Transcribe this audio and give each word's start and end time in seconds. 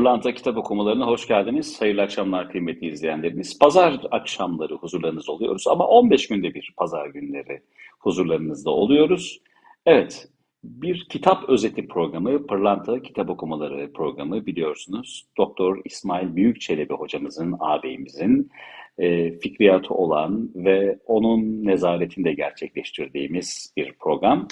Pırlanta 0.00 0.34
Kitap 0.34 0.56
Okumalarına 0.56 1.06
hoş 1.06 1.28
geldiniz. 1.28 1.80
Hayırlı 1.80 2.02
akşamlar 2.02 2.50
kıymetli 2.50 2.88
izleyenlerimiz. 2.88 3.58
Pazar 3.58 4.00
akşamları 4.10 4.74
huzurlarınız 4.74 5.28
oluyoruz 5.28 5.66
ama 5.66 5.86
15 5.86 6.28
günde 6.28 6.54
bir 6.54 6.74
pazar 6.76 7.06
günleri 7.06 7.62
huzurlarınızda 7.98 8.70
oluyoruz. 8.70 9.40
Evet, 9.86 10.28
bir 10.64 11.06
kitap 11.10 11.48
özeti 11.48 11.88
programı, 11.88 12.46
Pırlanta 12.46 13.02
Kitap 13.02 13.30
Okumaları 13.30 13.92
programı 13.92 14.46
biliyorsunuz. 14.46 15.26
Doktor 15.36 15.80
İsmail 15.84 16.36
Büyükçelebi 16.36 16.94
hocamızın, 16.94 17.56
ağabeyimizin 17.60 18.50
e, 18.98 19.38
fikriyatı 19.38 19.94
olan 19.94 20.50
ve 20.54 20.98
onun 21.06 21.64
nezaretinde 21.64 22.32
gerçekleştirdiğimiz 22.32 23.72
bir 23.76 23.92
program. 23.92 24.48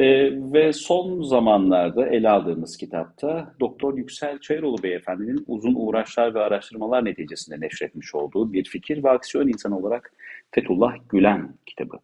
E, 0.00 0.30
ve 0.52 0.72
son 0.72 1.22
zamanlarda 1.22 2.06
ele 2.06 2.30
aldığımız 2.30 2.76
kitapta 2.76 3.54
Doktor 3.60 3.98
Yüksel 3.98 4.38
Çayıroğlu 4.38 4.82
Beyefendinin 4.82 5.44
uzun 5.46 5.74
uğraşlar 5.76 6.34
ve 6.34 6.40
araştırmalar 6.40 7.04
neticesinde 7.04 7.60
neşretmiş 7.60 8.14
olduğu 8.14 8.52
bir 8.52 8.64
fikir 8.64 9.04
ve 9.04 9.10
aksiyon 9.10 9.48
insanı 9.48 9.78
olarak 9.78 10.12
Fethullah 10.50 10.94
Gülen 11.08 11.54
kitabı. 11.66 11.98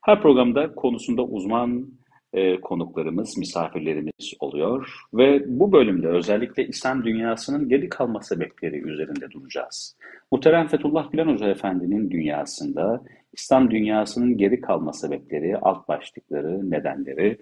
Her 0.00 0.22
programda 0.22 0.74
konusunda 0.74 1.22
uzman 1.22 1.86
e, 2.32 2.60
konuklarımız, 2.60 3.38
misafirlerimiz 3.38 4.34
oluyor 4.40 4.92
ve 5.14 5.42
bu 5.46 5.72
bölümde 5.72 6.08
özellikle 6.08 6.66
İslam 6.66 7.04
dünyasının 7.04 7.68
geri 7.68 7.88
kalma 7.88 8.20
sebepleri 8.20 8.76
üzerinde 8.76 9.30
duracağız. 9.30 9.96
Muhterem 10.32 10.66
Fethullah 10.66 11.12
Gülen 11.12 11.28
Hoca 11.28 11.48
Efendi'nin 11.48 12.10
dünyasında 12.10 13.02
İslam 13.32 13.70
dünyasının 13.70 14.36
geri 14.36 14.60
kalma 14.60 14.92
sebepleri, 14.92 15.58
alt 15.58 15.88
başlıkları, 15.88 16.70
nedenleri, 16.70 17.38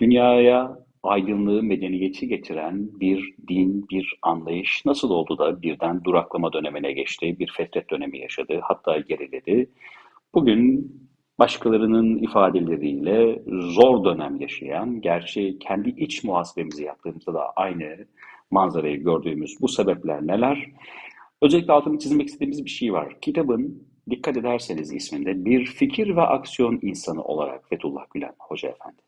dünyaya 0.00 0.78
aydınlığı, 1.02 1.62
medeniyeti 1.62 2.28
getiren 2.28 3.00
bir 3.00 3.34
din, 3.48 3.86
bir 3.90 4.18
anlayış 4.22 4.82
nasıl 4.86 5.10
oldu 5.10 5.38
da 5.38 5.62
birden 5.62 6.04
duraklama 6.04 6.52
dönemine 6.52 6.92
geçti, 6.92 7.36
bir 7.38 7.52
fetret 7.56 7.90
dönemi 7.90 8.18
yaşadı, 8.18 8.60
hatta 8.62 8.98
geriledi. 8.98 9.70
Bugün 10.34 10.92
başkalarının 11.38 12.18
ifadeleriyle 12.18 13.42
zor 13.46 14.04
dönem 14.04 14.40
yaşayan, 14.40 15.00
gerçi 15.00 15.58
kendi 15.58 15.88
iç 15.88 16.24
muhasebemizi 16.24 16.84
yaptığımızda 16.84 17.34
da 17.34 17.50
aynı 17.56 17.96
manzarayı 18.50 19.04
gördüğümüz 19.04 19.56
bu 19.60 19.68
sebepler 19.68 20.26
neler? 20.26 20.70
Özellikle 21.42 21.72
altını 21.72 21.98
çizmek 21.98 22.28
istediğimiz 22.28 22.64
bir 22.64 22.70
şey 22.70 22.92
var. 22.92 23.20
Kitabın 23.20 23.91
dikkat 24.10 24.36
ederseniz 24.36 24.92
isminde 24.92 25.44
bir 25.44 25.66
fikir 25.66 26.16
ve 26.16 26.22
aksiyon 26.22 26.78
insanı 26.82 27.22
olarak 27.22 27.68
Fethullah 27.68 28.04
Gülen 28.14 28.34
Hoca 28.38 28.68
Efendi. 28.68 29.02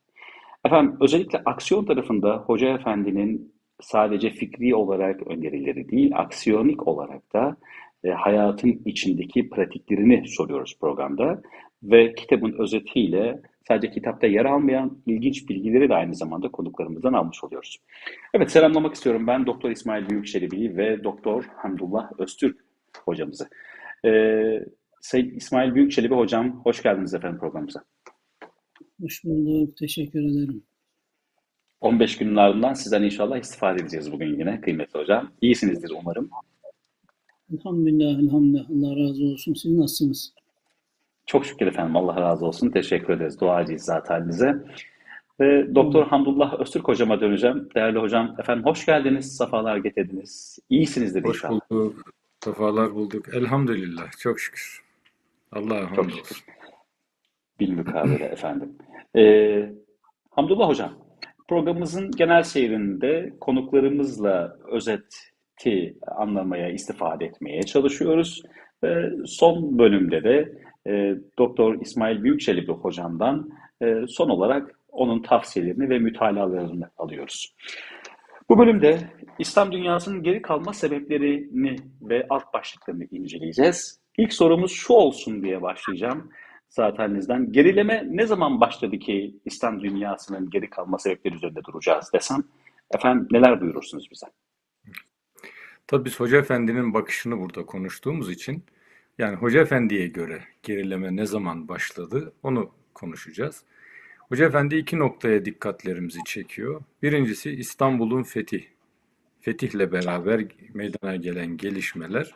Efendim 0.65 0.97
özellikle 1.01 1.43
aksiyon 1.45 1.85
tarafında 1.85 2.37
Hoca 2.37 2.69
Efendi'nin 2.69 3.55
sadece 3.81 4.31
fikri 4.31 4.75
olarak 4.75 5.27
önerileri 5.27 5.89
değil, 5.89 6.13
aksiyonik 6.15 6.89
olarak 6.89 7.33
da 7.33 7.57
e, 8.05 8.11
hayatın 8.11 8.83
içindeki 8.85 9.51
pratiklerini 9.51 10.29
soruyoruz 10.29 10.79
programda. 10.81 11.43
Ve 11.83 12.15
kitabın 12.15 12.55
özetiyle 12.59 13.43
sadece 13.69 13.91
kitapta 13.91 14.27
yer 14.27 14.45
almayan 14.45 14.99
ilginç 15.07 15.49
bilgileri 15.49 15.89
de 15.89 15.95
aynı 15.95 16.15
zamanda 16.15 16.49
konuklarımızdan 16.49 17.13
almış 17.13 17.45
oluyoruz. 17.45 17.79
Evet 18.35 18.51
selamlamak 18.51 18.95
istiyorum 18.95 19.27
ben 19.27 19.47
Doktor 19.47 19.71
İsmail 19.71 20.09
Büyükçelebi 20.09 20.77
ve 20.77 21.05
Doktor 21.05 21.45
Hamdullah 21.57 22.11
Öztürk 22.19 22.57
hocamızı. 23.05 23.49
Ee, 24.05 24.61
Sayın 25.05 25.31
İsmail 25.31 25.75
Büyükçelebi 25.75 26.15
hocam 26.15 26.61
hoş 26.65 26.83
geldiniz 26.83 27.15
efendim 27.15 27.39
programımıza. 27.39 27.85
Hoş 29.03 29.25
bulduk. 29.25 29.77
Teşekkür 29.77 30.19
ederim. 30.19 30.63
15 31.81 32.19
günün 32.19 32.37
ardından 32.37 32.73
sizden 32.73 33.03
inşallah 33.03 33.39
istifade 33.39 33.83
edeceğiz 33.83 34.13
bugün 34.13 34.39
yine 34.39 34.61
kıymetli 34.61 35.01
hocam. 35.01 35.33
İyisinizdir 35.41 35.93
umarım. 36.01 36.31
Elhamdülillah, 37.55 38.21
elhamdülillah. 38.21 38.71
Allah 38.71 39.03
razı 39.03 39.25
olsun. 39.25 39.55
Siz 39.55 39.73
nasılsınız? 39.73 40.35
Çok 41.27 41.47
şükür 41.47 41.67
efendim. 41.67 41.97
Allah 41.97 42.21
razı 42.21 42.47
olsun. 42.47 42.71
Teşekkür 42.71 43.13
ederiz. 43.13 43.41
Duacıyız 43.41 43.83
zaten 43.83 44.29
bize. 44.29 44.65
Ve 45.41 45.75
Doktor 45.75 46.07
Hamdullah 46.07 46.61
Öztürk 46.61 46.89
hocama 46.89 47.21
döneceğim. 47.21 47.69
Değerli 47.75 47.99
hocam, 47.99 48.37
efendim 48.39 48.65
hoş 48.65 48.87
geldiniz, 48.87 49.37
safalar 49.37 49.77
getirdiniz. 49.77 50.59
İyisinizdir 50.71 51.25
Hoş 51.25 51.37
inşallah. 51.37 51.61
bulduk. 51.71 52.13
Sefalar 52.45 52.95
bulduk. 52.95 53.35
Elhamdülillah. 53.35 54.11
Çok 54.19 54.41
şükür. 54.41 54.84
Allah'a 55.55 55.95
Çok 55.95 56.11
şükür. 56.11 56.45
Bilmukabele 57.61 58.25
efendim. 58.25 58.79
Ee, 59.17 59.73
Hamdullah 60.31 60.69
hocam, 60.69 60.93
programımızın 61.49 62.11
genel 62.11 62.43
seyrinde 62.43 63.33
konuklarımızla 63.41 64.57
özeti 64.73 65.97
anlamaya, 66.17 66.69
istifade 66.69 67.25
etmeye 67.25 67.63
çalışıyoruz. 67.63 68.43
Ve 68.85 69.11
son 69.27 69.79
bölümde 69.79 70.25
de 70.25 70.59
e, 70.87 71.15
Doktor 71.39 71.81
İsmail 71.81 72.23
Büyükçelebi 72.23 72.73
hocamdan 72.73 73.49
e, 73.83 74.07
son 74.09 74.29
olarak 74.29 74.81
onun 74.89 75.23
tavsiyelerini 75.23 75.89
ve 75.89 75.99
mütalalarını 75.99 76.91
alıyoruz. 76.97 77.55
Bu 78.49 78.59
bölümde 78.59 78.99
İslam 79.39 79.73
dünyasının 79.73 80.23
geri 80.23 80.43
kalma 80.43 80.73
sebeplerini 80.73 81.77
ve 82.03 82.27
alt 82.31 82.55
başlıklarını 82.55 83.05
inceleyeceğiz. 83.11 84.04
İlk 84.19 84.33
sorumuz 84.33 84.73
şu 84.73 84.93
olsun 84.93 85.43
diye 85.43 85.63
başlayacağım 85.63 86.31
zatenizden. 86.69 87.53
Gerileme 87.53 88.05
ne 88.11 88.27
zaman 88.27 88.61
başladı 88.61 88.99
ki 88.99 89.37
İslam 89.45 89.81
dünyasının 89.81 90.51
geri 90.51 90.71
kalma 90.71 90.99
sebepleri 90.99 91.35
üzerinde 91.35 91.65
duracağız 91.65 92.11
desem? 92.15 92.45
Efendim 92.95 93.29
neler 93.31 93.61
buyurursunuz 93.61 94.09
bize? 94.11 94.27
Tabii 95.87 96.05
biz 96.05 96.21
Hoca 96.21 96.39
Efendi'nin 96.39 96.95
bakışını 96.95 97.39
burada 97.39 97.67
konuştuğumuz 97.67 98.31
için 98.31 98.65
yani 99.19 99.37
Hoca 99.37 99.61
Efendi'ye 99.61 100.07
göre 100.07 100.45
gerileme 100.63 101.17
ne 101.17 101.27
zaman 101.27 101.69
başladı 101.69 102.33
onu 102.43 102.71
konuşacağız. 102.95 103.65
Hoca 104.29 104.47
Efendi 104.47 104.77
iki 104.77 104.99
noktaya 104.99 105.45
dikkatlerimizi 105.45 106.19
çekiyor. 106.27 106.83
Birincisi 107.03 107.51
İstanbul'un 107.51 108.23
fetih. 108.23 108.65
Fetihle 109.41 109.93
beraber 109.93 110.45
meydana 110.75 111.17
gelen 111.17 111.57
gelişmeler. 111.57 112.35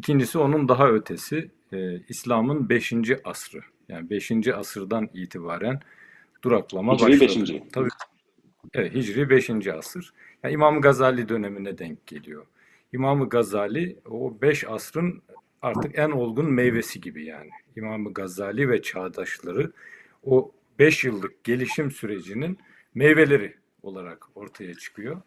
İkincisi 0.00 0.38
onun 0.38 0.68
daha 0.68 0.88
ötesi 0.88 1.50
e, 1.72 2.00
İslam'ın 2.08 2.68
5. 2.68 2.92
asrı. 3.24 3.60
Yani 3.88 4.10
5. 4.10 4.48
asırdan 4.48 5.10
itibaren 5.14 5.80
duraklama 6.42 6.94
Hicri 6.94 7.20
başladı. 7.20 7.52
5. 7.52 7.62
Tabii 7.72 7.88
Evet, 8.74 8.94
Hicri 8.94 9.30
5. 9.30 9.66
asır. 9.66 10.12
Yani 10.42 10.54
İmam 10.54 10.80
Gazali 10.80 11.28
dönemine 11.28 11.78
denk 11.78 12.06
geliyor. 12.06 12.46
İmam 12.92 13.28
Gazali 13.28 13.96
o 14.10 14.40
5 14.42 14.64
asrın 14.64 15.22
artık 15.62 15.98
en 15.98 16.10
olgun 16.10 16.52
meyvesi 16.52 17.00
gibi 17.00 17.24
yani. 17.24 17.50
İmam 17.76 18.14
Gazali 18.14 18.68
ve 18.68 18.82
çağdaşları 18.82 19.72
o 20.24 20.52
5 20.78 21.04
yıllık 21.04 21.44
gelişim 21.44 21.90
sürecinin 21.90 22.58
meyveleri 22.94 23.54
olarak 23.82 24.26
ortaya 24.34 24.74
çıkıyor. 24.74 25.22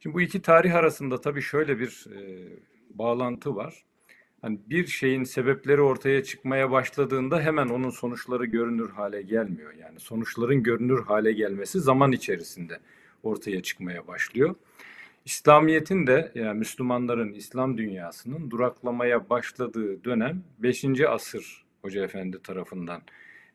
Şimdi 0.00 0.14
bu 0.14 0.20
iki 0.20 0.42
tarih 0.42 0.74
arasında 0.74 1.20
tabii 1.20 1.42
şöyle 1.42 1.78
bir 1.78 2.06
e, 2.16 2.48
bağlantı 2.90 3.56
var. 3.56 3.84
Hani 4.42 4.58
bir 4.70 4.86
şeyin 4.86 5.24
sebepleri 5.24 5.80
ortaya 5.80 6.24
çıkmaya 6.24 6.70
başladığında 6.70 7.40
hemen 7.40 7.68
onun 7.68 7.90
sonuçları 7.90 8.44
görünür 8.44 8.90
hale 8.90 9.22
gelmiyor. 9.22 9.74
Yani 9.74 10.00
sonuçların 10.00 10.62
görünür 10.62 11.04
hale 11.04 11.32
gelmesi 11.32 11.80
zaman 11.80 12.12
içerisinde 12.12 12.80
ortaya 13.22 13.62
çıkmaya 13.62 14.06
başlıyor. 14.06 14.54
İslamiyet'in 15.24 16.06
de 16.06 16.32
yani 16.34 16.58
Müslümanların, 16.58 17.32
İslam 17.32 17.78
dünyasının 17.78 18.50
duraklamaya 18.50 19.30
başladığı 19.30 20.04
dönem 20.04 20.42
5. 20.58 20.84
asır 21.08 21.64
Hoca 21.82 22.04
Efendi 22.04 22.42
tarafından 22.42 23.02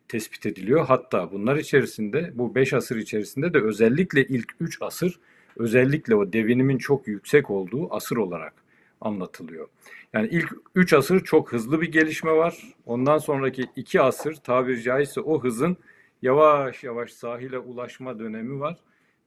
tespit 0.08 0.46
ediliyor. 0.46 0.86
Hatta 0.86 1.32
bunlar 1.32 1.56
içerisinde 1.56 2.32
bu 2.34 2.54
5 2.54 2.72
asır 2.72 2.96
içerisinde 2.96 3.54
de 3.54 3.58
özellikle 3.58 4.26
ilk 4.26 4.52
3 4.60 4.82
asır 4.82 5.20
özellikle 5.56 6.14
o 6.14 6.32
devinimin 6.32 6.78
çok 6.78 7.08
yüksek 7.08 7.50
olduğu 7.50 7.94
asır 7.94 8.16
olarak 8.16 8.65
anlatılıyor. 9.00 9.68
Yani 10.12 10.28
ilk 10.28 10.52
3 10.74 10.92
asır 10.92 11.24
çok 11.24 11.52
hızlı 11.52 11.80
bir 11.80 11.92
gelişme 11.92 12.32
var. 12.32 12.74
Ondan 12.86 13.18
sonraki 13.18 13.64
2 13.76 14.00
asır 14.00 14.34
tabiri 14.34 14.82
caizse 14.82 15.20
o 15.20 15.42
hızın 15.42 15.76
yavaş 16.22 16.84
yavaş 16.84 17.12
sahile 17.12 17.58
ulaşma 17.58 18.18
dönemi 18.18 18.60
var. 18.60 18.76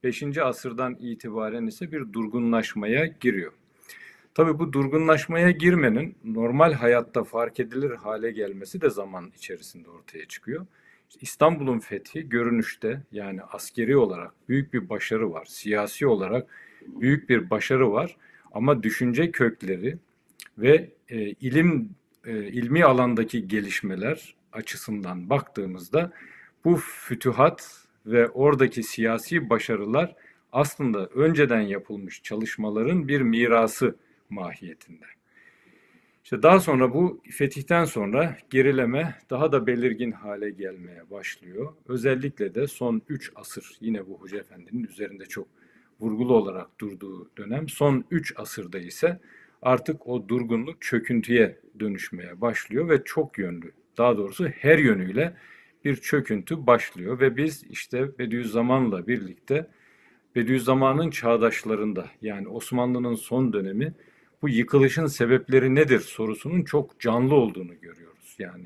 5. 0.04 0.38
asırdan 0.38 0.96
itibaren 1.00 1.68
ise 1.68 1.92
bir 1.92 2.14
durgunlaşmaya 2.14 3.06
giriyor. 3.06 3.52
Tabii 4.34 4.60
bu 4.60 4.74
durgunlaşmaya 4.74 5.52
girmenin 5.52 6.16
normal 6.24 6.74
hayatta 6.74 7.24
fark 7.24 7.60
edilir 7.60 7.92
hale 7.92 8.32
gelmesi 8.32 8.82
de 8.82 8.90
zaman 8.90 9.32
içerisinde 9.38 9.90
ortaya 9.90 10.26
çıkıyor. 10.26 10.66
İstanbul'un 11.22 11.80
fethi 11.80 12.30
görünüşte 12.30 13.02
yani 13.12 13.44
askeri 13.44 13.98
olarak 13.98 14.32
büyük 14.50 14.74
bir 14.74 14.90
başarı 14.90 15.34
var. 15.34 15.46
Siyasi 15.46 16.08
olarak 16.08 16.48
büyük 16.88 17.30
bir 17.30 17.50
başarı 17.50 17.92
var. 17.92 18.18
Ama 18.52 18.84
düşünce 18.84 19.32
kökleri 19.32 19.98
ve 20.58 20.90
e, 21.10 21.20
ilim 21.30 21.90
e, 22.26 22.48
ilmi 22.48 22.86
alandaki 22.86 23.48
gelişmeler 23.48 24.36
açısından 24.52 25.30
baktığımızda 25.30 26.12
bu 26.66 26.76
fütühat 26.76 27.86
ve 28.06 28.30
oradaki 28.30 28.84
siyasi 28.84 29.50
başarılar 29.50 30.16
aslında 30.52 31.06
önceden 31.06 31.62
yapılmış 31.62 32.24
çalışmaların 32.24 33.08
bir 33.08 33.22
mirası 33.22 33.96
mahiyetinde. 34.30 35.06
İşte 36.24 36.44
daha 36.44 36.60
sonra 36.60 36.94
bu 36.94 37.22
fetihten 37.32 37.86
sonra 37.86 38.38
gerileme 38.50 39.16
daha 39.30 39.52
da 39.52 39.68
belirgin 39.68 40.12
hale 40.12 40.50
gelmeye 40.50 41.10
başlıyor. 41.12 41.74
Özellikle 41.88 42.56
de 42.56 42.68
son 42.68 43.02
3 43.10 43.32
asır 43.36 43.78
yine 43.82 44.08
bu 44.08 44.22
Hoca 44.22 44.38
Efendi'nin 44.38 44.84
üzerinde 44.84 45.26
çok 45.26 45.48
vurgulu 46.00 46.34
olarak 46.34 46.80
durduğu 46.80 47.30
dönem 47.38 47.70
son 47.70 48.04
3 48.12 48.34
asırda 48.38 48.80
ise 48.80 49.20
artık 49.62 50.08
o 50.08 50.28
durgunluk 50.28 50.82
çöküntüye 50.82 51.60
dönüşmeye 51.80 52.42
başlıyor 52.42 52.90
ve 52.90 53.04
çok 53.04 53.38
yönlü 53.38 53.72
daha 53.98 54.18
doğrusu 54.18 54.48
her 54.48 54.78
yönüyle 54.78 55.34
bir 55.86 55.96
çöküntü 55.96 56.68
başlıyor 56.68 57.20
ve 57.20 57.38
biz 57.38 57.64
işte 57.70 58.20
Bediüzzaman'la 58.20 59.08
birlikte 59.08 59.68
Bediüzzaman'ın 60.36 61.10
çağdaşlarında 61.10 62.06
yani 62.22 62.48
Osmanlı'nın 62.48 63.16
son 63.16 63.54
dönemi 63.54 63.94
bu 64.42 64.50
yıkılışın 64.50 65.08
sebepleri 65.08 65.76
nedir 65.76 66.00
sorusunun 66.00 66.64
çok 66.64 67.00
canlı 67.00 67.36
olduğunu 67.36 67.82
görüyoruz. 67.82 68.36
Yani 68.40 68.66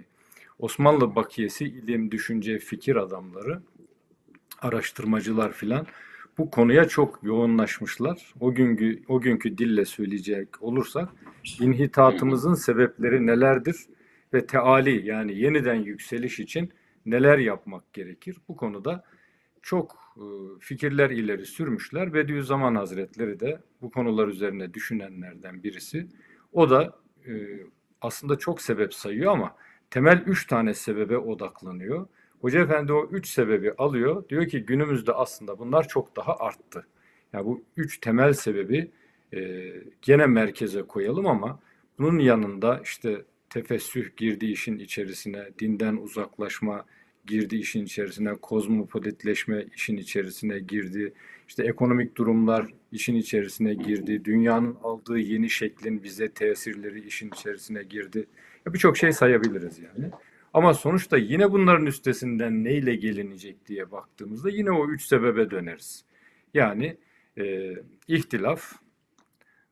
Osmanlı 0.59 1.15
bakiyesi 1.15 1.65
ilim, 1.65 2.11
düşünce, 2.11 2.59
fikir 2.59 2.95
adamları, 2.95 3.61
araştırmacılar 4.61 5.51
filan 5.51 5.87
bu 6.37 6.51
konuya 6.51 6.87
çok 6.87 7.19
yoğunlaşmışlar. 7.23 8.33
O 8.39 8.53
günkü 8.53 9.03
o 9.07 9.21
günkü 9.21 9.57
dille 9.57 9.85
söyleyecek 9.85 10.63
olursak 10.63 11.09
inhitatımızın 11.59 12.53
sebepleri 12.53 13.25
nelerdir 13.25 13.75
ve 14.33 14.45
teali 14.45 15.07
yani 15.07 15.39
yeniden 15.39 15.75
yükseliş 15.75 16.39
için 16.39 16.71
neler 17.05 17.37
yapmak 17.37 17.93
gerekir? 17.93 18.37
Bu 18.47 18.55
konuda 18.55 19.03
çok 19.61 19.97
e, 20.17 20.23
fikirler 20.59 21.09
ileri 21.09 21.45
sürmüşler. 21.45 22.13
Bediüzzaman 22.13 22.75
Hazretleri 22.75 23.39
de 23.39 23.59
bu 23.81 23.91
konular 23.91 24.27
üzerine 24.27 24.73
düşünenlerden 24.73 25.63
birisi. 25.63 26.07
O 26.53 26.69
da 26.69 26.99
e, 27.27 27.31
aslında 28.01 28.37
çok 28.37 28.61
sebep 28.61 28.93
sayıyor 28.93 29.31
ama 29.31 29.55
temel 29.89 30.23
üç 30.25 30.47
tane 30.47 30.73
sebebe 30.73 31.17
odaklanıyor. 31.17 32.07
Hoca 32.43 32.61
Efendi 32.61 32.93
o 32.93 33.09
üç 33.11 33.27
sebebi 33.27 33.71
alıyor. 33.77 34.29
Diyor 34.29 34.47
ki 34.47 34.65
günümüzde 34.65 35.13
aslında 35.13 35.59
bunlar 35.59 35.87
çok 35.87 36.15
daha 36.15 36.37
arttı. 36.37 36.85
Yani 37.33 37.45
bu 37.45 37.63
üç 37.77 37.97
temel 37.97 38.33
sebebi 38.33 38.91
e, 39.33 39.71
gene 40.01 40.25
merkeze 40.25 40.81
koyalım 40.81 41.27
ama 41.27 41.59
bunun 41.99 42.19
yanında 42.19 42.81
işte 42.83 43.21
tefessüh 43.49 44.17
girdi 44.17 44.45
işin 44.45 44.79
içerisine, 44.79 45.45
dinden 45.59 45.95
uzaklaşma, 45.95 46.85
girdi 47.25 47.55
işin 47.55 47.85
içerisine, 47.85 48.33
kozmopolitleşme 48.33 49.65
işin 49.75 49.97
içerisine 49.97 50.59
girdi. 50.59 51.13
İşte 51.47 51.63
ekonomik 51.63 52.15
durumlar 52.17 52.67
işin 52.91 53.15
içerisine 53.15 53.73
girdi. 53.73 54.25
Dünyanın 54.25 54.77
aldığı 54.83 55.17
yeni 55.17 55.49
şeklin 55.49 56.03
bize 56.03 56.31
tesirleri 56.31 57.07
işin 57.07 57.27
içerisine 57.27 57.83
girdi. 57.83 58.27
Birçok 58.67 58.97
şey 58.97 59.11
sayabiliriz 59.11 59.79
yani. 59.79 60.11
Ama 60.53 60.73
sonuçta 60.73 61.17
yine 61.17 61.51
bunların 61.51 61.85
üstesinden 61.85 62.63
neyle 62.63 62.95
gelinecek 62.95 63.67
diye 63.67 63.91
baktığımızda 63.91 64.49
yine 64.49 64.71
o 64.71 64.89
üç 64.89 65.05
sebebe 65.05 65.51
döneriz. 65.51 66.05
Yani 66.53 66.97
e, 67.37 67.73
ihtilaf, 68.07 68.73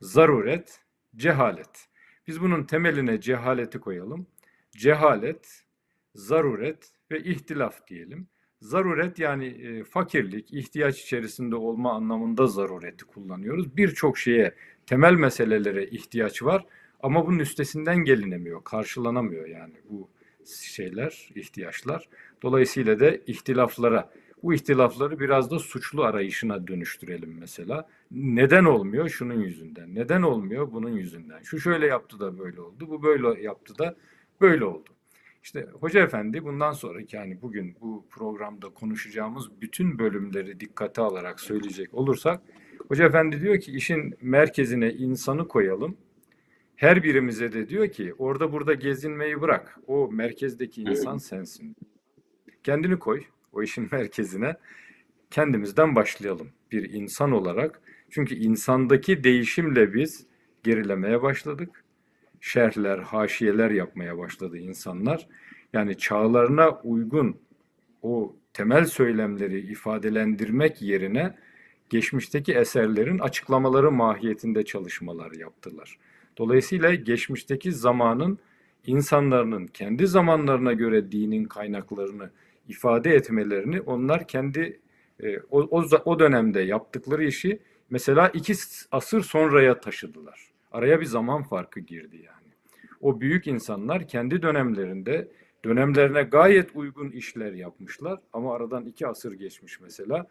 zaruret, 0.02 0.80
cehalet. 1.16 1.88
Biz 2.28 2.42
bunun 2.42 2.64
temeline 2.64 3.22
cehaleti 3.22 3.80
koyalım. 3.80 4.28
Cehalet, 4.72 5.64
zaruret 6.16 6.92
ve 7.12 7.24
ihtilaf 7.24 7.88
diyelim. 7.88 8.28
Zaruret 8.62 9.20
yani 9.20 9.46
e, 9.46 9.84
fakirlik, 9.84 10.54
ihtiyaç 10.54 11.02
içerisinde 11.02 11.56
olma 11.56 11.94
anlamında 11.94 12.48
zarureti 12.48 13.06
kullanıyoruz. 13.06 13.78
Birçok 13.78 14.18
şeye, 14.18 14.56
temel 14.86 15.14
meselelere 15.14 15.86
ihtiyaç 15.86 16.44
var 16.44 16.66
ama 17.00 17.28
bunun 17.28 17.40
üstesinden 17.40 17.98
gelinemiyor, 17.98 18.64
karşılanamıyor 18.64 19.48
yani 19.48 19.74
bu 19.90 20.10
şeyler, 20.46 21.30
ihtiyaçlar. 21.36 22.10
Dolayısıyla 22.42 23.00
da 23.00 23.16
ihtilaflara, 23.16 24.12
bu 24.44 24.54
ihtilafları 24.54 25.20
biraz 25.20 25.52
da 25.52 25.60
suçlu 25.60 26.04
arayışına 26.04 26.68
dönüştürelim 26.68 27.38
mesela. 27.40 27.88
Neden 28.12 28.66
olmuyor? 28.66 29.10
Şunun 29.10 29.42
yüzünden. 29.42 29.96
Neden 29.96 30.22
olmuyor? 30.22 30.72
Bunun 30.72 30.92
yüzünden. 30.92 31.42
Şu 31.44 31.60
şöyle 31.60 31.86
yaptı 31.88 32.20
da 32.20 32.40
böyle 32.40 32.62
oldu. 32.62 32.88
Bu 32.90 33.04
böyle 33.04 33.42
yaptı 33.42 33.78
da 33.78 33.96
böyle 34.42 34.66
oldu. 34.66 34.90
İşte 35.44 35.68
Hoca 35.80 36.04
Efendi 36.04 36.44
bundan 36.44 36.72
sonraki 36.72 37.16
yani 37.16 37.42
bugün 37.42 37.76
bu 37.82 38.06
programda 38.10 38.70
konuşacağımız 38.70 39.62
bütün 39.62 40.00
bölümleri 40.00 40.60
dikkate 40.60 41.02
alarak 41.02 41.40
söyleyecek 41.40 41.94
olursak 41.94 42.42
Hoca 42.88 43.06
Efendi 43.06 43.42
diyor 43.42 43.60
ki 43.60 43.72
işin 43.72 44.18
merkezine 44.22 44.94
insanı 44.94 45.48
koyalım. 45.48 45.98
Her 46.82 47.04
birimize 47.04 47.54
de 47.54 47.70
diyor 47.70 47.88
ki 47.88 48.14
orada 48.18 48.52
burada 48.52 48.74
gezinmeyi 48.74 49.42
bırak. 49.42 49.80
O 49.88 50.12
merkezdeki 50.12 50.82
insan 50.82 51.18
sensin. 51.18 51.76
Kendini 52.64 53.00
koy 53.00 53.24
o 53.52 53.62
işin 53.62 53.88
merkezine. 53.92 54.56
Kendimizden 55.32 55.96
başlayalım 55.96 56.50
bir 56.72 56.94
insan 56.94 57.32
olarak. 57.32 57.82
Çünkü 58.10 58.36
insandaki 58.36 59.24
değişimle 59.24 59.94
biz 59.94 60.26
gerilemeye 60.64 61.22
başladık 61.22 61.84
şerhler, 62.40 63.00
haşiyeler 63.00 63.72
yapmaya 63.72 64.18
başladı 64.18 64.58
insanlar. 64.58 65.28
Yani 65.74 65.98
çağlarına 65.98 66.70
uygun 66.84 67.38
o 68.02 68.36
temel 68.54 68.86
söylemleri 68.86 69.60
ifadelendirmek 69.60 70.82
yerine 70.82 71.38
geçmişteki 71.90 72.54
eserlerin 72.54 73.20
açıklamaları 73.20 73.92
mahiyetinde 73.92 74.66
çalışmalar 74.66 75.32
yaptılar. 75.32 75.98
Dolayısıyla 76.38 76.94
geçmişteki 76.94 77.72
zamanın 77.72 78.40
insanların 78.86 79.68
kendi 79.68 80.08
zamanlarına 80.08 80.74
göre 80.74 81.12
dinin 81.12 81.46
kaynaklarını 81.46 82.30
ifade 82.68 83.16
etmelerini 83.16 83.82
onlar 83.82 84.28
kendi 84.28 84.80
e, 85.24 85.40
o, 85.40 85.62
o, 85.62 85.86
o 86.06 86.20
dönemde 86.20 86.62
yaptıkları 86.62 87.24
işi 87.24 87.60
mesela 87.90 88.28
iki 88.30 88.54
asır 88.92 89.22
sonraya 89.22 89.80
taşıdılar. 89.80 90.52
Araya 90.72 91.00
bir 91.00 91.06
zaman 91.06 91.44
farkı 91.44 91.80
girdi 91.80 92.16
yani. 92.16 92.52
O 93.02 93.22
büyük 93.22 93.48
insanlar 93.48 94.08
kendi 94.08 94.42
dönemlerinde 94.42 95.28
dönemlerine 95.66 96.24
gayet 96.24 96.76
uygun 96.76 97.12
işler 97.12 97.54
yapmışlar 97.54 98.20
ama 98.34 98.56
aradan 98.56 98.86
iki 98.86 99.08
asır 99.08 99.34
geçmiş 99.34 99.80
mesela. 99.80 100.28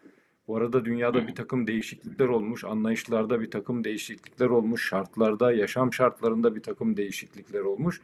Bu 0.50 0.56
arada 0.56 0.84
dünyada 0.84 1.28
bir 1.28 1.34
takım 1.34 1.66
değişiklikler 1.66 2.28
olmuş, 2.28 2.64
anlayışlarda 2.64 3.40
bir 3.40 3.50
takım 3.50 3.84
değişiklikler 3.84 4.46
olmuş, 4.46 4.88
şartlarda, 4.88 5.52
yaşam 5.52 5.92
şartlarında 5.92 6.54
bir 6.54 6.62
takım 6.62 6.96
değişiklikler 6.96 7.60
olmuş. 7.60 8.00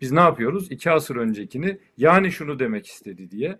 Biz 0.00 0.12
ne 0.12 0.20
yapıyoruz? 0.20 0.72
İki 0.72 0.90
asır 0.90 1.16
öncekini 1.16 1.78
yani 1.96 2.32
şunu 2.32 2.58
demek 2.58 2.86
istedi 2.86 3.30
diye 3.30 3.58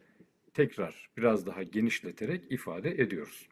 tekrar 0.55 1.09
biraz 1.17 1.47
daha 1.47 1.63
genişleterek 1.63 2.53
ifade 2.53 2.91
ediyoruz. 2.91 3.49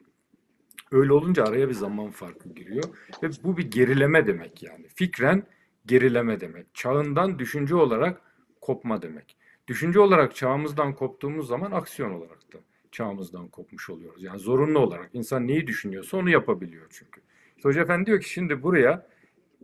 Öyle 0.91 1.13
olunca 1.13 1.43
araya 1.43 1.69
bir 1.69 1.73
zaman 1.73 2.09
farkı 2.09 2.49
giriyor 2.49 2.83
ve 3.23 3.29
bu 3.43 3.57
bir 3.57 3.71
gerileme 3.71 4.27
demek 4.27 4.63
yani. 4.63 4.87
Fikren 4.95 5.43
gerileme 5.85 6.39
demek. 6.39 6.75
Çağından 6.75 7.39
düşünce 7.39 7.75
olarak 7.75 8.21
kopma 8.61 9.01
demek. 9.01 9.37
Düşünce 9.67 9.99
olarak 9.99 10.35
çağımızdan 10.35 10.95
koptuğumuz 10.95 11.47
zaman 11.47 11.71
aksiyon 11.71 12.11
olarak 12.11 12.53
da 12.53 12.57
çağımızdan 12.97 13.47
kopmuş 13.47 13.89
oluyoruz. 13.89 14.23
Yani 14.23 14.39
zorunlu 14.39 14.79
olarak 14.79 15.09
insan 15.13 15.47
neyi 15.47 15.67
düşünüyorsa 15.67 16.17
onu 16.17 16.29
yapabiliyor 16.29 16.87
çünkü. 16.89 17.21
İşte 17.57 17.69
Hoca 17.69 17.81
Efendi 17.81 18.05
diyor 18.05 18.21
ki 18.21 18.29
şimdi 18.29 18.63
buraya 18.63 19.07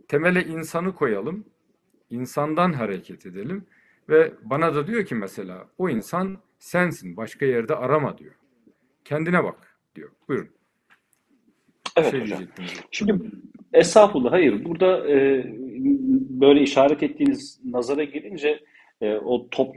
temele 0.08 0.44
insanı 0.44 0.94
koyalım, 0.94 1.44
insandan 2.10 2.72
hareket 2.72 3.26
edelim 3.26 3.66
ve 4.08 4.32
bana 4.42 4.74
da 4.74 4.86
diyor 4.86 5.04
ki 5.04 5.14
mesela 5.14 5.68
o 5.78 5.88
insan 5.88 6.38
sensin, 6.58 7.16
başka 7.16 7.46
yerde 7.46 7.74
arama 7.74 8.18
diyor. 8.18 8.34
Kendine 9.04 9.44
bak 9.44 9.78
diyor. 9.94 10.10
Buyurun. 10.28 10.50
Evet 11.96 12.10
şey 12.10 12.20
hocam. 12.20 12.42
Şimdi 12.90 13.30
estağfurullah 13.72 14.32
hayır. 14.32 14.64
Burada 14.64 15.10
e, 15.10 15.44
böyle 16.30 16.60
işaret 16.62 17.02
ettiğiniz 17.02 17.60
nazara 17.64 18.04
gelince 18.04 18.60
e, 19.00 19.14
o 19.14 19.48
top 19.50 19.76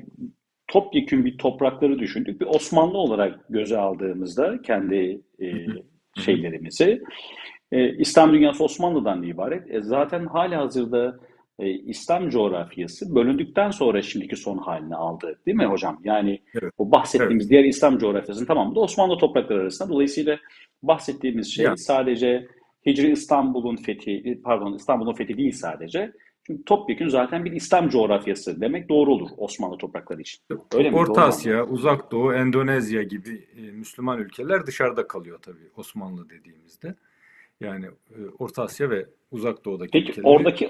topyekün 0.67 1.25
bir 1.25 1.37
toprakları 1.37 1.99
düşündük. 1.99 2.41
Bir 2.41 2.45
Osmanlı 2.45 2.97
olarak 2.97 3.39
göze 3.49 3.77
aldığımızda 3.77 4.61
kendi 4.61 5.21
e, 5.41 5.47
şeylerimizi 6.21 7.01
e, 7.71 7.97
İslam 7.97 8.33
dünyası 8.33 8.63
Osmanlı'dan 8.63 9.23
ibaret. 9.23 9.71
E, 9.71 9.81
zaten 9.81 10.25
hali 10.25 10.55
hazırda 10.55 11.19
e, 11.59 11.69
İslam 11.69 12.29
coğrafyası 12.29 13.15
bölündükten 13.15 13.71
sonra 13.71 14.01
şimdiki 14.01 14.35
son 14.35 14.57
halini 14.57 14.95
aldı. 14.95 15.39
Değil 15.45 15.57
mi 15.57 15.65
hocam? 15.65 15.99
Yani 16.03 16.41
evet. 16.61 16.73
o 16.77 16.91
bahsettiğimiz 16.91 17.43
evet. 17.45 17.51
diğer 17.51 17.63
İslam 17.63 17.97
coğrafyasının 17.97 18.45
tamamı 18.45 18.75
da 18.75 18.79
Osmanlı 18.79 19.17
toprakları 19.17 19.61
arasında. 19.61 19.89
Dolayısıyla 19.89 20.37
bahsettiğimiz 20.83 21.53
şey 21.55 21.65
ya. 21.65 21.77
sadece 21.77 22.47
Hicri 22.85 23.11
İstanbul'un 23.11 23.75
fethi, 23.75 24.41
pardon 24.43 24.73
İstanbul'un 24.73 25.13
fethi 25.13 25.37
değil 25.37 25.51
sadece. 25.51 26.11
Çünkü 26.47 26.63
topyekun 26.65 27.07
zaten 27.07 27.45
bir 27.45 27.51
İslam 27.51 27.89
coğrafyası 27.89 28.61
demek 28.61 28.89
doğru 28.89 29.13
olur 29.13 29.29
Osmanlı 29.37 29.77
toprakları 29.77 30.21
için. 30.21 30.39
Öyle 30.73 30.89
mi? 30.89 30.93
Doğru 30.97 31.01
Orta 31.01 31.21
mu 31.21 31.27
Asya, 31.27 31.65
Uzak 31.65 32.11
Doğu, 32.11 32.33
Endonezya 32.33 33.03
gibi 33.03 33.47
e, 33.57 33.61
Müslüman 33.71 34.19
ülkeler 34.19 34.67
dışarıda 34.67 35.07
kalıyor 35.07 35.39
tabii 35.41 35.69
Osmanlı 35.77 36.29
dediğimizde. 36.29 36.95
Yani 37.61 37.85
e, 37.85 38.15
Orta 38.39 38.63
Asya 38.63 38.89
ve 38.89 39.05
Uzak 39.31 39.65
Doğu'daki 39.65 39.91
Peki 39.91 40.09
ülkeleri 40.11 40.27
oradaki 40.27 40.69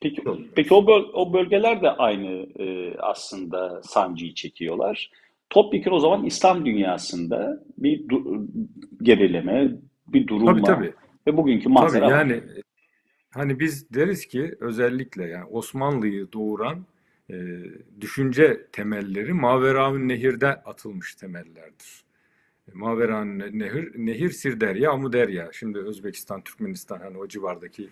peki 0.00 0.22
peki 0.54 0.74
o 0.74 0.86
böl- 0.86 1.10
o 1.14 1.32
bölgeler 1.32 1.82
de 1.82 1.90
aynı 1.90 2.46
e, 2.62 2.96
aslında 2.98 3.82
sancıyı 3.82 4.34
çekiyorlar. 4.34 5.10
Topyekun 5.50 5.90
o 5.90 5.98
zaman 5.98 6.24
İslam 6.24 6.66
dünyasında 6.66 7.64
bir 7.78 8.08
du- 8.08 8.46
gerileme, 9.02 9.68
bir 10.08 10.20
Tabii 10.20 10.28
durulma 10.28 10.66
tabii. 10.66 10.94
ve 11.26 11.36
bugünkü 11.36 11.64
Tabii 11.64 11.74
manzara 11.74 12.06
var. 12.06 12.10
yani 12.10 12.42
hani 13.38 13.60
biz 13.60 13.90
deriz 13.94 14.26
ki 14.26 14.56
özellikle 14.60 15.26
yani 15.26 15.44
Osmanlı'yı 15.44 16.32
doğuran 16.32 16.84
e, 17.30 17.36
düşünce 18.00 18.66
temelleri 18.72 19.32
Maveraun 19.32 20.08
Nehir'de 20.08 20.48
atılmış 20.48 21.14
temellerdir. 21.14 22.04
Maveraun 22.74 23.38
Nehir, 23.38 23.92
Nehir 23.96 24.30
Sirderya, 24.30 24.90
Amuderya. 24.90 25.50
Şimdi 25.52 25.78
Özbekistan, 25.78 26.42
Türkmenistan 26.42 26.98
hani 26.98 27.18
o 27.18 27.28
civardaki 27.28 27.88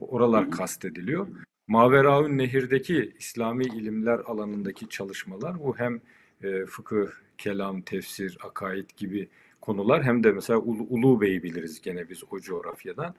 oralar 0.00 0.50
kastediliyor. 0.50 1.26
Maveraun 1.66 2.38
Nehir'deki 2.38 3.12
İslami 3.18 3.64
ilimler 3.64 4.18
alanındaki 4.18 4.88
çalışmalar 4.88 5.58
bu 5.60 5.78
hem 5.78 6.00
e, 6.42 6.66
fıkıh, 6.66 7.06
kelam, 7.38 7.80
tefsir, 7.80 8.38
akaid 8.44 8.90
gibi 8.96 9.28
konular 9.60 10.02
hem 10.02 10.24
de 10.24 10.32
mesela 10.32 10.58
Ulu, 10.58 10.86
Ulu 10.90 11.20
Bey'i 11.20 11.42
biliriz 11.42 11.80
gene 11.80 12.08
biz 12.08 12.22
o 12.30 12.40
coğrafyadan. 12.40 13.14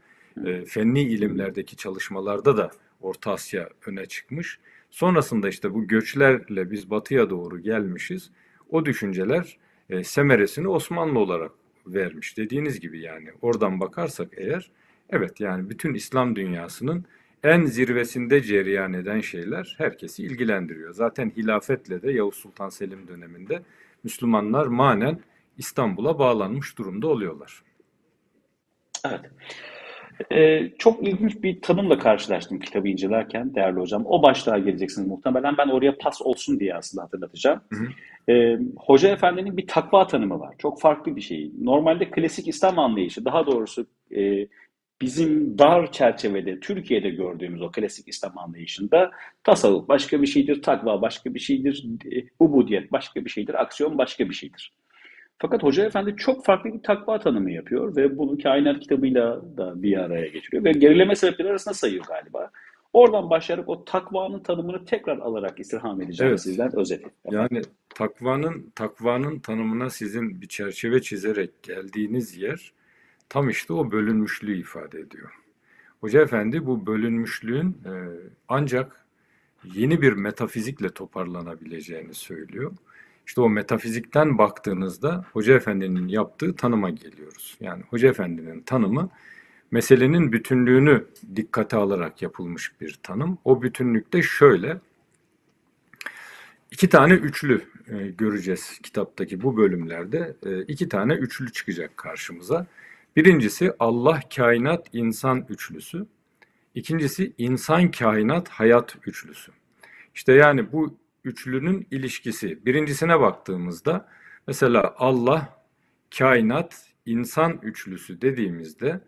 E, 0.46 0.66
fenni 0.66 1.02
ilimlerdeki 1.02 1.76
çalışmalarda 1.76 2.58
da 2.58 2.72
Orta 3.02 3.32
Asya 3.32 3.70
öne 3.86 4.06
çıkmış. 4.06 4.60
Sonrasında 4.92 5.50
işte 5.50 5.74
bu 5.74 5.88
göçlerle 5.88 6.72
biz 6.72 6.90
batıya 6.90 7.30
doğru 7.30 7.60
gelmişiz. 7.60 8.32
O 8.70 8.86
düşünceler 8.86 9.58
e, 9.90 10.04
semeresini 10.04 10.68
Osmanlı 10.68 11.20
olarak 11.20 11.52
vermiş. 11.88 12.38
Dediğiniz 12.38 12.80
gibi 12.80 13.02
yani 13.02 13.30
oradan 13.42 13.80
bakarsak 13.80 14.28
eğer 14.38 14.72
evet 15.10 15.40
yani 15.40 15.70
bütün 15.70 15.94
İslam 15.94 16.36
dünyasının 16.36 17.06
en 17.44 17.66
zirvesinde 17.66 18.42
cereyan 18.42 18.94
eden 18.94 19.20
şeyler 19.20 19.76
herkesi 19.78 20.24
ilgilendiriyor. 20.24 20.94
Zaten 20.94 21.32
hilafetle 21.38 22.02
de 22.02 22.12
Yavuz 22.12 22.36
Sultan 22.36 22.70
Selim 22.70 23.08
döneminde 23.08 23.64
Müslümanlar 24.04 24.66
manen 24.66 25.20
İstanbul'a 25.58 26.20
bağlanmış 26.20 26.78
durumda 26.78 27.08
oluyorlar. 27.08 27.64
Evet. 29.06 29.32
Ee, 30.32 30.72
çok 30.78 31.08
ilginç 31.08 31.44
bir 31.44 31.62
tanımla 31.62 32.00
karşılaştım 32.00 32.60
kitabı 32.60 32.88
incelerken 32.88 33.56
değerli 33.56 33.80
hocam. 33.80 34.06
O 34.06 34.24
başlığa 34.24 34.58
geleceksiniz 34.60 35.08
muhtemelen. 35.08 35.58
Ben 35.58 35.68
oraya 35.68 35.98
pas 35.98 36.22
olsun 36.22 36.60
diye 36.60 36.76
aslında 36.76 37.04
hatırlatacağım. 37.04 37.62
Hı 37.70 37.76
hı. 37.76 37.88
Ee, 38.32 38.60
Hoca 38.78 39.10
Efendi'nin 39.10 39.58
bir 39.58 39.68
takva 39.68 40.08
tanımı 40.08 40.40
var. 40.40 40.56
Çok 40.58 40.82
farklı 40.82 41.16
bir 41.16 41.22
şey. 41.22 41.52
Normalde 41.62 42.12
klasik 42.12 42.48
İslam 42.48 42.80
anlayışı, 42.80 43.26
daha 43.26 43.46
doğrusu 43.46 43.86
e, 44.16 44.48
bizim 45.02 45.58
dar 45.58 45.92
çerçevede, 45.92 46.60
Türkiye'de 46.60 47.10
gördüğümüz 47.10 47.62
o 47.62 47.72
klasik 47.72 48.08
İslam 48.08 48.38
anlayışında 48.38 49.12
tasavvuf 49.44 49.88
başka 49.88 50.22
bir 50.22 50.28
şeydir, 50.28 50.62
takva 50.62 51.02
başka 51.02 51.34
bir 51.34 51.40
şeydir, 51.40 51.86
e, 52.16 52.24
ubudiyet 52.40 52.92
başka 52.92 53.26
bir 53.26 53.30
şeydir, 53.30 53.62
aksiyon 53.62 53.98
başka 53.98 54.30
bir 54.30 54.34
şeydir. 54.34 54.74
Fakat 55.42 55.64
Hoca 55.64 55.86
Efendi 55.86 56.16
çok 56.18 56.46
farklı 56.46 56.74
bir 56.74 56.84
takva 56.84 57.20
tanımı 57.20 57.52
yapıyor 57.52 57.96
ve 57.96 58.18
bunu 58.18 58.38
Kainat 58.44 58.80
kitabıyla 58.80 59.42
da 59.58 59.84
bir 59.84 59.98
araya 59.98 60.28
getiriyor 60.28 60.64
ve 60.64 60.72
gerileme 60.72 61.16
sebepleri 61.16 61.50
arasında 61.50 61.74
sayıyor 61.74 62.06
galiba. 62.06 62.52
Oradan 62.94 63.30
başlayarak 63.30 63.70
o 63.70 63.86
takvanın 63.86 64.40
tanımını 64.40 64.86
tekrar 64.86 65.18
alarak 65.18 65.60
istirham 65.60 66.02
edeceğim 66.02 66.30
Evet. 66.30 66.42
sizden 66.42 66.80
özeti. 66.80 67.10
Yani 67.32 67.62
takvanın 67.96 68.72
takvanın 68.76 69.40
tanımına 69.40 69.90
sizin 69.90 70.42
bir 70.42 70.48
çerçeve 70.48 71.02
çizerek 71.02 71.64
geldiğiniz 71.64 72.38
yer 72.38 72.74
tam 73.30 73.50
işte 73.50 73.74
o 73.74 73.92
bölünmüşlüğü 73.92 74.60
ifade 74.60 75.00
ediyor. 75.00 75.32
Hoca 76.02 76.22
Efendi 76.22 76.66
bu 76.66 76.86
bölünmüşlüğün 76.86 77.68
e, 77.86 77.94
ancak 78.48 79.06
yeni 79.76 80.02
bir 80.02 80.14
metafizikle 80.14 80.90
toparlanabileceğini 80.90 82.14
söylüyor. 82.14 82.72
İşte 83.28 83.42
o 83.42 83.50
metafizikten 83.50 84.38
baktığınızda 84.38 85.26
Hoca 85.34 85.56
Efendi'nin 85.56 86.08
yaptığı 86.08 86.56
tanıma 86.56 86.90
geliyoruz. 86.90 87.58
Yani 87.60 87.84
Hoca 87.90 88.10
Efendi'nin 88.10 88.62
tanımı 88.62 89.10
meselenin 89.72 90.32
bütünlüğünü 90.32 91.06
dikkate 91.36 91.78
alarak 91.78 92.22
yapılmış 92.22 92.82
bir 92.82 93.00
tanım. 93.04 93.38
O 93.44 93.62
bütünlükte 93.62 94.22
şöyle 94.22 94.78
iki 96.72 96.90
tane 96.90 97.14
üçlü 97.14 97.62
e, 97.88 98.08
göreceğiz 98.08 98.80
kitaptaki 98.84 99.44
bu 99.44 99.58
bölümlerde. 99.58 100.36
E, 100.46 100.62
iki 100.62 100.90
tane 100.90 101.14
üçlü 101.14 101.52
çıkacak 101.52 101.98
karşımıza. 101.98 102.68
Birincisi 103.16 103.74
Allah, 103.80 104.20
kainat, 104.36 104.88
insan 104.94 105.46
üçlüsü. 105.50 106.06
İkincisi 106.76 107.34
insan, 107.38 107.92
kainat, 107.92 108.50
hayat 108.50 108.98
üçlüsü. 109.06 109.52
İşte 110.16 110.34
yani 110.34 110.72
bu 110.72 110.96
üçlünün 111.24 111.88
ilişkisi. 111.92 112.66
Birincisine 112.66 113.20
baktığımızda 113.20 114.08
mesela 114.48 114.96
Allah, 114.98 115.62
kainat, 116.18 116.86
insan 117.06 117.60
üçlüsü 117.64 118.22
dediğimizde 118.22 119.02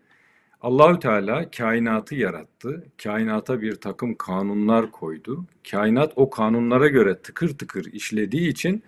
Allahü 0.60 0.98
Teala 0.98 1.50
kainatı 1.50 2.14
yarattı. 2.14 2.86
Kainata 3.02 3.62
bir 3.62 3.74
takım 3.74 4.14
kanunlar 4.14 4.90
koydu. 4.90 5.44
Kainat 5.70 6.12
o 6.16 6.30
kanunlara 6.30 6.88
göre 6.88 7.18
tıkır 7.18 7.58
tıkır 7.58 7.92
işlediği 7.92 8.48
için 8.48 8.82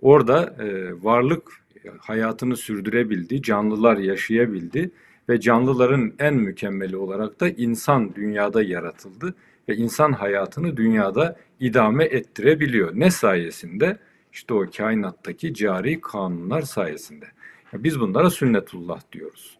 orada 0.00 0.56
e, 0.58 0.92
varlık 1.04 1.62
hayatını 1.98 2.56
sürdürebildi, 2.56 3.42
canlılar 3.42 3.96
yaşayabildi 3.96 4.90
ve 5.28 5.40
canlıların 5.40 6.12
en 6.18 6.34
mükemmeli 6.34 6.96
olarak 6.96 7.40
da 7.40 7.48
insan 7.48 8.14
dünyada 8.14 8.62
yaratıldı 8.62 9.34
ve 9.68 9.76
insan 9.76 10.12
hayatını 10.12 10.76
dünyada 10.76 11.36
idame 11.60 12.04
ettirebiliyor. 12.04 12.90
Ne 12.94 13.10
sayesinde? 13.10 13.98
İşte 14.32 14.54
o 14.54 14.66
kainattaki 14.76 15.54
cari 15.54 16.00
kanunlar 16.00 16.62
sayesinde. 16.62 17.26
Biz 17.72 18.00
bunlara 18.00 18.30
sünnetullah 18.30 19.00
diyoruz. 19.12 19.58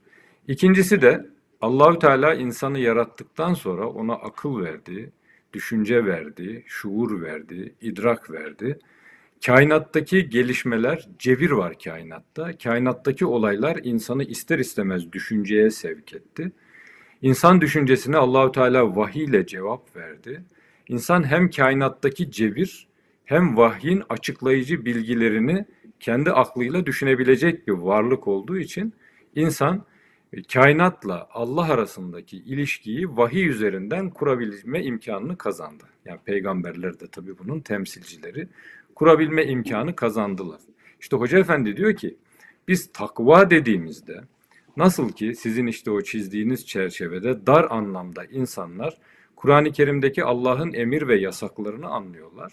İkincisi 0.48 1.02
de 1.02 1.26
Allahü 1.60 1.98
Teala 1.98 2.34
insanı 2.34 2.78
yarattıktan 2.78 3.54
sonra 3.54 3.88
ona 3.88 4.14
akıl 4.14 4.60
verdi, 4.60 5.12
düşünce 5.52 6.04
verdi, 6.04 6.64
şuur 6.66 7.22
verdi, 7.22 7.74
idrak 7.80 8.30
verdi. 8.30 8.78
Kainattaki 9.46 10.28
gelişmeler, 10.28 11.08
cevir 11.18 11.50
var 11.50 11.74
kainatta. 11.84 12.58
Kainattaki 12.58 13.26
olaylar 13.26 13.80
insanı 13.82 14.24
ister 14.24 14.58
istemez 14.58 15.12
düşünceye 15.12 15.70
sevk 15.70 16.14
etti. 16.14 16.52
İnsan 17.22 17.60
düşüncesine 17.60 18.16
Allahü 18.16 18.52
Teala 18.52 18.96
vahiy 18.96 19.24
ile 19.24 19.46
cevap 19.46 19.96
verdi. 19.96 20.44
İnsan 20.88 21.24
hem 21.24 21.50
kainattaki 21.50 22.30
cevir 22.30 22.88
hem 23.24 23.56
vahyin 23.56 24.02
açıklayıcı 24.08 24.84
bilgilerini 24.84 25.66
kendi 26.00 26.30
aklıyla 26.30 26.86
düşünebilecek 26.86 27.68
bir 27.68 27.72
varlık 27.72 28.28
olduğu 28.28 28.58
için 28.58 28.94
insan 29.34 29.84
e, 30.32 30.42
kainatla 30.42 31.28
Allah 31.32 31.72
arasındaki 31.72 32.36
ilişkiyi 32.36 33.16
vahiy 33.16 33.48
üzerinden 33.48 34.10
kurabilme 34.10 34.82
imkanını 34.82 35.38
kazandı. 35.38 35.84
Yani 36.04 36.20
peygamberler 36.24 37.00
de 37.00 37.06
tabii 37.06 37.38
bunun 37.38 37.60
temsilcileri 37.60 38.48
kurabilme 38.94 39.44
imkanı 39.44 39.96
kazandılar. 39.96 40.60
İşte 41.00 41.16
Hoca 41.16 41.38
Efendi 41.38 41.76
diyor 41.76 41.96
ki 41.96 42.16
biz 42.68 42.92
takva 42.92 43.50
dediğimizde 43.50 44.20
nasıl 44.76 45.12
ki 45.12 45.34
sizin 45.34 45.66
işte 45.66 45.90
o 45.90 46.02
çizdiğiniz 46.02 46.66
çerçevede 46.66 47.46
dar 47.46 47.66
anlamda 47.70 48.24
insanlar 48.24 48.98
Kur'an-ı 49.36 49.72
Kerim'deki 49.72 50.24
Allah'ın 50.24 50.72
emir 50.72 51.08
ve 51.08 51.20
yasaklarını 51.20 51.88
anlıyorlar. 51.88 52.52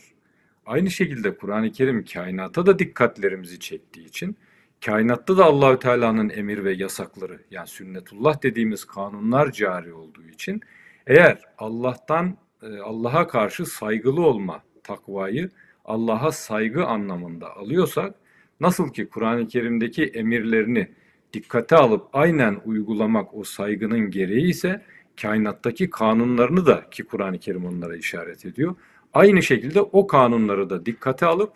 Aynı 0.65 0.91
şekilde 0.91 1.37
Kur'an-ı 1.37 1.71
Kerim 1.71 2.05
kainata 2.05 2.65
da 2.65 2.79
dikkatlerimizi 2.79 3.59
çektiği 3.59 4.05
için 4.05 4.37
kainatta 4.85 5.37
da 5.37 5.45
Allahü 5.45 5.79
Teala'nın 5.79 6.29
emir 6.29 6.63
ve 6.63 6.73
yasakları 6.73 7.39
yani 7.51 7.67
sünnetullah 7.67 8.43
dediğimiz 8.43 8.85
kanunlar 8.85 9.51
cari 9.51 9.93
olduğu 9.93 10.25
için 10.25 10.61
eğer 11.07 11.41
Allah'tan 11.57 12.37
e, 12.63 12.77
Allah'a 12.79 13.27
karşı 13.27 13.65
saygılı 13.65 14.21
olma 14.25 14.63
takvayı 14.83 15.49
Allah'a 15.85 16.31
saygı 16.31 16.85
anlamında 16.85 17.55
alıyorsak 17.55 18.15
nasıl 18.59 18.93
ki 18.93 19.09
Kur'an-ı 19.09 19.47
Kerim'deki 19.47 20.05
emirlerini 20.05 20.91
dikkate 21.33 21.75
alıp 21.75 22.07
aynen 22.13 22.61
uygulamak 22.65 23.33
o 23.33 23.43
saygının 23.43 24.11
gereği 24.11 24.49
ise 24.49 24.81
kainattaki 25.21 25.89
kanunlarını 25.89 26.65
da 26.65 26.89
ki 26.89 27.03
Kur'an-ı 27.03 27.39
Kerim 27.39 27.65
onlara 27.65 27.95
işaret 27.95 28.45
ediyor. 28.45 28.75
Aynı 29.13 29.43
şekilde 29.43 29.81
o 29.81 30.07
kanunları 30.07 30.69
da 30.69 30.85
dikkate 30.85 31.25
alıp 31.25 31.53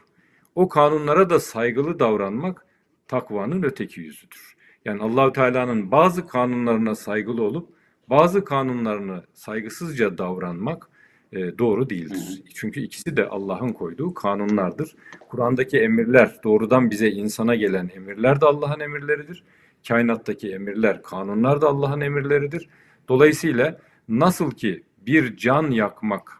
o 0.55 0.69
kanunlara 0.69 1.29
da 1.29 1.39
saygılı 1.39 1.99
davranmak 1.99 2.65
takvanın 3.07 3.63
öteki 3.63 4.01
yüzüdür. 4.01 4.55
Yani 4.85 5.01
Allahü 5.01 5.33
Teala'nın 5.33 5.91
bazı 5.91 6.27
kanunlarına 6.27 6.95
saygılı 6.95 7.43
olup 7.43 7.69
bazı 8.09 8.45
kanunlarını 8.45 9.23
saygısızca 9.33 10.17
davranmak 10.17 10.89
e, 11.31 11.57
doğru 11.57 11.89
değildir. 11.89 12.43
Çünkü 12.55 12.81
ikisi 12.81 13.17
de 13.17 13.27
Allah'ın 13.27 13.73
koyduğu 13.73 14.13
kanunlardır. 14.13 14.95
Kur'an'daki 15.29 15.79
emirler 15.79 16.35
doğrudan 16.43 16.91
bize 16.91 17.09
insana 17.09 17.55
gelen 17.55 17.89
emirler 17.95 18.41
de 18.41 18.45
Allah'ın 18.45 18.79
emirleridir. 18.79 19.43
Kainattaki 19.87 20.51
emirler, 20.51 21.03
kanunlar 21.03 21.61
da 21.61 21.67
Allah'ın 21.67 22.01
emirleridir. 22.01 22.69
Dolayısıyla 23.07 23.79
nasıl 24.07 24.51
ki 24.51 24.83
bir 24.97 25.37
can 25.37 25.71
yakmak 25.71 26.31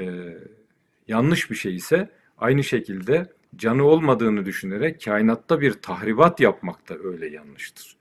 e, 0.00 0.04
yanlış 1.08 1.50
bir 1.50 1.56
şey 1.56 1.76
ise 1.76 2.10
aynı 2.38 2.64
şekilde 2.64 3.32
canı 3.56 3.84
olmadığını 3.84 4.46
düşünerek 4.46 5.04
kainatta 5.04 5.60
bir 5.60 5.72
tahribat 5.72 6.40
yapmak 6.40 6.88
da 6.88 6.98
öyle 7.04 7.28
yanlıştır. 7.28 7.96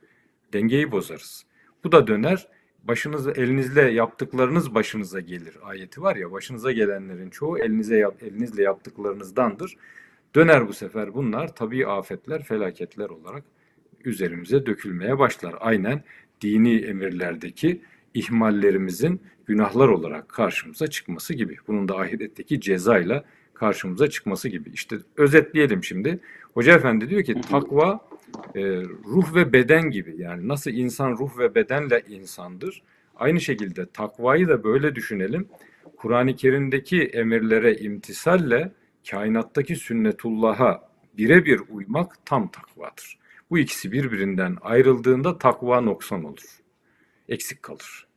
Dengeyi 0.54 0.92
bozarız. 0.92 1.46
Bu 1.84 1.92
da 1.92 2.08
döner 2.08 2.48
başınızı 2.84 3.32
elinizle 3.32 3.82
yaptıklarınız 3.82 4.76
başınıza 4.76 5.20
gelir 5.20 5.58
ayeti 5.64 6.02
var 6.02 6.16
ya 6.16 6.32
başınıza 6.32 6.72
gelenlerin 6.72 7.30
çoğu 7.30 7.60
elinize 7.60 7.98
yap, 7.98 8.24
elinizle 8.24 8.64
yaptıklarınızdandır. 8.64 9.78
Döner 10.36 10.68
bu 10.68 10.74
sefer 10.74 11.14
bunlar 11.14 11.56
tabii 11.56 11.88
afetler, 11.88 12.44
felaketler 12.44 13.10
olarak 13.10 13.44
üzerimize 14.06 14.66
dökülmeye 14.66 15.20
başlar. 15.20 15.56
Aynen 15.60 16.04
dini 16.42 16.76
emirlerdeki 16.76 17.82
ihmallerimizin 18.14 19.22
günahlar 19.46 19.88
olarak 19.88 20.30
karşımıza 20.30 20.88
çıkması 20.88 21.34
gibi. 21.34 21.58
Bunun 21.68 21.88
da 21.88 21.98
ahiretteki 21.98 22.62
cezayla 22.62 23.24
karşımıza 23.54 24.10
çıkması 24.10 24.50
gibi. 24.50 24.70
İşte 24.70 24.96
özetleyelim 25.18 25.84
şimdi. 25.84 26.20
Hoca 26.54 26.74
Efendi 26.74 27.10
diyor 27.10 27.24
ki 27.24 27.42
takva 27.42 28.00
e, 28.56 28.62
ruh 29.06 29.36
ve 29.36 29.54
beden 29.54 29.90
gibi 29.90 30.16
yani 30.18 30.48
nasıl 30.48 30.72
insan 30.72 31.12
ruh 31.12 31.38
ve 31.38 31.56
bedenle 31.56 32.04
insandır. 32.10 32.82
Aynı 33.16 33.42
şekilde 33.42 33.86
takvayı 33.86 34.48
da 34.48 34.64
böyle 34.64 34.96
düşünelim. 34.96 35.48
Kur'an-ı 35.98 36.36
Kerim'deki 36.36 37.04
emirlere 37.04 37.76
imtisalle 37.76 38.72
kainattaki 39.10 39.76
sünnetullah'a 39.76 40.90
birebir 41.18 41.62
uymak 41.70 42.26
tam 42.26 42.48
takvadır. 42.48 43.18
Bu 43.54 43.60
ikisi 43.60 43.92
birbirinden 43.92 44.58
ayrıldığında 44.62 45.38
takva 45.38 45.82
noksan 45.82 46.24
olur. 46.24 46.60
Eksik 47.30 47.64
kalır. 47.64 48.08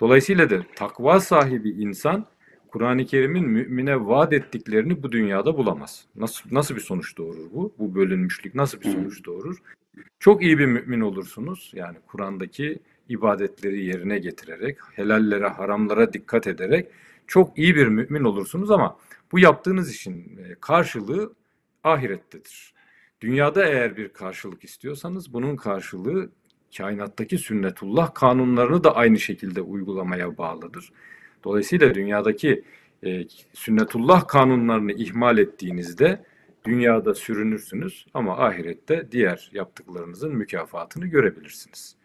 Dolayısıyla 0.00 0.50
da 0.50 0.62
takva 0.76 1.20
sahibi 1.20 1.70
insan 1.70 2.26
Kur'an-ı 2.68 3.06
Kerim'in 3.06 3.48
mümine 3.48 4.06
vaat 4.06 4.32
ettiklerini 4.32 5.02
bu 5.02 5.12
dünyada 5.12 5.56
bulamaz. 5.56 6.06
Nasıl 6.16 6.48
nasıl 6.52 6.76
bir 6.76 6.80
sonuç 6.80 7.16
doğurur 7.16 7.50
bu? 7.52 7.72
Bu 7.78 7.94
bölünmüşlük 7.94 8.54
nasıl 8.54 8.80
bir 8.80 8.90
sonuç 8.90 9.24
doğurur? 9.24 9.56
Çok 10.18 10.42
iyi 10.42 10.58
bir 10.58 10.66
mümin 10.66 11.00
olursunuz. 11.00 11.72
Yani 11.74 11.96
Kur'an'daki 12.06 12.78
ibadetleri 13.08 13.84
yerine 13.84 14.18
getirerek, 14.18 14.78
helallere, 14.92 15.48
haramlara 15.48 16.12
dikkat 16.12 16.46
ederek 16.46 16.88
çok 17.26 17.58
iyi 17.58 17.76
bir 17.76 17.86
mümin 17.86 18.24
olursunuz 18.24 18.70
ama 18.70 18.98
bu 19.32 19.38
yaptığınız 19.38 19.94
işin 19.94 20.38
e, 20.38 20.54
karşılığı 20.60 21.32
ahirettedir. 21.84 22.77
Dünyada 23.20 23.66
eğer 23.66 23.96
bir 23.96 24.08
karşılık 24.08 24.64
istiyorsanız 24.64 25.32
bunun 25.32 25.56
karşılığı 25.56 26.30
kainattaki 26.76 27.38
sünnetullah 27.38 28.14
kanunlarını 28.14 28.84
da 28.84 28.96
aynı 28.96 29.18
şekilde 29.18 29.60
uygulamaya 29.60 30.38
bağlıdır. 30.38 30.92
Dolayısıyla 31.44 31.94
dünyadaki 31.94 32.64
e, 33.04 33.24
sünnetullah 33.52 34.28
kanunlarını 34.28 34.92
ihmal 34.92 35.38
ettiğinizde 35.38 36.24
dünyada 36.64 37.14
sürünürsünüz 37.14 38.06
ama 38.14 38.38
ahirette 38.38 39.08
diğer 39.12 39.50
yaptıklarınızın 39.52 40.34
mükafatını 40.34 41.06
görebilirsiniz. 41.06 41.96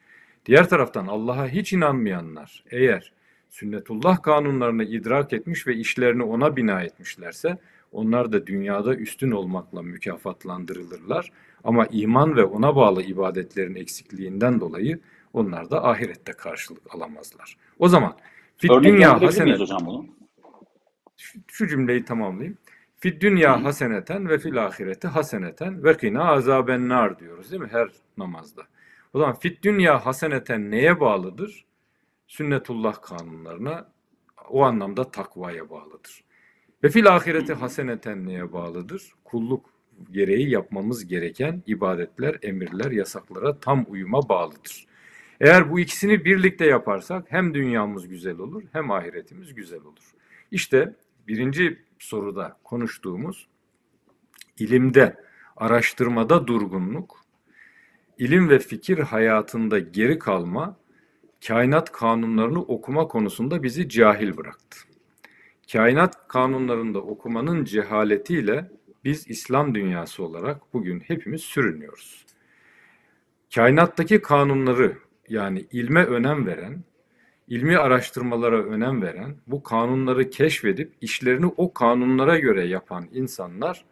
Diğer 0.45 0.69
taraftan 0.69 1.07
Allah'a 1.07 1.47
hiç 1.47 1.73
inanmayanlar 1.73 2.63
eğer 2.71 3.13
sünnetullah 3.49 4.21
kanunlarını 4.21 4.83
idrak 4.83 5.33
etmiş 5.33 5.67
ve 5.67 5.75
işlerini 5.75 6.23
ona 6.23 6.55
bina 6.55 6.81
etmişlerse 6.81 7.57
onlar 7.93 8.31
da 8.31 8.47
dünyada 8.47 8.95
üstün 8.95 9.31
olmakla 9.31 9.81
mükafatlandırılırlar. 9.81 11.31
Ama 11.63 11.85
iman 11.85 12.35
ve 12.35 12.43
ona 12.43 12.75
bağlı 12.75 13.03
ibadetlerin 13.03 13.75
eksikliğinden 13.75 14.59
dolayı 14.59 14.99
onlar 15.33 15.71
da 15.71 15.87
ahirette 15.87 16.33
karşılık 16.33 16.95
alamazlar. 16.95 17.57
O 17.79 17.87
zaman 17.87 18.17
fit 18.57 18.71
dünya 18.83 19.21
hasenet. 19.21 19.59
hocam 19.59 19.85
bunu? 19.85 20.05
Şu, 21.17 21.39
şu 21.47 21.67
cümleyi 21.67 22.05
tamamlayayım. 22.05 22.57
Fit 22.97 23.21
dünya 23.21 23.63
haseneten 23.63 24.29
ve 24.29 24.39
fil 24.39 24.65
ahireti 24.65 25.07
haseneten 25.07 25.83
ve 25.83 25.97
kina 25.97 26.23
azaben 26.23 26.89
nar 26.89 27.19
diyoruz 27.19 27.51
değil 27.51 27.61
mi 27.61 27.69
her 27.71 27.89
namazda. 28.17 28.61
O 29.13 29.19
zaman 29.19 29.39
fit 29.39 29.63
dünya 29.63 30.05
haseneten 30.05 30.71
neye 30.71 30.99
bağlıdır? 30.99 31.65
Sünnetullah 32.27 33.01
kanunlarına 33.01 33.87
o 34.49 34.63
anlamda 34.63 35.11
takvaya 35.11 35.69
bağlıdır. 35.69 36.23
Ve 36.83 36.89
fil 36.89 37.15
ahireti 37.15 37.53
haseneten 37.53 38.25
neye 38.25 38.53
bağlıdır? 38.53 39.11
Kulluk 39.23 39.69
gereği 40.11 40.49
yapmamız 40.49 41.07
gereken 41.07 41.63
ibadetler, 41.67 42.37
emirler, 42.41 42.91
yasaklara 42.91 43.59
tam 43.59 43.85
uyuma 43.87 44.29
bağlıdır. 44.29 44.85
Eğer 45.41 45.71
bu 45.71 45.79
ikisini 45.79 46.25
birlikte 46.25 46.65
yaparsak 46.65 47.25
hem 47.29 47.53
dünyamız 47.53 48.07
güzel 48.07 48.37
olur 48.37 48.63
hem 48.71 48.91
ahiretimiz 48.91 49.53
güzel 49.53 49.81
olur. 49.81 50.13
İşte 50.51 50.95
birinci 51.27 51.79
soruda 51.99 52.57
konuştuğumuz 52.63 53.47
ilimde, 54.59 55.17
araştırmada 55.57 56.47
durgunluk, 56.47 57.21
ilim 58.17 58.49
ve 58.49 58.59
fikir 58.59 58.99
hayatında 58.99 59.79
geri 59.79 60.19
kalma, 60.19 60.77
kainat 61.47 61.91
kanunlarını 61.91 62.61
okuma 62.61 63.07
konusunda 63.07 63.63
bizi 63.63 63.89
cahil 63.89 64.37
bıraktı. 64.37 64.92
Kainat 65.71 66.27
kanunlarında 66.27 66.99
okumanın 66.99 67.65
cehaletiyle 67.65 68.71
biz 69.03 69.29
İslam 69.29 69.75
dünyası 69.75 70.23
olarak 70.23 70.73
bugün 70.73 70.99
hepimiz 70.99 71.41
sürünüyoruz. 71.41 72.25
Kainattaki 73.55 74.21
kanunları 74.21 74.97
yani 75.29 75.65
ilme 75.71 76.05
önem 76.05 76.45
veren, 76.45 76.83
ilmi 77.47 77.77
araştırmalara 77.77 78.63
önem 78.63 79.01
veren, 79.01 79.35
bu 79.47 79.63
kanunları 79.63 80.29
keşfedip 80.29 80.91
işlerini 81.01 81.45
o 81.45 81.73
kanunlara 81.73 82.39
göre 82.39 82.65
yapan 82.65 83.07
insanlar 83.13 83.85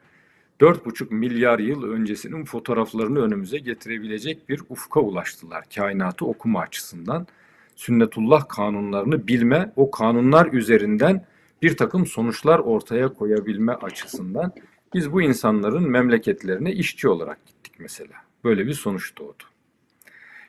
4,5 0.59 1.13
milyar 1.13 1.59
yıl 1.59 1.83
öncesinin 1.83 2.45
fotoğraflarını 2.45 3.19
önümüze 3.19 3.57
getirebilecek 3.57 4.49
bir 4.49 4.61
ufka 4.69 4.99
ulaştılar 4.99 5.65
kainatı 5.75 6.25
okuma 6.25 6.59
açısından. 6.59 7.27
Sünnetullah 7.75 8.49
kanunlarını 8.49 9.27
bilme, 9.27 9.73
o 9.75 9.91
kanunlar 9.91 10.53
üzerinden 10.53 11.25
bir 11.61 11.77
takım 11.77 12.05
sonuçlar 12.05 12.59
ortaya 12.59 13.13
koyabilme 13.13 13.73
açısından 13.73 14.53
biz 14.93 15.11
bu 15.11 15.21
insanların 15.21 15.89
memleketlerine 15.89 16.71
işçi 16.71 17.07
olarak 17.07 17.45
gittik 17.45 17.73
mesela. 17.79 18.15
Böyle 18.43 18.67
bir 18.67 18.73
sonuç 18.73 19.17
doğdu. 19.17 19.43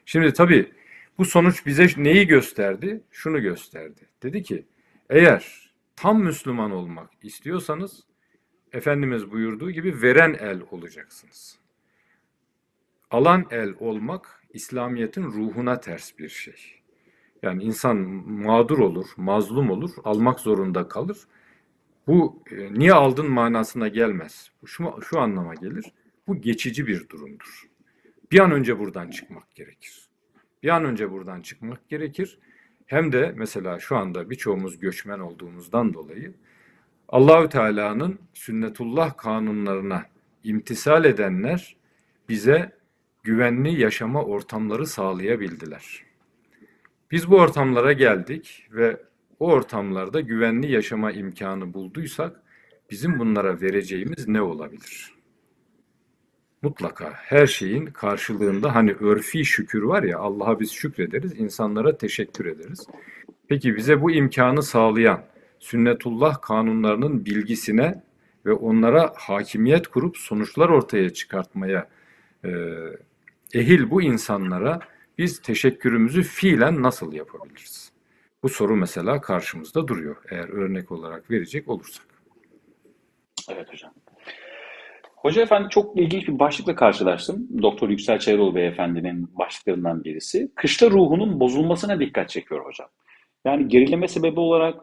Şimdi 0.07 0.33
tabii 0.33 0.73
bu 1.19 1.25
sonuç 1.25 1.67
bize 1.67 1.87
neyi 1.97 2.27
gösterdi? 2.27 3.01
Şunu 3.11 3.43
gösterdi. 3.43 4.01
Dedi 4.23 4.43
ki 4.43 4.65
eğer 5.11 5.71
tam 5.97 6.23
Müslüman 6.23 6.71
olmak 6.71 7.11
istiyorsanız 7.23 8.05
Efendimiz 8.73 9.31
buyurduğu 9.31 9.71
gibi 9.71 10.03
veren 10.03 10.37
el 10.41 10.61
olacaksınız. 10.71 11.59
Alan 13.11 13.47
el 13.51 13.75
olmak 13.81 14.45
İslamiyet'in 14.53 15.25
ruhuna 15.25 15.81
ters 15.81 16.19
bir 16.19 16.29
şey. 16.29 16.82
Yani 17.43 17.63
insan 17.63 17.97
mağdur 18.27 18.79
olur, 18.79 19.07
mazlum 19.17 19.71
olur, 19.71 19.91
almak 20.05 20.41
zorunda 20.41 20.89
kalır. 20.89 21.19
Bu 22.07 22.43
e, 22.51 22.75
niye 22.75 22.93
aldın 22.93 23.31
manasına 23.31 23.89
gelmez. 23.89 24.51
Şu, 24.67 24.99
şu 25.03 25.21
anlama 25.21 25.55
gelir. 25.55 25.85
Bu 26.27 26.41
geçici 26.41 26.87
bir 26.87 27.09
durumdur. 27.09 27.69
Bir 28.33 28.41
an 28.41 28.51
önce 28.51 28.79
buradan 28.79 29.11
çıkmak 29.11 29.55
gerekir. 29.55 30.09
Bir 30.63 30.69
an 30.69 30.85
önce 30.85 31.11
buradan 31.11 31.41
çıkmak 31.41 31.89
gerekir. 31.89 32.39
Hem 32.87 33.13
de 33.13 33.35
mesela 33.37 33.79
şu 33.79 33.97
anda 33.97 34.31
birçoğumuz 34.31 34.79
göçmen 34.79 35.19
olduğumuzdan 35.19 35.95
dolayı 35.95 36.35
Allahü 37.09 37.49
Teala'nın 37.49 38.19
sünnetullah 38.35 39.17
kanunlarına 39.17 40.07
imtisal 40.45 41.05
edenler 41.05 41.77
bize 42.29 42.73
güvenli 43.23 43.81
yaşama 43.81 44.25
ortamları 44.25 44.87
sağlayabildiler. 44.87 46.12
Biz 47.13 47.31
bu 47.31 47.37
ortamlara 47.37 47.93
geldik 47.93 48.67
ve 48.73 48.97
o 49.41 49.51
ortamlarda 49.51 50.21
güvenli 50.21 50.73
yaşama 50.73 51.13
imkanı 51.13 51.75
bulduysak 51.75 52.43
bizim 52.91 53.19
bunlara 53.19 53.61
vereceğimiz 53.61 54.29
ne 54.29 54.43
olabilir? 54.43 55.15
Mutlaka 56.63 57.13
her 57.13 57.47
şeyin 57.47 57.87
karşılığında 57.87 58.75
hani 58.75 58.93
örfi 58.93 59.45
şükür 59.45 59.83
var 59.83 60.03
ya 60.03 60.19
Allah'a 60.19 60.61
biz 60.61 60.73
şükrederiz, 60.73 61.41
insanlara 61.41 61.97
teşekkür 61.97 62.47
ederiz. 62.47 62.87
Peki 63.49 63.77
bize 63.77 64.01
bu 64.01 64.11
imkanı 64.11 64.63
sağlayan 64.63 65.25
sünnetullah 65.59 66.41
kanunlarının 66.43 67.25
bilgisine 67.25 68.03
ve 68.47 68.53
onlara 68.53 69.13
hakimiyet 69.17 69.89
kurup 69.89 70.17
sonuçlar 70.17 70.69
ortaya 70.69 71.11
çıkartmaya 71.11 71.89
e, 72.45 72.51
ehil 73.55 73.91
bu 73.91 74.03
insanlara 74.03 74.81
biz 75.23 75.43
teşekkürümüzü 75.43 76.23
fiilen 76.23 76.83
nasıl 76.83 77.13
yapabiliriz? 77.13 77.93
Bu 78.43 78.49
soru 78.49 78.77
mesela 78.77 79.21
karşımızda 79.21 79.89
duruyor 79.89 80.17
eğer 80.31 80.49
örnek 80.49 80.93
olarak 80.93 81.31
verecek 81.31 81.69
olursak. 81.69 82.07
Evet 83.49 83.73
hocam. 83.73 83.93
Hoca 85.17 85.43
efendi 85.43 85.69
çok 85.69 85.99
ilginç 85.99 86.29
bir 86.29 86.39
başlıkla 86.39 86.75
karşılaştım. 86.75 87.49
Doktor 87.63 87.89
Yüksel 87.89 88.19
Çayıroğlu 88.19 88.55
beyefendinin 88.55 89.39
başlıklarından 89.39 90.05
birisi. 90.05 90.53
Kışla 90.55 90.91
ruhunun 90.91 91.41
bozulmasına 91.41 92.01
dikkat 92.01 92.29
çekiyor 92.29 92.65
hocam. 92.65 92.89
Yani 93.45 93.69
gerileme 93.69 94.09
sebebi 94.09 94.41
olarak 94.41 94.81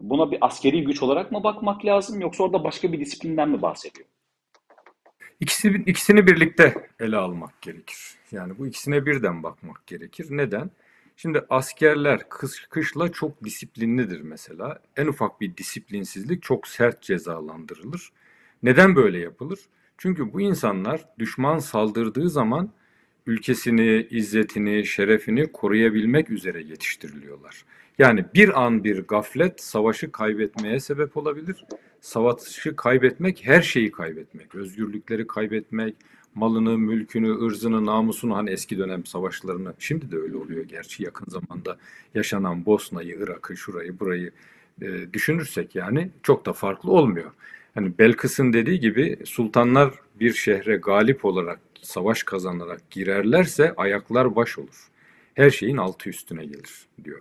buna 0.00 0.30
bir 0.30 0.38
askeri 0.40 0.84
güç 0.84 1.02
olarak 1.02 1.32
mı 1.32 1.44
bakmak 1.44 1.84
lazım 1.84 2.20
yoksa 2.20 2.44
orada 2.44 2.64
başka 2.64 2.92
bir 2.92 3.00
disiplinden 3.00 3.48
mi 3.48 3.62
bahsediyor? 3.62 4.08
İkisi, 5.40 5.68
ikisini 5.86 6.26
birlikte 6.26 6.74
ele 7.00 7.16
almak 7.16 7.62
gerekir. 7.62 8.15
Yani 8.32 8.58
bu 8.58 8.66
ikisine 8.66 9.06
birden 9.06 9.42
bakmak 9.42 9.86
gerekir. 9.86 10.26
Neden? 10.30 10.70
Şimdi 11.16 11.44
askerler 11.50 12.28
kış, 12.28 12.66
kışla 12.70 13.12
çok 13.12 13.44
disiplinlidir 13.44 14.20
mesela. 14.20 14.82
En 14.96 15.06
ufak 15.06 15.40
bir 15.40 15.56
disiplinsizlik 15.56 16.42
çok 16.42 16.68
sert 16.68 17.02
cezalandırılır. 17.02 18.12
Neden 18.62 18.96
böyle 18.96 19.18
yapılır? 19.18 19.58
Çünkü 19.98 20.32
bu 20.32 20.40
insanlar 20.40 21.08
düşman 21.18 21.58
saldırdığı 21.58 22.30
zaman 22.30 22.70
ülkesini, 23.26 24.06
izzetini, 24.10 24.86
şerefini 24.86 25.52
koruyabilmek 25.52 26.30
üzere 26.30 26.62
yetiştiriliyorlar. 26.62 27.64
Yani 27.98 28.24
bir 28.34 28.62
an 28.62 28.84
bir 28.84 28.98
gaflet 28.98 29.62
savaşı 29.62 30.12
kaybetmeye 30.12 30.80
sebep 30.80 31.16
olabilir. 31.16 31.64
Savaşı 32.00 32.76
kaybetmek 32.76 33.46
her 33.46 33.62
şeyi 33.62 33.92
kaybetmek, 33.92 34.54
özgürlükleri 34.54 35.26
kaybetmek, 35.26 35.94
malını, 36.36 36.78
mülkünü, 36.78 37.46
ırzını, 37.46 37.86
namusunu 37.86 38.36
hani 38.36 38.50
eski 38.50 38.78
dönem 38.78 39.06
savaşlarını 39.06 39.74
şimdi 39.78 40.12
de 40.12 40.16
öyle 40.16 40.36
oluyor 40.36 40.64
gerçi 40.64 41.02
yakın 41.02 41.26
zamanda 41.28 41.76
yaşanan 42.14 42.66
Bosna'yı, 42.66 43.16
Irak'ı, 43.20 43.56
şurayı, 43.56 44.00
burayı 44.00 44.30
e, 44.82 45.12
düşünürsek 45.12 45.74
yani 45.74 46.10
çok 46.22 46.46
da 46.46 46.52
farklı 46.52 46.92
olmuyor. 46.92 47.30
Hani 47.74 47.98
Belkıs'ın 47.98 48.52
dediği 48.52 48.80
gibi 48.80 49.18
sultanlar 49.24 49.94
bir 50.20 50.32
şehre 50.32 50.76
galip 50.76 51.24
olarak 51.24 51.60
savaş 51.82 52.22
kazanarak 52.22 52.90
girerlerse 52.90 53.74
ayaklar 53.76 54.36
baş 54.36 54.58
olur. 54.58 54.88
Her 55.34 55.50
şeyin 55.50 55.76
altı 55.76 56.10
üstüne 56.10 56.44
gelir 56.44 56.86
diyor. 57.04 57.20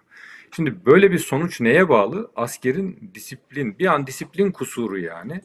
Şimdi 0.56 0.76
böyle 0.86 1.12
bir 1.12 1.20
sonuç 1.20 1.62
neye 1.62 1.90
bağlı? 1.90 2.32
Askerin 2.36 3.12
disiplin, 3.16 3.80
bir 3.80 3.86
an 3.86 4.08
disiplin 4.08 4.52
kusuru 4.52 5.00
yani. 5.00 5.42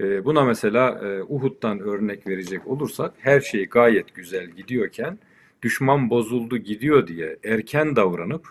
E, 0.00 0.24
buna 0.24 0.44
mesela 0.44 1.00
e, 1.04 1.22
Uhud'dan 1.22 1.80
örnek 1.80 2.26
verecek 2.26 2.66
olursak 2.66 3.14
her 3.18 3.40
şey 3.40 3.66
gayet 3.66 4.14
güzel 4.14 4.46
gidiyorken 4.46 5.18
düşman 5.62 6.10
bozuldu 6.10 6.58
gidiyor 6.58 7.06
diye 7.06 7.36
erken 7.44 7.96
davranıp 7.96 8.46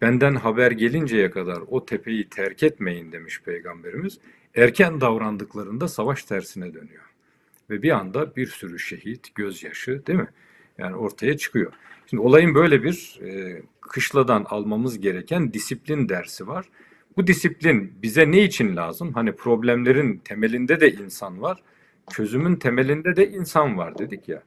benden 0.00 0.34
haber 0.34 0.70
gelinceye 0.70 1.30
kadar 1.30 1.58
o 1.70 1.84
tepeyi 1.84 2.28
terk 2.28 2.62
etmeyin 2.62 3.12
demiş 3.12 3.42
peygamberimiz. 3.42 4.18
Erken 4.56 5.00
davrandıklarında 5.00 5.88
savaş 5.88 6.24
tersine 6.24 6.74
dönüyor. 6.74 7.04
Ve 7.70 7.82
bir 7.82 7.90
anda 7.90 8.36
bir 8.36 8.46
sürü 8.46 8.78
şehit, 8.78 9.34
gözyaşı 9.34 10.06
değil 10.06 10.18
mi? 10.18 10.28
Yani 10.78 10.96
ortaya 10.96 11.36
çıkıyor. 11.36 11.72
Şimdi 12.06 12.22
olayın 12.22 12.54
böyle 12.54 12.82
bir 12.82 13.20
e, 13.22 13.62
kışladan 13.80 14.46
almamız 14.48 15.00
gereken 15.00 15.52
disiplin 15.52 16.08
dersi 16.08 16.48
var. 16.48 16.66
Bu 17.20 17.26
disiplin 17.26 17.92
bize 18.02 18.30
ne 18.30 18.42
için 18.42 18.76
lazım? 18.76 19.12
Hani 19.12 19.32
problemlerin 19.32 20.16
temelinde 20.16 20.80
de 20.80 20.92
insan 20.92 21.42
var, 21.42 21.62
çözümün 22.10 22.56
temelinde 22.56 23.16
de 23.16 23.30
insan 23.30 23.78
var 23.78 23.98
dedik 23.98 24.28
ya. 24.28 24.42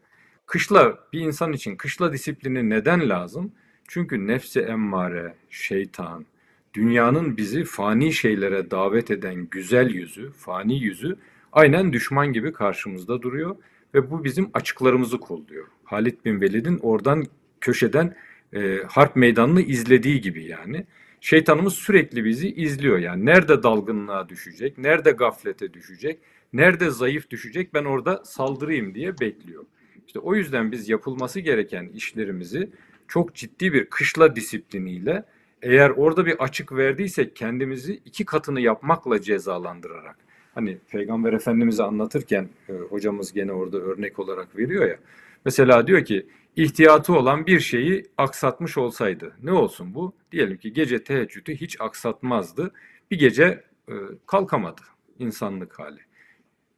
Kışla 0.46 1.00
bir 1.14 1.20
insan 1.20 1.54
için 1.54 1.76
kışla 1.76 2.14
disiplini 2.14 2.70
neden 2.70 3.10
lazım? 3.10 3.52
Çünkü 3.88 4.28
nefsi 4.28 4.60
emmare, 4.60 5.34
şeytan, 5.50 6.26
dünyanın 6.74 7.38
bizi 7.38 7.64
fani 7.64 8.14
şeylere 8.14 8.72
davet 8.72 9.12
eden 9.12 9.48
güzel 9.52 9.90
yüzü, 9.90 10.32
fani 10.32 10.80
yüzü 10.80 11.18
aynen 11.52 11.94
düşman 11.94 12.34
gibi 12.34 12.54
karşımızda 12.54 13.22
duruyor 13.22 13.56
ve 13.94 14.12
bu 14.12 14.24
bizim 14.24 14.50
açıklarımızı 14.54 15.20
kolluyor. 15.20 15.68
Halit 15.84 16.26
bin 16.26 16.42
Velid'in 16.42 16.78
oradan 16.78 17.26
köşeden 17.62 18.16
e, 18.54 18.78
harp 18.88 19.16
meydanını 19.16 19.62
izlediği 19.62 20.22
gibi 20.22 20.44
yani. 20.44 20.86
Şeytanımız 21.24 21.74
sürekli 21.74 22.26
bizi 22.26 22.52
izliyor 22.52 23.00
yani. 23.00 23.26
Nerede 23.26 23.64
dalgınlığa 23.64 24.30
düşecek, 24.30 24.78
nerede 24.78 25.12
gaflete 25.12 25.74
düşecek, 25.74 26.20
nerede 26.54 26.90
zayıf 26.90 27.30
düşecek 27.30 27.74
ben 27.74 27.86
orada 27.86 28.22
saldırayım 28.26 28.96
diye 28.96 29.20
bekliyor. 29.20 29.66
İşte 30.08 30.20
o 30.20 30.36
yüzden 30.36 30.72
biz 30.72 30.90
yapılması 30.90 31.40
gereken 31.40 31.90
işlerimizi 31.94 32.70
çok 33.08 33.36
ciddi 33.36 33.74
bir 33.74 33.86
kışla 33.86 34.36
disipliniyle 34.36 35.24
eğer 35.62 35.90
orada 35.90 36.26
bir 36.26 36.44
açık 36.44 36.72
verdiysek 36.72 37.36
kendimizi 37.36 37.94
iki 38.06 38.26
katını 38.26 38.62
yapmakla 38.62 39.22
cezalandırarak. 39.22 40.18
Hani 40.56 40.78
Peygamber 40.92 41.34
Efendimiz'i 41.34 41.84
anlatırken 41.84 42.50
e, 42.70 42.74
hocamız 42.74 43.34
gene 43.34 43.54
orada 43.54 43.78
örnek 43.78 44.20
olarak 44.20 44.58
veriyor 44.58 44.90
ya. 44.90 44.98
Mesela 45.46 45.88
diyor 45.88 46.06
ki 46.06 46.26
ihtiyatı 46.56 47.14
olan 47.14 47.46
bir 47.46 47.60
şeyi 47.60 48.06
aksatmış 48.18 48.78
olsaydı 48.78 49.36
ne 49.44 49.52
olsun 49.52 49.96
bu? 49.96 50.14
Diyelim 50.32 50.58
ki 50.58 50.74
gece 50.74 51.04
teheccüdü 51.04 51.56
hiç 51.56 51.82
aksatmazdı. 51.82 52.72
Bir 53.12 53.20
gece 53.20 53.64
e, 53.90 53.94
kalkamadı 54.26 54.82
insanlık 55.20 55.80
hali. 55.80 56.00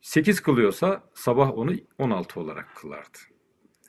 8 0.01 0.39
kılıyorsa 0.39 1.03
sabah 1.13 1.57
onu 1.57 1.73
16 1.99 2.39
olarak 2.39 2.75
kılardı. 2.75 3.17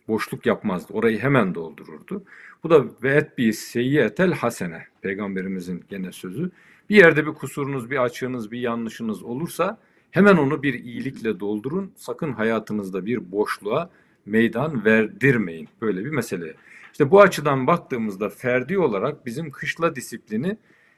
Boşluk 0.09 0.46
yapmazdı. 0.46 0.92
Orayı 0.92 1.18
hemen 1.18 1.55
doldururdu. 1.55 2.25
Bu 2.64 2.70
da 2.70 2.85
ve 3.03 3.14
et 3.14 3.38
bir 3.38 3.53
seyyiyetel 3.53 4.33
hasene. 4.33 4.87
Peygamberimizin 5.03 5.85
gene 5.88 6.12
sözü. 6.12 6.51
Bir 6.90 6.96
yerde 6.96 7.27
bir 7.27 7.33
kusurunuz, 7.33 7.90
bir 7.90 8.03
açığınız, 8.03 8.53
bir 8.53 8.61
yanlışınız 8.61 9.22
olursa 9.22 9.79
hemen 10.11 10.37
onu 10.37 10.62
bir 10.62 10.75
iyilikle 10.75 11.40
doldurun. 11.40 11.92
Sakın 11.96 12.33
hayatınızda 12.33 13.07
bir 13.07 13.33
boşluğa 13.33 13.90
meydan 14.27 14.85
verdirmeyin. 14.85 15.69
Böyle 15.81 16.05
bir 16.05 16.11
mesele. 16.11 16.55
İşte 16.93 17.11
bu 17.11 17.21
açıdan 17.21 17.67
baktığımızda 17.67 18.29
ferdi 18.29 18.79
olarak 18.79 19.27
bizim 19.27 19.51
kışla 19.51 19.97
disiplini 19.97 20.57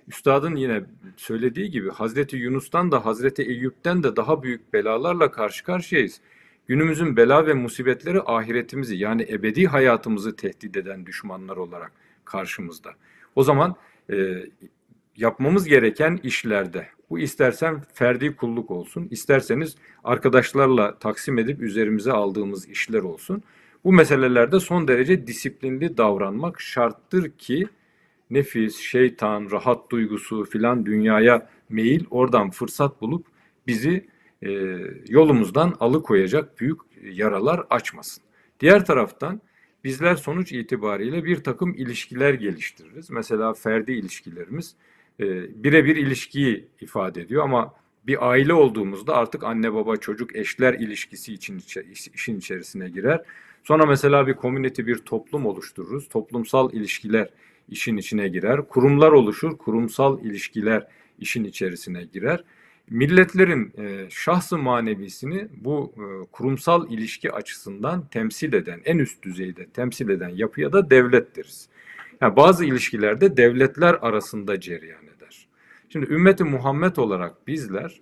Üstadın 0.08 0.56
yine 0.56 0.82
söylediği 1.16 1.70
gibi 1.70 1.90
Hazreti 1.90 2.36
Yunus'tan 2.36 2.92
da 2.92 3.06
Hazreti 3.06 3.42
Eyüp'ten 3.42 4.02
de 4.02 4.16
daha 4.16 4.42
büyük 4.42 4.72
belalarla 4.72 5.30
karşı 5.30 5.64
karşıyayız. 5.64 6.20
Günümüzün 6.66 7.16
bela 7.16 7.46
ve 7.46 7.54
musibetleri 7.54 8.22
ahiretimizi 8.22 8.96
yani 8.96 9.26
ebedi 9.30 9.66
hayatımızı 9.66 10.36
tehdit 10.36 10.76
eden 10.76 11.06
düşmanlar 11.06 11.56
olarak 11.56 11.92
karşımızda. 12.24 12.90
O 13.34 13.42
zaman 13.42 13.76
e, 14.12 14.44
yapmamız 15.16 15.68
gereken 15.68 16.20
işlerde 16.22 16.88
bu 17.10 17.18
istersen 17.18 17.80
ferdi 17.94 18.36
kulluk 18.36 18.70
olsun, 18.70 19.08
isterseniz 19.10 19.76
arkadaşlarla 20.04 20.98
taksim 20.98 21.38
edip 21.38 21.60
üzerimize 21.62 22.12
aldığımız 22.12 22.68
işler 22.68 23.02
olsun. 23.02 23.42
Bu 23.84 23.92
meselelerde 23.92 24.60
son 24.60 24.88
derece 24.88 25.26
disiplinli 25.26 25.96
davranmak 25.96 26.60
şarttır 26.60 27.30
ki 27.30 27.68
nefis, 28.30 28.76
şeytan, 28.76 29.50
rahat 29.50 29.90
duygusu 29.90 30.44
filan 30.44 30.86
dünyaya 30.86 31.48
meyil 31.68 32.04
oradan 32.10 32.50
fırsat 32.50 33.00
bulup 33.00 33.26
bizi 33.66 34.06
e, 34.42 34.50
yolumuzdan 35.08 35.76
alıkoyacak 35.80 36.60
büyük 36.60 36.80
yaralar 37.02 37.66
açmasın. 37.70 38.24
Diğer 38.60 38.84
taraftan 38.84 39.40
bizler 39.84 40.14
sonuç 40.14 40.52
itibariyle 40.52 41.24
bir 41.24 41.44
takım 41.44 41.74
ilişkiler 41.74 42.34
geliştiririz. 42.34 43.10
Mesela 43.10 43.54
ferdi 43.54 43.92
ilişkilerimiz 43.92 44.74
e, 45.20 45.24
birebir 45.64 45.96
ilişkiyi 45.96 46.68
ifade 46.80 47.20
ediyor 47.20 47.44
ama 47.44 47.74
bir 48.06 48.28
aile 48.30 48.54
olduğumuzda 48.54 49.16
artık 49.16 49.44
anne 49.44 49.74
baba 49.74 49.96
çocuk 49.96 50.36
eşler 50.36 50.74
ilişkisi 50.74 51.34
için 51.34 51.62
işin 52.14 52.38
içerisine 52.38 52.88
girer. 52.88 53.22
Sonra 53.64 53.86
mesela 53.86 54.26
bir 54.26 54.34
community 54.34 54.82
bir 54.82 54.98
toplum 54.98 55.46
oluştururuz. 55.46 56.08
Toplumsal 56.08 56.72
ilişkiler 56.72 57.28
işin 57.68 57.96
içine 57.96 58.28
girer. 58.28 58.68
Kurumlar 58.68 59.12
oluşur. 59.12 59.58
Kurumsal 59.58 60.24
ilişkiler 60.24 60.86
işin 61.18 61.44
içerisine 61.44 62.04
girer. 62.04 62.44
Milletlerin 62.90 63.72
e, 63.78 64.06
şahsı 64.10 64.58
manevisini 64.58 65.48
bu 65.56 65.92
e, 65.96 66.26
kurumsal 66.32 66.90
ilişki 66.90 67.32
açısından 67.32 68.06
temsil 68.06 68.52
eden, 68.52 68.80
en 68.84 68.98
üst 68.98 69.22
düzeyde 69.22 69.66
temsil 69.66 70.08
eden 70.08 70.28
yapıya 70.28 70.72
da 70.72 70.90
devlet 70.90 71.36
deriz. 71.36 71.68
Yani 72.20 72.36
bazı 72.36 72.64
ilişkilerde 72.64 73.36
devletler 73.36 73.94
arasında 73.94 74.60
cereyan. 74.60 75.07
Şimdi 75.88 76.12
ümmeti 76.12 76.44
Muhammed 76.44 76.96
olarak 76.96 77.46
bizler 77.46 78.00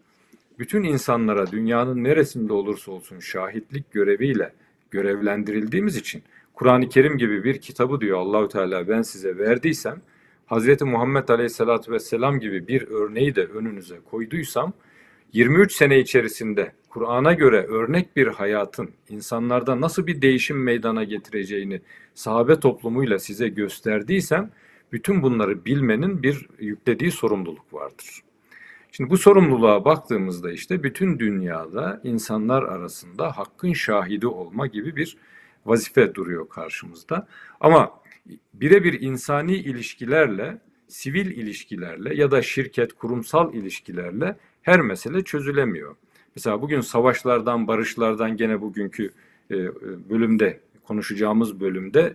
bütün 0.59 0.83
insanlara 0.83 1.53
dünyanın 1.53 2.05
neresinde 2.05 2.53
olursa 2.53 2.93
olsun 2.93 3.21
şahitlik 3.21 3.93
göreviyle 3.93 4.53
görevlendirildiğimiz 4.91 5.97
için 5.97 6.23
Kur'an-ı 6.55 6.89
Kerim 6.89 7.19
gibi 7.19 7.45
bir 7.45 7.61
kitabı 7.61 8.01
diyor 8.01 8.19
Allahü 8.19 8.49
Teala 8.49 8.89
ben 8.89 9.03
size 9.03 9.39
verdiysem 9.39 10.03
Hz. 10.51 10.83
Muhammed 10.83 11.29
Aleyhisselatü 11.29 11.93
Vesselam 11.93 12.41
gibi 12.41 12.69
bir 12.69 12.89
örneği 12.89 13.35
de 13.35 13.45
önünüze 13.45 13.97
koyduysam 14.11 14.73
23 15.33 15.73
sene 15.73 15.99
içerisinde 15.99 16.73
Kur'an'a 16.89 17.33
göre 17.33 17.67
örnek 17.67 18.17
bir 18.17 18.27
hayatın 18.27 18.91
insanlarda 19.09 19.81
nasıl 19.81 20.07
bir 20.07 20.23
değişim 20.23 20.63
meydana 20.63 21.05
getireceğini 21.05 21.81
sahabe 22.15 22.61
toplumuyla 22.61 23.19
size 23.19 23.49
gösterdiysem 23.49 24.51
bütün 24.93 25.23
bunları 25.23 25.65
bilmenin 25.65 26.23
bir 26.23 26.49
yüklediği 26.59 27.11
sorumluluk 27.11 27.75
vardır. 27.75 28.23
Şimdi 28.93 29.11
bu 29.11 29.19
sorumluluğa 29.19 29.85
baktığımızda 29.85 30.53
işte 30.53 30.83
bütün 30.83 31.19
dünyada 31.19 32.01
insanlar 32.05 32.63
arasında 32.63 33.39
hakkın 33.39 33.73
şahidi 33.73 34.27
olma 34.27 34.67
gibi 34.67 34.97
bir 34.97 35.17
vazife 35.67 36.15
duruyor 36.15 36.49
karşımızda. 36.49 37.27
Ama 37.61 38.01
birebir 38.55 39.01
insani 39.01 39.55
ilişkilerle, 39.55 40.59
sivil 40.89 41.27
ilişkilerle 41.27 42.15
ya 42.15 42.31
da 42.31 42.43
şirket, 42.43 42.93
kurumsal 42.93 43.55
ilişkilerle 43.55 44.37
her 44.63 44.81
mesele 44.81 45.25
çözülemiyor. 45.25 45.97
Mesela 46.37 46.63
bugün 46.63 46.81
savaşlardan, 46.81 47.69
barışlardan 47.69 48.37
gene 48.37 48.61
bugünkü 48.61 49.11
e, 49.51 49.55
bölümde 50.11 50.61
konuşacağımız 50.85 51.61
bölümde 51.61 52.15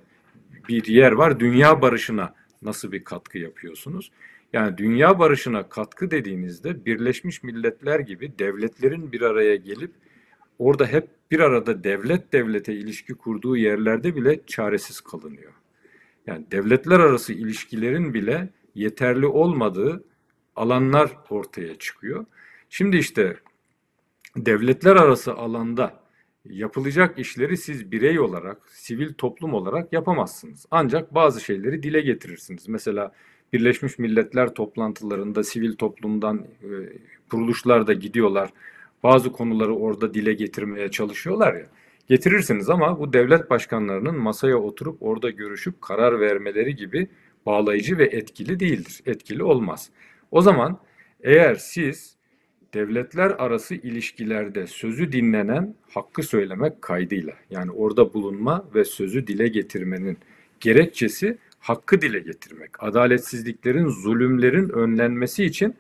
bir 0.70 0.86
yer 0.86 1.12
var. 1.12 1.40
Dünya 1.40 1.82
barışına 1.82 2.34
nasıl 2.62 2.92
bir 2.92 3.04
katkı 3.04 3.38
yapıyorsunuz? 3.38 4.12
Yani 4.54 4.78
dünya 4.78 5.20
barışına 5.20 5.70
katkı 5.70 6.12
dediğinizde 6.12 6.86
Birleşmiş 6.86 7.44
Milletler 7.44 8.00
gibi 8.00 8.40
devletlerin 8.40 9.12
bir 9.12 9.22
araya 9.22 9.56
gelip 9.56 9.92
orada 10.60 10.86
hep 10.86 11.10
bir 11.32 11.40
arada 11.40 11.84
devlet 11.84 12.34
devlete 12.34 12.74
ilişki 12.74 13.14
kurduğu 13.14 13.58
yerlerde 13.58 14.16
bile 14.16 14.40
çaresiz 14.48 15.02
kalınıyor. 15.02 15.52
Yani 16.28 16.46
devletler 16.52 17.00
arası 17.00 17.34
ilişkilerin 17.34 18.14
bile 18.14 18.50
yeterli 18.76 19.26
olmadığı 19.26 20.04
alanlar 20.56 21.12
ortaya 21.30 21.76
çıkıyor. 21.76 22.26
Şimdi 22.70 22.98
işte 22.98 23.38
devletler 24.38 24.96
arası 24.96 25.34
alanda 25.34 26.01
yapılacak 26.46 27.20
işleri 27.20 27.58
siz 27.58 27.92
birey 27.92 28.20
olarak, 28.20 28.58
sivil 28.70 29.14
toplum 29.14 29.54
olarak 29.54 29.94
yapamazsınız. 29.94 30.66
Ancak 30.72 31.16
bazı 31.16 31.42
şeyleri 31.42 31.84
dile 31.84 32.02
getirirsiniz. 32.02 32.68
Mesela 32.68 33.12
Birleşmiş 33.54 34.00
Milletler 34.00 34.54
toplantılarında 34.54 35.44
sivil 35.44 35.76
toplumdan 35.76 36.38
e, 36.38 36.70
kuruluşlar 37.30 37.88
da 37.88 37.94
gidiyorlar. 37.94 38.50
Bazı 39.04 39.32
konuları 39.32 39.76
orada 39.76 40.14
dile 40.14 40.34
getirmeye 40.34 40.92
çalışıyorlar 40.92 41.54
ya. 41.54 41.66
Getirirsiniz 42.08 42.70
ama 42.70 43.00
bu 43.00 43.14
devlet 43.14 43.50
başkanlarının 43.50 44.20
masaya 44.20 44.58
oturup 44.58 44.98
orada 45.02 45.30
görüşüp 45.30 45.82
karar 45.82 46.20
vermeleri 46.20 46.76
gibi 46.76 47.08
bağlayıcı 47.46 47.98
ve 47.98 48.06
etkili 48.06 48.60
değildir. 48.60 49.02
Etkili 49.06 49.44
olmaz. 49.44 49.90
O 50.32 50.42
zaman 50.42 50.80
eğer 51.24 51.56
siz 51.56 52.16
devletler 52.74 53.30
arası 53.30 53.76
ilişkilerde 53.76 54.68
sözü 54.68 55.12
dinlenen 55.12 55.76
hakkı 55.94 56.24
söylemek 56.24 56.82
kaydıyla 56.82 57.34
yani 57.50 57.72
orada 57.72 58.14
bulunma 58.14 58.66
ve 58.76 58.86
sözü 58.86 59.28
dile 59.28 59.48
getirmenin 59.48 60.18
gerekçesi 60.60 61.38
hakkı 61.60 62.02
dile 62.02 62.20
getirmek, 62.20 62.84
adaletsizliklerin, 62.84 63.88
zulümlerin 63.88 64.70
önlenmesi 64.70 65.46
için 65.46 65.76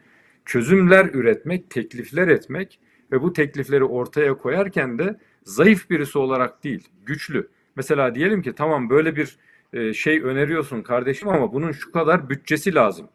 çözümler 0.46 1.06
üretmek, 1.14 1.70
teklifler 1.70 2.28
etmek 2.28 2.80
ve 3.12 3.22
bu 3.22 3.34
teklifleri 3.34 3.84
ortaya 3.84 4.38
koyarken 4.38 5.00
de 5.00 5.20
zayıf 5.44 5.90
birisi 5.90 6.18
olarak 6.18 6.64
değil, 6.64 6.88
güçlü. 7.06 7.48
Mesela 7.76 8.16
diyelim 8.16 8.42
ki 8.42 8.54
tamam 8.54 8.90
böyle 8.90 9.16
bir 9.16 9.38
e, 9.74 9.94
şey 9.94 10.22
öneriyorsun 10.24 10.82
kardeşim 10.82 11.30
ama 11.30 11.54
bunun 11.54 11.72
şu 11.72 11.92
kadar 11.92 12.30
bütçesi 12.30 12.76
lazım. 12.76 13.08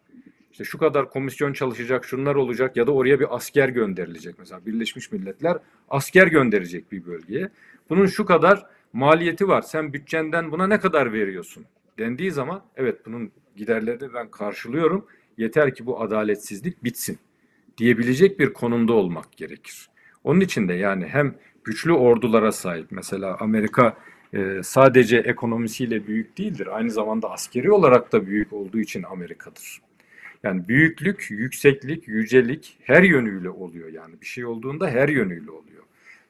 İşte 0.57 0.65
şu 0.65 0.79
kadar 0.79 1.11
komisyon 1.11 1.53
çalışacak, 1.53 2.05
şunlar 2.05 2.35
olacak 2.35 2.77
ya 2.77 2.87
da 2.87 2.93
oraya 2.93 3.21
bir 3.21 3.37
asker 3.37 3.69
gönderilecek. 3.69 4.39
Mesela 4.39 4.67
Birleşmiş 4.67 5.13
Milletler 5.13 5.59
asker 5.91 6.27
gönderecek 6.27 6.93
bir 6.93 7.07
bölgeye. 7.07 7.49
Bunun 7.91 8.07
şu 8.07 8.25
kadar 8.25 8.67
maliyeti 8.93 9.49
var. 9.49 9.63
Sen 9.63 9.93
bütçenden 9.93 10.53
buna 10.53 10.67
ne 10.67 10.81
kadar 10.81 11.13
veriyorsun? 11.13 11.65
dendiği 11.99 12.31
zaman 12.31 12.63
evet 12.77 13.07
bunun 13.07 13.31
giderlerini 13.57 14.15
ben 14.15 14.31
karşılıyorum. 14.31 15.07
Yeter 15.39 15.75
ki 15.75 15.87
bu 15.87 16.03
adaletsizlik 16.03 16.85
bitsin 16.85 17.19
diyebilecek 17.79 18.39
bir 18.39 18.53
konumda 18.53 18.93
olmak 18.93 19.37
gerekir. 19.37 19.89
Onun 20.25 20.41
için 20.41 20.69
de 20.69 20.75
yani 20.75 21.07
hem 21.07 21.35
güçlü 21.65 21.93
ordulara 21.93 22.53
sahip 22.53 22.87
mesela 22.91 23.37
Amerika 23.41 23.97
e, 24.35 24.61
sadece 24.63 25.17
ekonomisiyle 25.17 26.07
büyük 26.07 26.39
değildir. 26.39 26.77
Aynı 26.77 26.91
zamanda 26.91 27.31
askeri 27.31 27.73
olarak 27.73 28.13
da 28.13 28.27
büyük 28.27 28.53
olduğu 28.53 28.79
için 28.79 29.03
Amerika'dır. 29.03 29.86
Yani 30.43 30.69
büyüklük, 30.69 31.27
yükseklik, 31.31 32.09
yücelik 32.09 32.79
her 32.83 33.03
yönüyle 33.03 33.51
oluyor 33.51 33.89
yani. 33.93 34.21
Bir 34.21 34.27
şey 34.27 34.47
olduğunda 34.47 34.89
her 34.89 35.09
yönüyle 35.09 35.51
oluyor. 35.51 35.83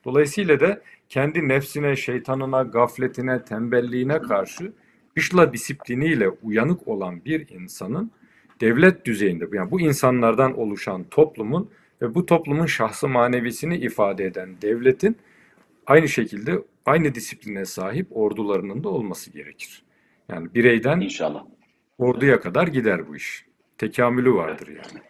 Dolayısıyla 0.05 0.61
da 0.61 0.83
kendi 1.09 1.49
nefsine, 1.49 1.97
şeytanına, 1.97 2.63
gafletine, 2.63 3.45
tembelliğine 3.45 4.19
karşı 4.19 4.73
dışla 5.17 5.53
disipliniyle 5.53 6.29
uyanık 6.29 6.89
olan 6.89 7.25
bir 7.25 7.49
insanın 7.49 8.11
devlet 8.61 9.05
düzeyinde 9.05 9.45
yani 9.53 9.71
bu 9.71 9.81
insanlardan 9.81 10.59
oluşan 10.59 11.05
toplumun 11.05 11.71
ve 12.03 12.15
bu 12.15 12.27
toplumun 12.27 12.67
şahsı 12.67 13.09
manevisini 13.09 13.77
ifade 13.77 14.25
eden 14.25 14.51
devletin 14.63 15.17
aynı 15.87 16.09
şekilde 16.09 16.63
aynı 16.87 17.15
disipline 17.15 17.65
sahip 17.65 18.07
ordularının 18.11 18.85
da 18.85 18.89
olması 18.89 19.31
gerekir. 19.33 19.83
Yani 20.29 20.55
bireyden 20.55 21.01
İnşallah. 21.01 21.45
orduya 21.99 22.41
kadar 22.41 22.67
gider 22.67 23.09
bu 23.09 23.17
iş. 23.17 23.46
Tekamülü 23.79 24.35
vardır 24.35 24.69
yani. 24.69 25.03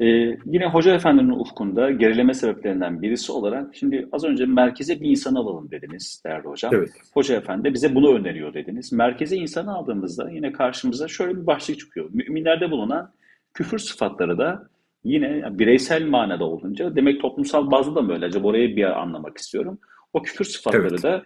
Ee, 0.00 0.38
yine 0.46 0.66
Hoca 0.66 0.94
Efendi'nin 0.94 1.30
ufkunda 1.30 1.90
gerileme 1.90 2.34
sebeplerinden 2.34 3.02
birisi 3.02 3.32
olarak 3.32 3.76
şimdi 3.76 4.08
az 4.12 4.24
önce 4.24 4.46
merkeze 4.46 5.00
bir 5.00 5.10
insan 5.10 5.34
alalım 5.34 5.70
dediniz 5.70 6.22
değerli 6.26 6.44
hocam. 6.48 6.74
Evet. 6.74 6.90
Hoca 7.14 7.36
Efendi 7.36 7.74
bize 7.74 7.94
bunu 7.94 8.14
öneriyor 8.14 8.54
dediniz. 8.54 8.92
Merkeze 8.92 9.36
insanı 9.36 9.74
aldığımızda 9.74 10.30
yine 10.30 10.52
karşımıza 10.52 11.08
şöyle 11.08 11.36
bir 11.40 11.46
başlık 11.46 11.78
çıkıyor. 11.78 12.10
Müminlerde 12.12 12.70
bulunan 12.70 13.12
küfür 13.54 13.78
sıfatları 13.78 14.38
da 14.38 14.68
yine 15.04 15.58
bireysel 15.58 16.06
manada 16.06 16.44
olunca 16.44 16.96
demek 16.96 17.20
toplumsal 17.20 17.70
bazda 17.70 17.94
da 17.94 18.02
mı 18.02 18.12
öyle? 18.12 18.26
Acaba 18.26 18.48
orayı 18.48 18.76
bir 18.76 19.00
anlamak 19.02 19.38
istiyorum. 19.38 19.78
O 20.12 20.22
küfür 20.22 20.44
sıfatları 20.44 20.88
Evet. 20.88 21.02
da 21.02 21.22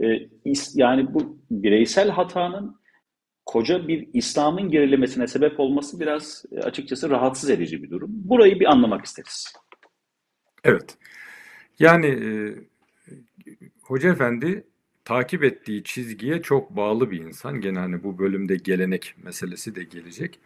e, 0.00 0.06
is- 0.46 0.72
yani 0.80 1.14
bu 1.14 1.38
bireysel 1.50 2.10
hatanın 2.10 2.76
koca 3.52 3.88
bir 3.88 4.08
İslam'ın 4.12 4.70
gerilemesine 4.70 5.26
sebep 5.26 5.60
olması 5.60 6.00
biraz 6.00 6.44
e, 6.52 6.60
açıkçası 6.60 7.10
rahatsız 7.10 7.50
edici 7.50 7.82
bir 7.82 7.90
durum. 7.90 8.10
Burayı 8.12 8.60
bir 8.60 8.72
anlamak 8.72 9.04
isteriz. 9.04 9.52
Evet. 10.64 10.96
Yani 11.78 12.06
e, 12.06 12.28
Hoca 13.82 14.12
Efendi 14.12 14.64
takip 15.04 15.44
ettiği 15.44 15.84
çizgiye 15.84 16.42
çok 16.42 16.70
bağlı 16.70 17.10
bir 17.10 17.20
insan. 17.20 17.60
Gene 17.60 17.78
hani 17.78 18.02
bu 18.02 18.18
bölümde 18.18 18.56
gelenek 18.56 19.14
meselesi 19.22 19.74
de 19.74 19.82
gelecek. 19.84 20.38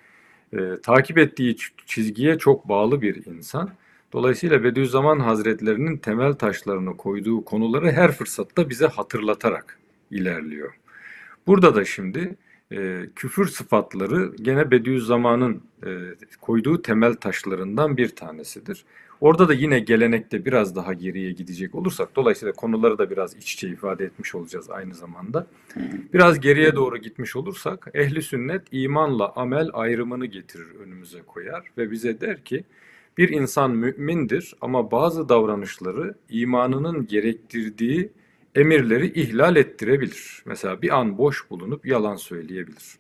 E, 0.53 0.59
takip 0.83 1.19
ettiği 1.19 1.57
çizgiye 1.87 2.39
çok 2.39 2.69
bağlı 2.69 3.03
bir 3.03 3.27
insan. 3.27 3.71
Dolayısıyla 4.13 4.65
Bediüzzaman 4.65 5.21
Hazretlerinin 5.21 5.97
temel 5.97 6.33
taşlarını 6.33 6.97
koyduğu 6.97 7.45
konuları 7.45 7.93
her 7.93 8.13
fırsatta 8.13 8.71
bize 8.71 8.87
hatırlatarak 8.87 9.79
ilerliyor. 10.11 10.75
Burada 11.47 11.75
da 11.75 11.85
şimdi 11.85 12.37
e, 12.73 13.07
küfür 13.17 13.47
sıfatları 13.47 14.33
gene 14.43 14.71
Bediüzzaman'ın 14.71 15.63
e, 15.87 15.91
koyduğu 16.41 16.83
temel 16.83 17.15
taşlarından 17.15 17.97
bir 17.97 18.09
tanesidir. 18.09 18.85
Orada 19.21 19.49
da 19.49 19.55
yine 19.55 19.79
gelenekte 19.79 20.45
biraz 20.45 20.77
daha 20.77 20.93
geriye 20.93 21.33
gidecek 21.33 21.75
olursak, 21.75 22.17
dolayısıyla 22.17 22.53
konuları 22.53 22.99
da 22.99 23.11
biraz 23.11 23.37
iç 23.37 23.55
içe 23.55 23.69
ifade 23.69 24.05
etmiş 24.05 24.35
olacağız 24.35 24.71
aynı 24.71 24.95
zamanda. 24.95 25.47
Biraz 26.15 26.41
geriye 26.41 26.77
doğru 26.77 26.99
gitmiş 26.99 27.37
olursak, 27.37 27.89
ehli 27.95 28.23
sünnet 28.23 28.63
imanla 28.73 29.33
amel 29.37 29.71
ayrımını 29.73 30.27
getirir 30.27 30.67
önümüze 30.85 31.23
koyar 31.27 31.71
ve 31.79 31.91
bize 31.91 32.21
der 32.21 32.45
ki, 32.45 32.65
bir 33.19 33.29
insan 33.29 33.71
mümindir 33.71 34.55
ama 34.61 34.91
bazı 34.91 35.29
davranışları 35.29 36.15
imanının 36.31 37.07
gerektirdiği 37.07 38.11
emirleri 38.57 39.21
ihlal 39.21 39.57
ettirebilir. 39.57 40.43
Mesela 40.45 40.83
bir 40.83 40.99
an 40.99 41.19
boş 41.19 41.51
bulunup 41.51 41.87
yalan 41.87 42.17
söyleyebilir. 42.17 42.99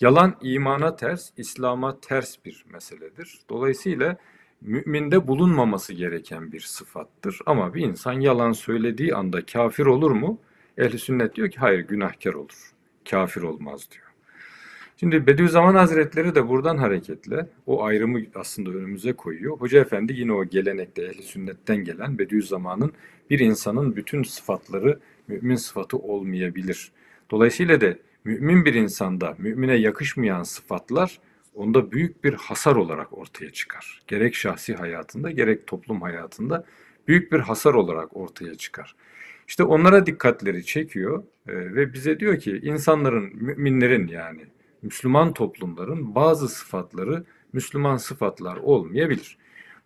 Yalan 0.00 0.36
imana 0.42 0.96
ters, 0.96 1.30
İslam'a 1.36 2.00
ters 2.00 2.36
bir 2.44 2.64
meseledir. 2.72 3.38
Dolayısıyla 3.50 4.16
müminde 4.60 5.28
bulunmaması 5.28 5.94
gereken 5.94 6.52
bir 6.52 6.60
sıfattır. 6.60 7.38
Ama 7.46 7.74
bir 7.74 7.82
insan 7.82 8.12
yalan 8.12 8.52
söylediği 8.52 9.14
anda 9.14 9.46
kafir 9.46 9.86
olur 9.86 10.10
mu? 10.10 10.40
Ehli 10.78 10.98
sünnet 10.98 11.34
diyor 11.34 11.50
ki 11.50 11.58
hayır 11.58 11.80
günahkar 11.80 12.34
olur. 12.34 12.72
Kafir 13.10 13.42
olmaz 13.42 13.88
diyor. 13.90 14.07
Şimdi 15.00 15.26
Bediüzzaman 15.26 15.74
Hazretleri 15.74 16.34
de 16.34 16.48
buradan 16.48 16.76
hareketle 16.76 17.48
o 17.66 17.84
ayrımı 17.84 18.20
aslında 18.34 18.70
önümüze 18.70 19.12
koyuyor. 19.12 19.56
Hoca 19.56 19.80
Efendi 19.80 20.12
yine 20.12 20.32
o 20.32 20.44
gelenekte 20.44 21.02
ehli 21.02 21.22
sünnetten 21.22 21.76
gelen 21.84 22.18
Bediüzzaman'ın 22.18 22.92
bir 23.30 23.38
insanın 23.38 23.96
bütün 23.96 24.22
sıfatları 24.22 24.98
mümin 25.28 25.56
sıfatı 25.56 25.96
olmayabilir. 25.96 26.92
Dolayısıyla 27.30 27.80
da 27.80 27.94
mümin 28.24 28.64
bir 28.64 28.74
insanda 28.74 29.34
mümine 29.38 29.74
yakışmayan 29.74 30.42
sıfatlar 30.42 31.20
onda 31.54 31.92
büyük 31.92 32.24
bir 32.24 32.34
hasar 32.34 32.76
olarak 32.76 33.18
ortaya 33.18 33.50
çıkar. 33.50 34.02
Gerek 34.06 34.34
şahsi 34.34 34.74
hayatında 34.74 35.30
gerek 35.30 35.66
toplum 35.66 36.02
hayatında 36.02 36.64
büyük 37.08 37.32
bir 37.32 37.38
hasar 37.38 37.74
olarak 37.74 38.16
ortaya 38.16 38.54
çıkar. 38.54 38.96
İşte 39.48 39.62
onlara 39.62 40.06
dikkatleri 40.06 40.64
çekiyor 40.64 41.24
e, 41.48 41.54
ve 41.54 41.92
bize 41.92 42.20
diyor 42.20 42.38
ki 42.38 42.60
insanların, 42.62 43.32
müminlerin 43.34 44.08
yani 44.08 44.42
Müslüman 44.82 45.34
toplumların 45.34 46.14
bazı 46.14 46.48
sıfatları 46.48 47.24
Müslüman 47.52 47.96
sıfatlar 47.96 48.56
olmayabilir. 48.56 49.38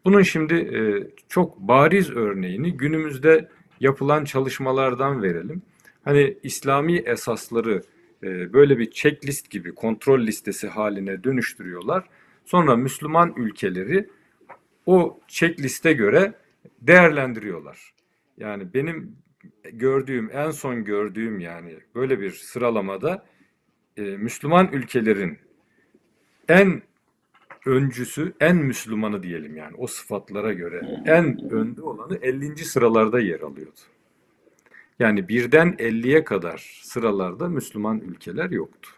Bunun 0.04 0.22
şimdi 0.22 0.54
e, 0.54 0.80
çok 1.28 1.58
bariz 1.58 2.10
örneğini 2.10 2.76
günümüzde 2.76 3.48
yapılan 3.80 4.24
çalışmalardan 4.24 5.22
verelim. 5.22 5.62
Hani 6.04 6.38
İslami 6.42 6.96
esasları 6.96 7.82
e, 8.22 8.52
böyle 8.52 8.78
bir 8.78 8.90
checklist 8.90 9.50
gibi 9.50 9.74
kontrol 9.74 10.20
listesi 10.20 10.68
haline 10.68 11.24
dönüştürüyorlar. 11.24 12.08
Sonra 12.44 12.76
Müslüman 12.76 13.34
ülkeleri 13.36 14.08
o 14.86 15.20
checkliste 15.28 15.92
göre 15.92 16.34
değerlendiriyorlar. 16.80 17.94
Yani 18.38 18.74
benim 18.74 19.16
gördüğüm, 19.72 20.30
en 20.32 20.50
son 20.50 20.84
gördüğüm 20.84 21.40
yani 21.40 21.78
böyle 21.94 22.20
bir 22.20 22.30
sıralamada 22.30 23.24
e, 23.96 24.02
Müslüman 24.02 24.68
ülkelerin 24.72 25.38
en 26.48 26.82
öncüsü, 27.66 28.32
en 28.40 28.56
Müslümanı 28.56 29.22
diyelim 29.22 29.56
yani 29.56 29.76
o 29.76 29.86
sıfatlara 29.86 30.52
göre 30.52 31.02
en 31.06 31.52
önde 31.52 31.82
olanı 31.82 32.18
50. 32.22 32.56
sıralarda 32.64 33.20
yer 33.20 33.40
alıyordu. 33.40 33.80
Yani 34.98 35.28
birden 35.28 35.68
50'ye 35.78 36.24
kadar 36.24 36.80
sıralarda 36.82 37.48
Müslüman 37.48 38.00
ülkeler 38.00 38.50
yoktu. 38.50 38.90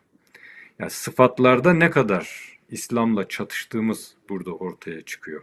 Yani 0.78 0.90
sıfatlarda 0.90 1.72
ne 1.72 1.90
kadar 1.90 2.54
İslam'la 2.70 3.28
çatıştığımız 3.28 4.14
burada 4.28 4.52
ortaya 4.52 5.02
çıkıyor. 5.02 5.42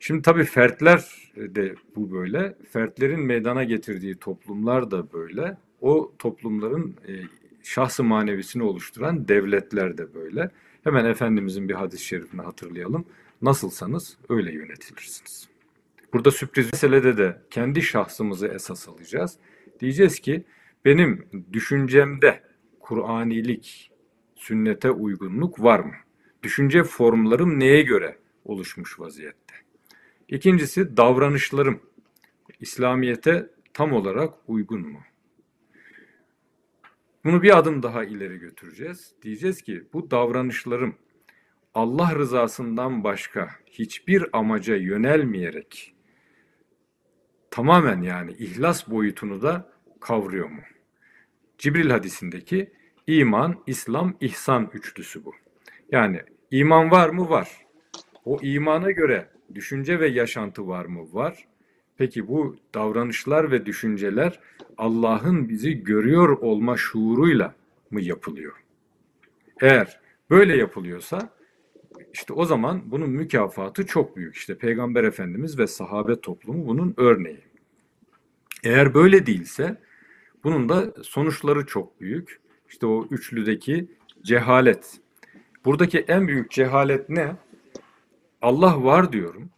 Şimdi 0.00 0.22
tabii 0.22 0.44
fertler 0.44 1.32
de 1.36 1.74
bu 1.96 2.12
böyle. 2.12 2.54
Fertlerin 2.70 3.20
meydana 3.20 3.64
getirdiği 3.64 4.16
toplumlar 4.16 4.90
da 4.90 5.12
böyle. 5.12 5.56
O 5.80 6.12
toplumların 6.18 6.96
e, 7.08 7.12
şahsı 7.62 8.04
manevisini 8.04 8.62
oluşturan 8.62 9.28
devletler 9.28 9.98
de 9.98 10.14
böyle. 10.14 10.50
Hemen 10.84 11.04
Efendimizin 11.04 11.68
bir 11.68 11.74
hadis-i 11.74 12.04
şerifini 12.04 12.42
hatırlayalım. 12.42 13.04
Nasılsanız 13.42 14.16
öyle 14.28 14.52
yönetilirsiniz. 14.52 15.48
Burada 16.12 16.30
sürpriz 16.30 16.72
meselede 16.72 17.16
de 17.16 17.42
kendi 17.50 17.82
şahsımızı 17.82 18.46
esas 18.48 18.88
alacağız. 18.88 19.36
Diyeceğiz 19.80 20.20
ki 20.20 20.44
benim 20.84 21.26
düşüncemde 21.52 22.42
Kur'anilik, 22.80 23.90
sünnete 24.34 24.90
uygunluk 24.90 25.62
var 25.62 25.80
mı? 25.80 25.94
Düşünce 26.42 26.84
formlarım 26.84 27.60
neye 27.60 27.82
göre 27.82 28.18
oluşmuş 28.44 29.00
vaziyette? 29.00 29.54
İkincisi 30.28 30.96
davranışlarım 30.96 31.80
İslamiyete 32.60 33.50
tam 33.74 33.92
olarak 33.92 34.34
uygun 34.46 34.80
mu? 34.80 35.00
Bunu 37.24 37.42
bir 37.42 37.58
adım 37.58 37.82
daha 37.82 38.04
ileri 38.04 38.38
götüreceğiz. 38.38 39.14
Diyeceğiz 39.22 39.62
ki 39.62 39.84
bu 39.92 40.10
davranışlarım 40.10 40.94
Allah 41.74 42.14
rızasından 42.14 43.04
başka 43.04 43.50
hiçbir 43.66 44.24
amaca 44.32 44.76
yönelmeyerek 44.76 45.94
tamamen 47.50 48.02
yani 48.02 48.32
ihlas 48.32 48.90
boyutunu 48.90 49.42
da 49.42 49.72
kavruyor 50.00 50.48
mu? 50.48 50.60
Cibril 51.58 51.90
hadisindeki 51.90 52.72
iman, 53.06 53.62
İslam, 53.66 54.16
ihsan 54.20 54.70
üçlüsü 54.72 55.24
bu. 55.24 55.34
Yani 55.90 56.22
iman 56.50 56.90
var 56.90 57.08
mı? 57.08 57.28
Var. 57.28 57.48
O 58.24 58.38
imana 58.42 58.90
göre 58.90 59.28
düşünce 59.54 60.00
ve 60.00 60.08
yaşantı 60.08 60.68
var 60.68 60.84
mı? 60.84 61.14
Var. 61.14 61.46
Peki 62.02 62.28
bu 62.28 62.56
davranışlar 62.74 63.50
ve 63.50 63.66
düşünceler 63.66 64.40
Allah'ın 64.78 65.48
bizi 65.48 65.84
görüyor 65.84 66.28
olma 66.28 66.76
şuuruyla 66.76 67.54
mı 67.90 68.00
yapılıyor? 68.00 68.52
Eğer 69.60 70.00
böyle 70.30 70.56
yapılıyorsa 70.56 71.30
işte 72.12 72.32
o 72.32 72.44
zaman 72.44 72.82
bunun 72.84 73.10
mükafatı 73.10 73.86
çok 73.86 74.16
büyük. 74.16 74.34
İşte 74.34 74.58
Peygamber 74.58 75.04
Efendimiz 75.04 75.58
ve 75.58 75.66
sahabe 75.66 76.20
toplumu 76.20 76.66
bunun 76.66 76.94
örneği. 76.96 77.40
Eğer 78.64 78.94
böyle 78.94 79.26
değilse 79.26 79.80
bunun 80.44 80.68
da 80.68 80.92
sonuçları 81.02 81.66
çok 81.66 82.00
büyük. 82.00 82.40
İşte 82.68 82.86
o 82.86 83.06
üçlüdeki 83.10 83.88
cehalet. 84.22 85.00
Buradaki 85.64 85.98
en 85.98 86.28
büyük 86.28 86.50
cehalet 86.50 87.08
ne? 87.08 87.36
Allah 88.40 88.84
var 88.84 89.12
diyorum. 89.12 89.50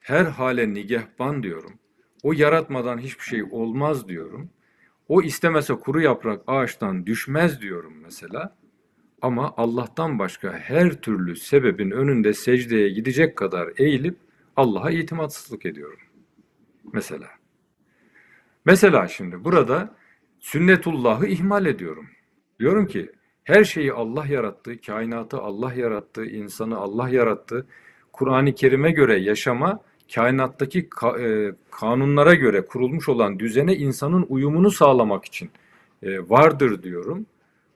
Her 0.00 0.24
hale 0.24 0.74
nigehban 0.74 1.42
diyorum. 1.42 1.78
O 2.26 2.32
yaratmadan 2.32 2.98
hiçbir 2.98 3.24
şey 3.24 3.42
olmaz 3.50 4.08
diyorum. 4.08 4.50
O 5.08 5.22
istemese 5.22 5.74
kuru 5.74 6.00
yaprak 6.00 6.42
ağaçtan 6.46 7.06
düşmez 7.06 7.60
diyorum 7.60 7.94
mesela. 8.02 8.56
Ama 9.22 9.54
Allah'tan 9.56 10.18
başka 10.18 10.52
her 10.52 11.00
türlü 11.00 11.36
sebebin 11.36 11.90
önünde 11.90 12.34
secdeye 12.34 12.88
gidecek 12.88 13.36
kadar 13.36 13.68
eğilip 13.78 14.16
Allah'a 14.56 14.90
itimatsızlık 14.90 15.66
ediyorum. 15.66 15.98
Mesela. 16.92 17.28
Mesela 18.64 19.08
şimdi 19.08 19.44
burada 19.44 19.94
sünnetullahı 20.38 21.26
ihmal 21.26 21.66
ediyorum. 21.66 22.08
Diyorum 22.60 22.86
ki 22.86 23.12
her 23.44 23.64
şeyi 23.64 23.92
Allah 23.92 24.26
yarattı, 24.26 24.80
kainatı 24.80 25.38
Allah 25.38 25.74
yarattı, 25.74 26.24
insanı 26.24 26.76
Allah 26.76 27.08
yarattı. 27.08 27.66
Kur'an-ı 28.12 28.54
Kerim'e 28.54 28.90
göre 28.90 29.18
yaşama, 29.18 29.80
kainattaki 30.14 30.88
ka 30.88 31.20
e, 31.20 31.54
kanunlara 31.70 32.34
göre 32.34 32.66
kurulmuş 32.66 33.08
olan 33.08 33.38
düzene 33.38 33.76
insanın 33.76 34.26
uyumunu 34.28 34.70
sağlamak 34.70 35.24
için 35.24 35.50
e, 36.02 36.18
vardır 36.18 36.82
diyorum. 36.82 37.26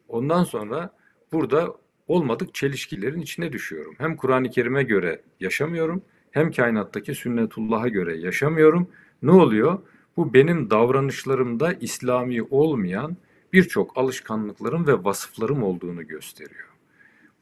Ondan 0.09 0.45
sonra 0.45 0.91
burada 1.33 1.75
olmadık 2.09 2.55
çelişkilerin 2.55 3.21
içine 3.21 3.53
düşüyorum. 3.53 3.95
Hem 3.99 4.17
Kur'an-ı 4.17 4.51
Kerim'e 4.51 4.83
göre 4.83 5.21
yaşamıyorum, 5.41 6.03
hem 6.31 6.53
kainattaki 6.53 7.15
sünnetullah'a 7.15 7.89
göre 7.89 8.17
yaşamıyorum. 8.17 8.89
Ne 9.23 9.31
oluyor? 9.31 9.79
Bu 10.17 10.35
benim 10.35 10.71
davranışlarımda 10.71 11.73
İslami 11.73 12.43
olmayan 12.43 13.17
birçok 13.53 13.99
alışkanlıklarım 13.99 14.87
ve 14.87 15.05
vasıflarım 15.05 15.63
olduğunu 15.63 16.07
gösteriyor. 16.07 16.69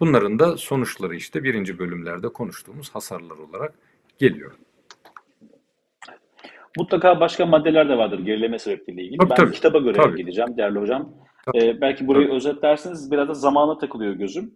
Bunların 0.01 0.39
da 0.39 0.57
sonuçları 0.57 1.17
işte 1.17 1.45
birinci 1.45 1.79
bölümlerde 1.79 2.29
konuştuğumuz 2.29 2.91
hasarlar 2.91 3.39
olarak 3.39 3.75
geliyor. 4.19 4.53
Mutlaka 6.77 7.21
başka 7.21 7.47
maddeler 7.47 7.89
de 7.89 7.99
vardır 7.99 8.19
gerileme 8.19 8.59
sebepleriyle 8.59 9.03
ilgili. 9.03 9.19
Tabii, 9.19 9.31
ben 9.31 9.37
tabii. 9.37 9.53
kitaba 9.53 9.79
göre 9.79 9.97
Tabii. 9.97 10.17
gideceğim 10.17 10.57
değerli 10.57 10.79
hocam. 10.79 11.15
Tabii. 11.47 11.65
Ee, 11.65 11.81
belki 11.81 12.07
burayı 12.07 12.27
Tabii. 12.27 12.37
özetlerseniz 12.37 13.11
biraz 13.11 13.29
da 13.29 13.35
zamana 13.35 13.79
takılıyor 13.79 14.13
gözüm. 14.13 14.55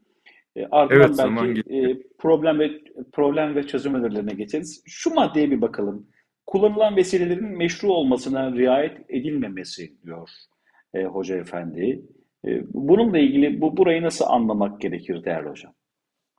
Ee, 0.57 0.66
ardından 0.70 1.37
Evet, 1.37 1.57
belki 1.57 1.75
e, 1.77 2.03
problem 2.18 2.59
ve 2.59 2.70
problem 3.12 3.55
ve 3.55 3.66
çözüm 3.66 3.94
önerilerine 3.94 4.35
geçeriz. 4.35 4.83
Şu 4.87 5.14
maddeye 5.14 5.51
bir 5.51 5.61
bakalım. 5.61 6.07
Kullanılan 6.46 6.96
vesilelerin 6.96 7.59
meşru 7.59 7.88
olmasına 7.88 8.53
riayet 8.53 8.96
edilmemesi 9.09 9.92
diyor 10.05 10.29
e, 10.94 11.05
hoca 11.05 11.37
efendi. 11.37 12.03
E, 12.46 12.62
bununla 12.75 13.18
ilgili 13.18 13.61
bu 13.61 13.77
burayı 13.77 14.03
nasıl 14.03 14.25
anlamak 14.25 14.81
gerekir 14.81 15.25
değerli 15.25 15.48
hocam? 15.48 15.72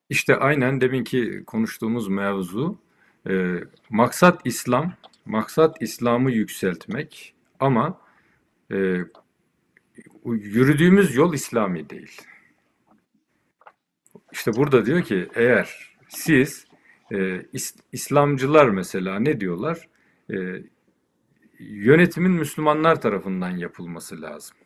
İşte 0.10 0.36
aynen 0.36 0.82
deminki 0.82 1.44
konuştuğumuz 1.46 2.08
mevzu 2.08 2.78
e, 3.30 3.34
maksat 3.90 4.42
İslam, 4.46 4.94
maksat 5.26 5.82
İslam'ı 5.82 6.32
yükseltmek 6.32 7.36
ama 7.60 8.02
e, 8.72 8.76
yürüdüğümüz 10.26 11.16
yol 11.16 11.34
İslami 11.34 11.90
değil. 11.90 12.22
İşte 14.32 14.54
burada 14.54 14.86
diyor 14.86 15.02
ki 15.04 15.30
eğer 15.36 15.96
siz 16.10 16.68
e, 17.12 17.16
İs- 17.54 17.80
İslamcılar 17.92 18.70
mesela 18.70 19.20
ne 19.20 19.40
diyorlar? 19.40 19.88
E, 20.34 20.36
yönetimin 21.60 22.32
Müslümanlar 22.32 23.02
tarafından 23.02 23.50
yapılması 23.50 24.22
lazım. 24.22 24.58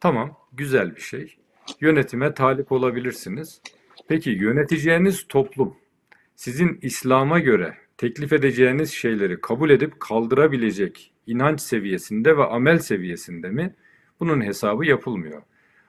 Tamam, 0.00 0.38
güzel 0.52 0.96
bir 0.96 1.00
şey. 1.00 1.36
Yönetime 1.80 2.34
talip 2.34 2.72
olabilirsiniz. 2.72 3.60
Peki 4.08 4.30
yöneteceğiniz 4.30 5.26
toplum 5.28 5.76
sizin 6.36 6.78
İslam'a 6.82 7.38
göre 7.38 7.76
teklif 8.02 8.32
edeceğiniz 8.32 8.90
şeyleri 8.90 9.40
kabul 9.40 9.70
edip 9.70 10.00
kaldırabilecek 10.00 11.12
inanç 11.26 11.60
seviyesinde 11.60 12.36
ve 12.36 12.44
amel 12.44 12.78
seviyesinde 12.78 13.48
mi? 13.48 13.74
Bunun 14.20 14.40
hesabı 14.40 14.86
yapılmıyor. 14.86 15.42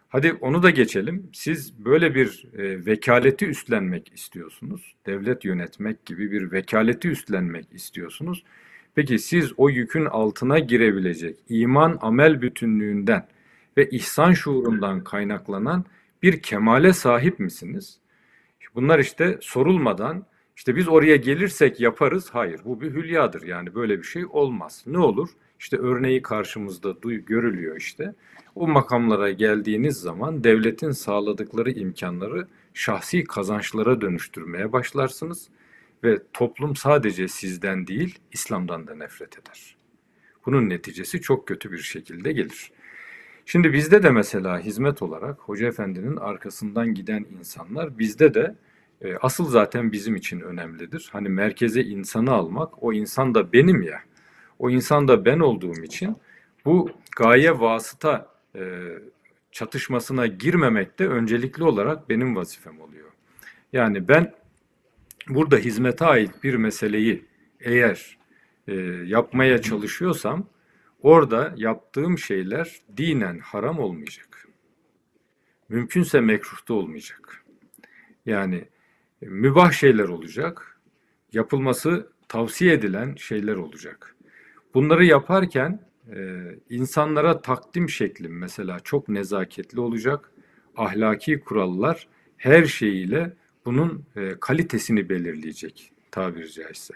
Hadi 0.09 0.34
onu 0.34 0.64
da 0.64 0.70
geçelim. 0.70 1.30
Siz 1.34 1.86
böyle 1.86 2.16
bir 2.16 2.45
e, 2.57 2.86
vekaleti 2.86 3.45
üstlenmek 3.45 4.14
istiyorsunuz. 4.14 4.95
Devlet 5.05 5.45
yönetmek 5.45 6.05
gibi 6.05 6.32
bir 6.32 6.51
vekaleti 6.51 7.07
üstlenmek 7.07 7.66
istiyorsunuz. 7.72 8.43
Peki 8.95 9.20
siz 9.20 9.53
o 9.57 9.70
yükün 9.70 10.05
altına 10.05 10.59
girebilecek 10.59 11.38
iman 11.49 11.97
amel 12.01 12.41
bütünlüğünden 12.41 13.28
ve 13.78 13.89
ihsan 13.89 14.34
şuurundan 14.34 15.03
kaynaklanan 15.03 15.86
bir 16.24 16.41
kemale 16.41 16.93
sahip 16.93 17.39
misiniz? 17.39 17.99
Bunlar 18.76 18.99
işte 18.99 19.38
sorulmadan 19.41 20.26
işte 20.56 20.76
biz 20.76 20.88
oraya 20.88 21.16
gelirsek 21.16 21.80
yaparız. 21.80 22.30
Hayır 22.32 22.62
bu 22.66 22.82
bir 22.82 22.91
hülyadır 22.91 23.43
yani 23.43 23.76
böyle 23.76 23.97
bir 23.97 24.04
şey 24.04 24.26
olmaz. 24.30 24.84
Ne 24.88 24.97
olur? 24.97 25.30
İşte 25.60 25.78
örneği 25.78 26.22
karşımızda 26.22 27.01
duy, 27.01 27.26
görülüyor 27.26 27.76
işte. 27.78 28.14
O 28.56 28.68
makamlara 28.68 29.32
geldiğiniz 29.32 29.97
zaman 29.97 30.43
devletin 30.43 30.91
sağladıkları 30.91 31.72
imkanları 31.72 32.47
şahsi 32.74 33.24
kazançlara 33.24 34.01
dönüştürmeye 34.01 34.72
başlarsınız 34.72 35.49
ve 36.04 36.20
toplum 36.34 36.76
sadece 36.76 37.28
sizden 37.28 37.88
değil, 37.88 38.20
İslam'dan 38.32 38.88
da 38.88 38.95
nefret 38.95 39.39
eder. 39.39 39.76
Bunun 40.45 40.70
neticesi 40.70 41.22
çok 41.22 41.47
kötü 41.47 41.72
bir 41.72 41.78
şekilde 41.78 42.32
gelir. 42.32 42.72
Şimdi 43.45 43.74
bizde 43.74 44.04
de 44.04 44.10
mesela 44.10 44.60
hizmet 44.60 45.01
olarak 45.01 45.39
Hoca 45.39 45.68
Efendi'nin 45.68 46.18
arkasından 46.18 46.93
giden 46.93 47.26
insanlar 47.39 47.99
bizde 47.99 48.34
de 48.34 48.56
e, 49.04 49.16
asıl 49.22 49.49
zaten 49.49 49.91
bizim 49.91 50.16
için 50.16 50.39
önemlidir. 50.39 51.10
Hani 51.12 51.30
merkeze 51.30 51.84
insanı 51.84 52.32
almak, 52.32 52.84
o 52.84 52.93
insan 52.93 53.36
da 53.36 53.54
benim 53.54 53.82
ya, 53.82 53.99
o 54.60 54.70
insan 54.70 55.08
da 55.08 55.26
ben 55.26 55.39
olduğum 55.39 55.84
için 55.84 56.18
bu 56.66 56.89
gaye 57.18 57.60
vasıta 57.60 58.34
e, 58.56 58.62
çatışmasına 59.51 60.28
girmemek 60.28 60.99
de 60.99 61.08
öncelikli 61.08 61.64
olarak 61.64 62.10
benim 62.10 62.36
vazifem 62.36 62.82
oluyor. 62.82 63.12
Yani 63.74 64.08
ben 64.08 64.34
burada 65.30 65.58
hizmete 65.58 66.06
ait 66.06 66.43
bir 66.43 66.56
meseleyi 66.56 67.26
eğer 67.60 68.18
e, 68.68 68.74
yapmaya 69.06 69.62
çalışıyorsam 69.62 70.47
orada 71.01 71.54
yaptığım 71.58 72.18
şeyler 72.18 72.82
dinen 72.97 73.39
haram 73.39 73.80
olmayacak. 73.80 74.47
Mümkünse 75.70 76.22
mekruhta 76.22 76.74
olmayacak. 76.74 77.45
Yani 78.26 78.66
mübah 79.30 79.71
şeyler 79.71 80.07
olacak. 80.07 80.80
Yapılması 81.34 82.09
tavsiye 82.28 82.74
edilen 82.74 83.15
şeyler 83.15 83.55
olacak. 83.55 84.15
Bunları 84.74 85.05
yaparken 85.05 85.80
e, 86.15 86.41
insanlara 86.69 87.41
takdim 87.41 87.89
şeklim 87.89 88.38
mesela 88.38 88.80
çok 88.80 89.09
nezaketli 89.09 89.80
olacak. 89.80 90.32
Ahlaki 90.78 91.39
kurallar 91.39 92.07
her 92.38 92.65
şeyiyle 92.65 93.34
bunun 93.65 94.05
e, 94.15 94.30
kalitesini 94.39 95.09
belirleyecek 95.09 95.91
tabiri 96.11 96.51
caizse. 96.51 96.93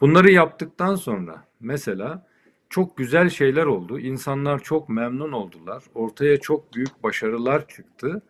Bunları 0.00 0.30
yaptıktan 0.30 0.94
sonra 0.94 1.44
mesela 1.60 2.26
çok 2.70 2.96
güzel 2.96 3.28
şeyler 3.30 3.66
oldu. 3.66 3.98
İnsanlar 3.98 4.62
çok 4.62 4.88
memnun 4.88 5.32
oldular. 5.32 5.84
Ortaya 5.94 6.40
çok 6.40 6.74
büyük 6.74 7.02
başarılar 7.02 7.68
çıktı. 7.68 8.22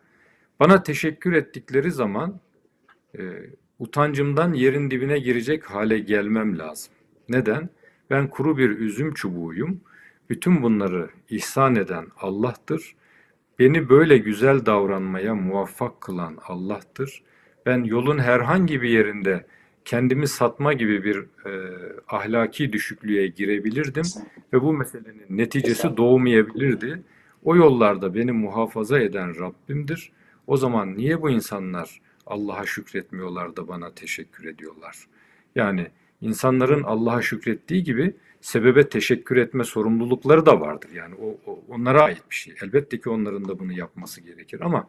Bana 0.59 0.83
teşekkür 0.83 1.33
ettikleri 1.33 1.91
zaman 1.91 2.39
e, 3.17 3.23
utancımdan 3.79 4.53
yerin 4.53 4.91
dibine 4.91 5.19
girecek 5.19 5.63
hale 5.63 5.99
gelmem 5.99 6.59
lazım. 6.59 6.93
Neden? 7.29 7.69
Ben 8.09 8.27
kuru 8.27 8.57
bir 8.57 8.69
üzüm 8.69 9.13
çubuğuyum. 9.13 9.81
Bütün 10.29 10.63
bunları 10.63 11.09
ihsan 11.29 11.75
eden 11.75 12.05
Allah'tır. 12.17 12.95
Beni 13.59 13.89
böyle 13.89 14.17
güzel 14.17 14.65
davranmaya 14.65 15.35
muvaffak 15.35 16.01
kılan 16.01 16.37
Allah'tır. 16.47 17.23
Ben 17.65 17.83
yolun 17.83 18.19
herhangi 18.19 18.81
bir 18.81 18.89
yerinde 18.89 19.45
kendimi 19.85 20.27
satma 20.27 20.73
gibi 20.73 21.03
bir 21.03 21.17
e, 21.17 21.51
ahlaki 22.07 22.73
düşüklüğe 22.73 23.27
girebilirdim 23.27 24.05
ve 24.53 24.61
bu 24.61 24.73
meselenin 24.73 25.25
neticesi 25.29 25.97
doğmayabilirdi. 25.97 27.03
O 27.43 27.55
yollarda 27.55 28.15
beni 28.15 28.31
muhafaza 28.31 28.99
eden 28.99 29.39
Rabbimdir. 29.39 30.11
O 30.47 30.57
zaman 30.57 30.97
niye 30.97 31.21
bu 31.21 31.29
insanlar 31.29 32.01
Allah'a 32.27 32.65
şükretmiyorlar 32.65 33.55
da 33.55 33.67
bana 33.67 33.93
teşekkür 33.93 34.45
ediyorlar? 34.45 35.07
Yani 35.55 35.87
insanların 36.21 36.83
Allah'a 36.83 37.21
şükrettiği 37.21 37.83
gibi 37.83 38.15
sebebe 38.41 38.89
teşekkür 38.89 39.37
etme 39.37 39.63
sorumlulukları 39.63 40.45
da 40.45 40.61
vardır. 40.61 40.89
Yani 40.93 41.15
o, 41.15 41.51
o 41.51 41.63
onlara 41.69 42.03
ait 42.03 42.23
bir 42.29 42.35
şey. 42.35 42.55
Elbette 42.63 42.99
ki 42.99 43.09
onların 43.09 43.47
da 43.47 43.59
bunu 43.59 43.73
yapması 43.73 44.21
gerekir 44.21 44.61
ama 44.61 44.87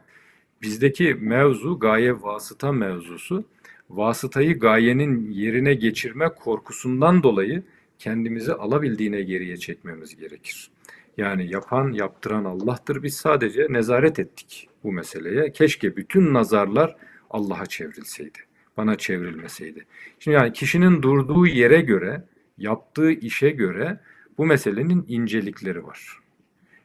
bizdeki 0.62 1.14
mevzu 1.14 1.78
gaye 1.78 2.22
vasıta 2.22 2.72
mevzusu 2.72 3.44
vasıtayı 3.90 4.58
gayenin 4.58 5.30
yerine 5.30 5.74
geçirme 5.74 6.28
korkusundan 6.28 7.22
dolayı 7.22 7.62
kendimizi 7.98 8.52
alabildiğine 8.52 9.22
geriye 9.22 9.56
çekmemiz 9.56 10.16
gerekir. 10.16 10.70
Yani 11.16 11.50
yapan, 11.50 11.92
yaptıran 11.92 12.44
Allah'tır. 12.44 13.02
Biz 13.02 13.14
sadece 13.14 13.66
nezaret 13.70 14.18
ettik 14.18 14.68
bu 14.84 14.92
meseleye. 14.92 15.52
Keşke 15.52 15.96
bütün 15.96 16.34
nazarlar 16.34 16.96
Allah'a 17.30 17.66
çevrilseydi. 17.66 18.38
Bana 18.76 18.98
çevrilmeseydi. 18.98 19.86
Şimdi 20.18 20.34
yani 20.34 20.52
kişinin 20.52 21.02
durduğu 21.02 21.46
yere 21.46 21.80
göre, 21.80 22.24
yaptığı 22.58 23.10
işe 23.10 23.50
göre 23.50 24.00
bu 24.38 24.46
meselenin 24.46 25.04
incelikleri 25.08 25.86
var. 25.86 26.18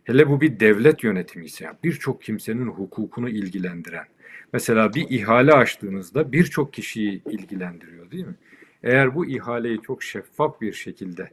Hele 0.04 0.30
bu 0.30 0.42
bir 0.42 0.60
devlet 0.60 1.04
yönetimi 1.04 1.46
ise 1.46 1.66
yani 1.66 1.78
birçok 1.84 2.22
kimsenin 2.22 2.68
hukukunu 2.68 3.30
ilgilendiren. 3.30 4.06
Mesela 4.54 4.94
bir 4.94 5.10
ihale 5.10 5.54
açtığınızda 5.54 6.32
birçok 6.32 6.74
kişiyi 6.74 7.22
ilgilendiriyor 7.30 8.12
değil 8.12 8.26
mi? 8.26 8.36
Eğer 8.84 9.16
bu 9.16 9.26
ihaleyi 9.26 9.82
çok 9.82 10.04
şeffaf 10.04 10.62
bir 10.62 10.74
şekilde 10.74 11.30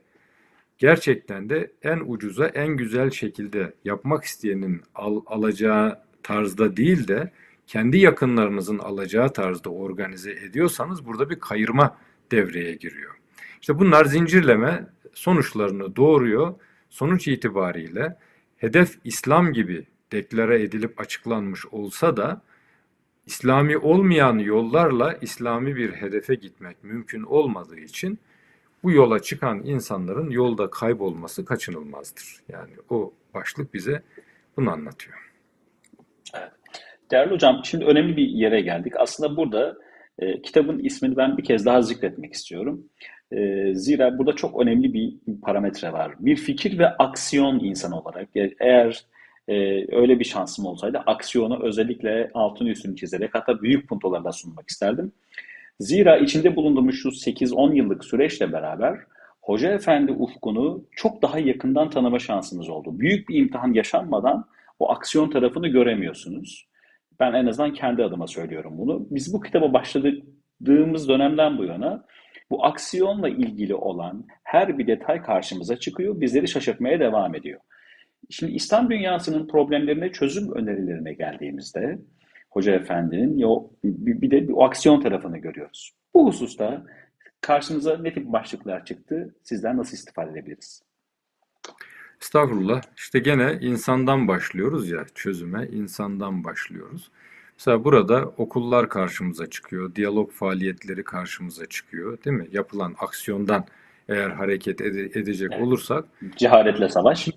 gerçekten 0.78 1.50
de 1.50 1.70
en 1.82 2.00
ucuza 2.06 2.46
en 2.46 2.68
güzel 2.68 3.11
şekilde 3.11 3.72
yapmak 3.84 4.24
isteyenin 4.24 4.82
al, 4.94 5.20
alacağı 5.26 5.98
tarzda 6.22 6.76
değil 6.76 7.08
de 7.08 7.30
kendi 7.70 7.98
yakınlarınızın 7.98 8.78
alacağı 8.78 9.32
tarzda 9.32 9.70
organize 9.70 10.32
ediyorsanız 10.32 11.06
burada 11.06 11.30
bir 11.30 11.40
kayırma 11.40 11.96
devreye 12.30 12.74
giriyor. 12.74 13.14
İşte 13.60 13.78
bunlar 13.78 14.04
zincirleme 14.04 14.86
sonuçlarını 15.14 15.96
doğuruyor. 15.96 16.54
Sonuç 16.88 17.28
itibariyle 17.28 18.16
hedef 18.56 18.98
İslam 19.04 19.52
gibi 19.52 19.86
deklare 20.12 20.62
edilip 20.62 21.00
açıklanmış 21.00 21.66
olsa 21.66 22.16
da 22.16 22.42
İslami 23.26 23.78
olmayan 23.78 24.38
yollarla 24.38 25.12
İslami 25.12 25.76
bir 25.76 25.92
hedefe 25.92 26.34
gitmek 26.34 26.84
mümkün 26.84 27.22
olmadığı 27.22 27.80
için 27.80 28.18
bu 28.82 28.90
yola 28.90 29.22
çıkan 29.22 29.62
insanların 29.64 30.30
yolda 30.30 30.70
kaybolması 30.70 31.44
kaçınılmazdır. 31.44 32.42
Yani 32.48 32.72
o 32.88 33.12
başlık 33.34 33.74
bize 33.74 34.02
bunu 34.56 34.70
anlatıyor. 34.70 35.29
Değerli 37.11 37.34
hocam, 37.34 37.61
şimdi 37.64 37.84
önemli 37.84 38.16
bir 38.16 38.28
yere 38.28 38.61
geldik. 38.61 38.92
Aslında 38.96 39.36
burada 39.36 39.76
e, 40.18 40.42
kitabın 40.42 40.78
ismini 40.78 41.16
ben 41.16 41.36
bir 41.38 41.44
kez 41.44 41.66
daha 41.66 41.82
zikretmek 41.82 42.34
istiyorum. 42.34 42.84
E, 43.32 43.70
zira 43.74 44.18
burada 44.18 44.32
çok 44.32 44.62
önemli 44.62 44.94
bir 44.94 45.14
parametre 45.42 45.92
var. 45.92 46.14
Bir 46.18 46.36
fikir 46.36 46.78
ve 46.78 46.88
aksiyon 46.88 47.61
insanı 47.61 48.00
olarak 48.00 48.28
eğer 48.61 49.04
e, 49.48 49.54
öyle 49.96 50.18
bir 50.18 50.24
şansım 50.24 50.66
olsaydı 50.66 50.98
aksiyonu 51.06 51.62
özellikle 51.62 52.30
altın 52.34 52.66
üstünü 52.66 52.96
çizerek 52.96 53.30
hatta 53.34 53.62
büyük 53.62 53.88
puntolarla 53.88 54.32
sunmak 54.32 54.70
isterdim. 54.70 55.12
Zira 55.80 56.16
içinde 56.16 56.56
bulunduğumuz 56.56 56.94
şu 56.94 57.08
8-10 57.08 57.74
yıllık 57.74 58.04
süreçle 58.04 58.52
beraber 58.52 58.98
Hoca 59.42 59.72
Efendi 59.72 60.12
ufkunu 60.12 60.84
çok 60.90 61.22
daha 61.22 61.38
yakından 61.38 61.90
tanıma 61.90 62.18
şansımız 62.18 62.68
oldu. 62.68 62.98
Büyük 62.98 63.28
bir 63.28 63.38
imtihan 63.38 63.72
yaşanmadan 63.72 64.46
o 64.78 64.90
aksiyon 64.90 65.30
tarafını 65.30 65.68
göremiyorsunuz. 65.68 66.69
Ben 67.20 67.32
en 67.32 67.46
azından 67.46 67.72
kendi 67.72 68.04
adıma 68.04 68.26
söylüyorum 68.26 68.78
bunu. 68.78 69.06
Biz 69.10 69.34
bu 69.34 69.40
kitaba 69.40 69.72
başladığımız 69.72 71.08
dönemden 71.08 71.58
bu 71.58 71.64
yana 71.64 72.04
bu 72.50 72.64
aksiyonla 72.64 73.28
ilgili 73.28 73.74
olan 73.74 74.26
her 74.42 74.78
bir 74.78 74.86
detay 74.86 75.22
karşımıza 75.22 75.76
çıkıyor, 75.76 76.20
bizleri 76.20 76.48
şaşırtmaya 76.48 77.00
devam 77.00 77.34
ediyor. 77.34 77.60
Şimdi 78.30 78.52
İslam 78.52 78.90
dünyasının 78.90 79.48
problemlerine 79.48 80.12
çözüm 80.12 80.52
önerilerine 80.52 81.12
geldiğimizde 81.12 81.98
Hoca 82.50 82.74
Efendi'nin 82.74 83.38
bir, 83.84 84.20
bir 84.20 84.30
de 84.30 84.54
o 84.54 84.64
aksiyon 84.64 85.00
tarafını 85.00 85.38
görüyoruz. 85.38 85.92
Bu 86.14 86.26
hususta 86.26 86.82
karşımıza 87.40 87.98
ne 87.98 88.12
tip 88.12 88.26
başlıklar 88.26 88.84
çıktı? 88.84 89.34
Sizden 89.42 89.76
nasıl 89.76 89.96
istifade 89.96 90.30
edebiliriz? 90.30 90.89
Estağfurullah. 92.22 92.82
İşte 92.96 93.18
gene 93.18 93.58
insandan 93.60 94.28
başlıyoruz 94.28 94.90
ya 94.90 95.06
çözüme 95.14 95.66
insandan 95.72 96.44
başlıyoruz. 96.44 97.10
Mesela 97.58 97.84
burada 97.84 98.24
okullar 98.36 98.88
karşımıza 98.88 99.50
çıkıyor, 99.50 99.94
diyalog 99.94 100.32
faaliyetleri 100.32 101.04
karşımıza 101.04 101.66
çıkıyor, 101.66 102.18
değil 102.24 102.36
mi? 102.36 102.48
Yapılan 102.52 102.94
aksiyondan 102.98 103.64
eğer 104.08 104.30
hareket 104.30 104.80
ede- 104.80 105.20
edecek 105.20 105.48
Evet. 105.52 105.62
olursak 105.62 106.04
Cehaletle 106.36 106.88
savaş. 106.88 107.28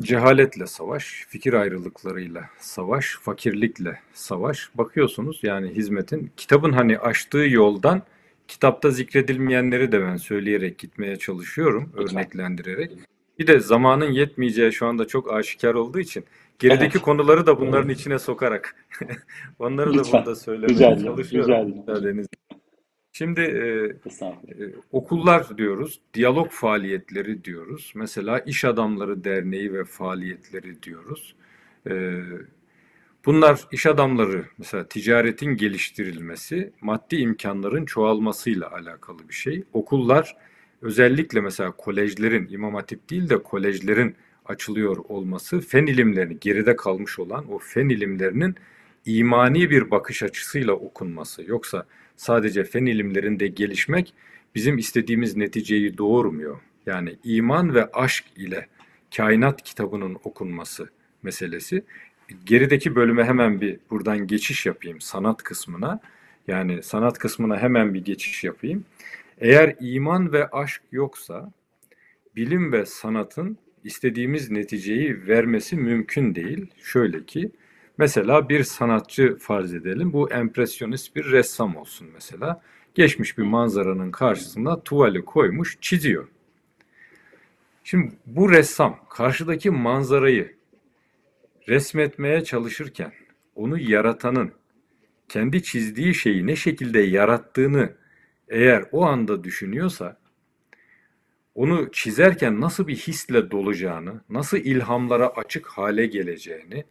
Cehaletle 0.00 0.66
savaş, 0.66 1.24
fikir 1.28 1.52
ayrılıklarıyla 1.52 2.44
savaş, 2.58 3.18
fakirlikle 3.20 4.00
savaş. 4.12 4.70
Bakıyorsunuz 4.74 5.40
yani 5.42 5.68
hizmetin 5.68 6.30
kitabın 6.36 6.72
hani 6.72 6.98
açtığı 6.98 7.38
yoldan 7.48 8.02
kitapta 8.48 8.90
zikredilmeyenleri 8.90 9.92
de 9.92 10.02
ben 10.02 10.16
söyleyerek 10.16 10.78
gitmeye 10.78 11.16
çalışıyorum, 11.16 11.92
örneklendirerek. 11.96 12.90
Bir 13.38 13.46
de 13.46 13.60
zamanın 13.60 14.10
yetmeyeceği 14.10 14.72
şu 14.72 14.86
anda 14.86 15.06
çok 15.06 15.32
aşikar 15.32 15.74
olduğu 15.74 15.98
için 16.00 16.24
gerideki 16.58 16.84
Evet. 16.92 17.02
konuları 17.02 17.46
da 17.46 17.60
bunların 17.60 17.88
içine 17.88 18.18
sokarak 18.18 18.76
onları 19.58 19.94
da 19.94 19.98
Lütfen. 19.98 20.20
burada 20.20 20.36
söylemeye 20.36 20.68
Rica 20.68 20.98
çalışıyorum. 21.04 21.84
Rica. 21.88 22.22
Şimdi 23.12 23.40
e, 23.40 23.66
e, 24.64 24.74
okullar 24.92 25.58
diyoruz, 25.58 26.00
diyalog 26.14 26.50
faaliyetleri 26.50 27.44
diyoruz. 27.44 27.92
Mesela 27.94 28.38
İş 28.38 28.64
Adamları 28.64 29.24
Derneği 29.24 29.72
ve 29.72 29.84
faaliyetleri 29.84 30.82
diyoruz. 30.82 31.34
E, 31.90 32.20
bunlar 33.26 33.60
iş 33.72 33.86
adamları 33.86 34.44
mesela 34.58 34.88
ticaretin 34.88 35.56
geliştirilmesi, 35.56 36.72
maddi 36.80 37.16
imkanların 37.16 37.84
çoğalmasıyla 37.84 38.70
alakalı 38.72 39.28
bir 39.28 39.34
şey. 39.34 39.64
Okullar 39.72 40.36
özellikle 40.84 41.40
mesela 41.40 41.70
kolejlerin, 41.70 42.48
İmam 42.50 42.74
Hatip 42.74 43.10
değil 43.10 43.28
de 43.28 43.42
kolejlerin 43.42 44.16
açılıyor 44.46 44.96
olması, 45.08 45.60
fen 45.60 45.86
ilimlerini 45.86 46.38
geride 46.40 46.76
kalmış 46.76 47.18
olan 47.18 47.52
o 47.52 47.58
fen 47.58 47.88
ilimlerinin 47.88 48.54
imani 49.06 49.70
bir 49.70 49.90
bakış 49.90 50.22
açısıyla 50.22 50.72
okunması. 50.72 51.42
Yoksa 51.46 51.86
sadece 52.16 52.64
fen 52.64 52.86
ilimlerinde 52.86 53.46
gelişmek 53.46 54.14
bizim 54.54 54.78
istediğimiz 54.78 55.36
neticeyi 55.36 55.98
doğurmuyor. 55.98 56.60
Yani 56.86 57.16
iman 57.24 57.74
ve 57.74 57.90
aşk 57.92 58.24
ile 58.36 58.66
kainat 59.16 59.62
kitabının 59.62 60.16
okunması 60.24 60.88
meselesi. 61.22 61.84
Gerideki 62.46 62.94
bölüme 62.94 63.24
hemen 63.24 63.60
bir 63.60 63.78
buradan 63.90 64.26
geçiş 64.26 64.66
yapayım 64.66 65.00
sanat 65.00 65.42
kısmına. 65.42 66.00
Yani 66.48 66.82
sanat 66.82 67.18
kısmına 67.18 67.58
hemen 67.58 67.94
bir 67.94 68.04
geçiş 68.04 68.44
yapayım. 68.44 68.84
Eğer 69.38 69.76
iman 69.80 70.32
ve 70.32 70.50
aşk 70.50 70.82
yoksa 70.92 71.52
bilim 72.36 72.72
ve 72.72 72.86
sanatın 72.86 73.58
istediğimiz 73.84 74.50
neticeyi 74.50 75.26
vermesi 75.26 75.76
mümkün 75.76 76.34
değil. 76.34 76.66
Şöyle 76.82 77.24
ki 77.24 77.50
mesela 77.98 78.48
bir 78.48 78.64
sanatçı 78.64 79.36
farz 79.36 79.74
edelim. 79.74 80.12
Bu 80.12 80.30
empresyonist 80.30 81.16
bir 81.16 81.30
ressam 81.30 81.76
olsun 81.76 82.08
mesela. 82.14 82.62
Geçmiş 82.94 83.38
bir 83.38 83.42
manzaranın 83.42 84.10
karşısına 84.10 84.82
tuvali 84.82 85.24
koymuş, 85.24 85.78
çiziyor. 85.80 86.28
Şimdi 87.84 88.12
bu 88.26 88.50
ressam 88.52 88.98
karşıdaki 89.10 89.70
manzarayı 89.70 90.54
resmetmeye 91.68 92.44
çalışırken 92.44 93.12
onu 93.54 93.78
yaratanın 93.78 94.52
kendi 95.28 95.62
çizdiği 95.62 96.14
şeyi 96.14 96.46
ne 96.46 96.56
şekilde 96.56 97.00
yarattığını 97.00 97.92
eğer 98.54 98.84
o 98.92 99.04
anda 99.04 99.44
düşünüyorsa 99.44 100.16
onu 101.54 101.92
çizerken 101.92 102.60
nasıl 102.60 102.88
bir 102.88 102.96
hisle 102.96 103.50
dolacağını, 103.50 104.20
nasıl 104.30 104.56
ilhamlara 104.56 105.28
açık 105.28 105.66
hale 105.66 106.06
geleceğini 106.06 106.84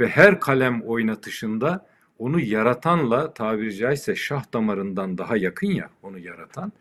ve 0.00 0.08
her 0.08 0.40
kalem 0.40 0.82
oynatışında 0.82 1.86
onu 2.18 2.40
yaratanla 2.40 3.34
tabiri 3.34 3.76
caizse 3.76 4.16
şah 4.16 4.52
damarından 4.52 5.18
daha 5.18 5.36
yakın 5.36 5.66
ya 5.66 5.90
onu 6.02 6.18
yaratan, 6.18 6.72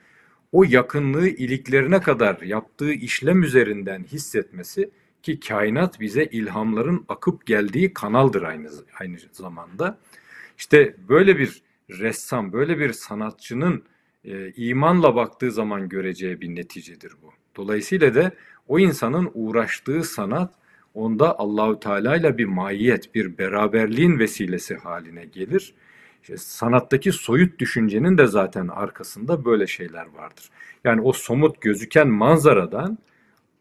o 0.51 0.63
yakınlığı 0.63 1.27
iliklerine 1.27 2.01
kadar 2.01 2.41
yaptığı 2.41 2.93
işlem 2.93 3.43
üzerinden 3.43 4.03
hissetmesi 4.03 4.89
ki 5.23 5.39
kainat 5.39 5.99
bize 5.99 6.25
ilhamların 6.25 7.05
akıp 7.09 7.45
geldiği 7.45 7.93
kanaldır 7.93 8.41
aynı, 8.41 8.69
aynı 8.99 9.17
zamanda. 9.31 9.97
İşte 10.57 10.95
böyle 11.09 11.37
bir 11.37 11.61
ressam, 11.89 12.53
böyle 12.53 12.79
bir 12.79 12.93
sanatçının 12.93 13.83
e, 14.25 14.51
imanla 14.51 15.15
baktığı 15.15 15.51
zaman 15.51 15.89
göreceği 15.89 16.41
bir 16.41 16.55
neticedir 16.55 17.13
bu. 17.21 17.33
Dolayısıyla 17.55 18.15
da 18.15 18.31
o 18.67 18.79
insanın 18.79 19.31
uğraştığı 19.33 20.03
sanat 20.03 20.53
onda 20.93 21.39
Allahü 21.39 21.79
Teala 21.79 22.15
ile 22.15 22.37
bir 22.37 22.45
maiyet, 22.45 23.15
bir 23.15 23.37
beraberliğin 23.37 24.19
vesilesi 24.19 24.75
haline 24.75 25.25
gelir. 25.25 25.73
İşte 26.21 26.37
sanattaki 26.37 27.11
soyut 27.11 27.59
düşüncenin 27.59 28.17
de 28.17 28.27
zaten 28.27 28.67
arkasında 28.67 29.45
böyle 29.45 29.67
şeyler 29.67 30.05
vardır. 30.05 30.49
Yani 30.83 31.01
o 31.01 31.13
somut 31.13 31.61
gözüken 31.61 32.07
manzaradan 32.07 32.97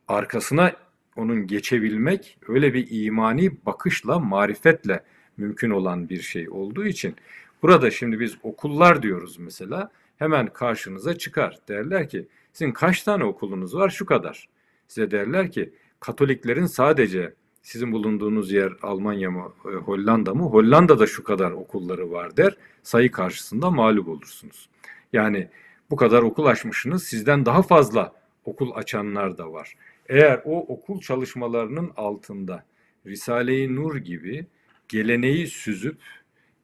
arkasına 0.08 0.72
onun 1.16 1.46
geçebilmek 1.46 2.38
öyle 2.48 2.74
bir 2.74 2.86
imani 2.90 3.66
bakışla, 3.66 4.18
marifetle 4.18 5.02
mümkün 5.36 5.70
olan 5.70 6.08
bir 6.08 6.20
şey 6.20 6.50
olduğu 6.50 6.86
için 6.86 7.16
burada 7.62 7.90
şimdi 7.90 8.20
biz 8.20 8.34
okullar 8.42 9.02
diyoruz 9.02 9.38
mesela 9.38 9.90
hemen 10.18 10.46
karşınıza 10.46 11.18
çıkar. 11.18 11.58
Derler 11.68 12.08
ki 12.08 12.26
sizin 12.52 12.72
kaç 12.72 13.02
tane 13.02 13.24
okulunuz 13.24 13.74
var? 13.74 13.90
Şu 13.90 14.06
kadar. 14.06 14.48
Size 14.88 15.10
derler 15.10 15.50
ki 15.50 15.72
Katoliklerin 16.00 16.66
sadece 16.66 17.34
sizin 17.62 17.92
bulunduğunuz 17.92 18.52
yer 18.52 18.72
Almanya 18.82 19.30
mı, 19.30 19.52
e, 19.64 19.68
Hollanda 19.68 20.34
mı? 20.34 20.42
Hollanda'da 20.42 21.06
şu 21.06 21.24
kadar 21.24 21.50
okulları 21.50 22.10
var 22.10 22.36
der. 22.36 22.56
Sayı 22.82 23.10
karşısında 23.10 23.70
mağlup 23.70 24.08
olursunuz. 24.08 24.68
Yani 25.12 25.48
bu 25.90 25.96
kadar 25.96 26.22
okul 26.22 26.46
açmışsınız. 26.46 27.04
Sizden 27.04 27.46
daha 27.46 27.62
fazla 27.62 28.12
okul 28.44 28.70
açanlar 28.74 29.38
da 29.38 29.52
var. 29.52 29.74
Eğer 30.08 30.42
o 30.44 30.60
okul 30.60 31.00
çalışmalarının 31.00 31.92
altında 31.96 32.64
Risale-i 33.06 33.76
Nur 33.76 33.96
gibi 33.96 34.46
geleneği 34.88 35.46
süzüp 35.46 35.98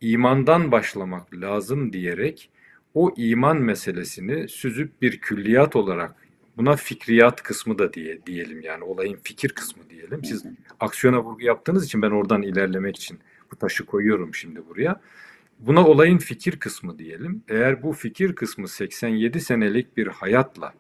imandan 0.01 0.73
başlamak 0.73 1.35
lazım 1.35 1.93
diyerek 1.93 2.51
o 2.95 3.15
iman 3.17 3.57
meselesini 3.57 4.49
süzüp 4.49 5.03
bir 5.03 5.21
külliyat 5.21 5.77
olarak 5.77 6.15
buna 6.57 6.77
fikriyat 6.77 7.43
kısmı 7.43 7.79
da 7.79 7.93
diye 7.93 8.27
diyelim 8.27 8.61
yani 8.61 8.85
olayın 8.85 9.19
fikir 9.23 9.49
kısmı 9.49 9.91
diyelim. 9.91 10.25
Siz 10.25 10.45
aksiyona 10.81 11.23
vurgu 11.23 11.43
yaptığınız 11.43 11.85
için 11.85 12.03
ben 12.03 12.11
oradan 12.11 12.43
ilerlemek 12.43 12.97
için 12.97 13.19
bu 13.53 13.57
taşı 13.57 13.87
koyuyorum 13.87 14.35
şimdi 14.35 14.67
buraya. 14.69 15.01
Buna 15.59 15.87
olayın 15.87 16.19
fikir 16.19 16.57
kısmı 16.59 16.99
diyelim. 16.99 17.43
Eğer 17.49 17.83
bu 17.83 17.93
fikir 17.93 18.35
kısmı 18.35 18.69
87 18.69 19.41
senelik 19.41 19.97
bir 19.97 20.07
hayatla 20.07 20.75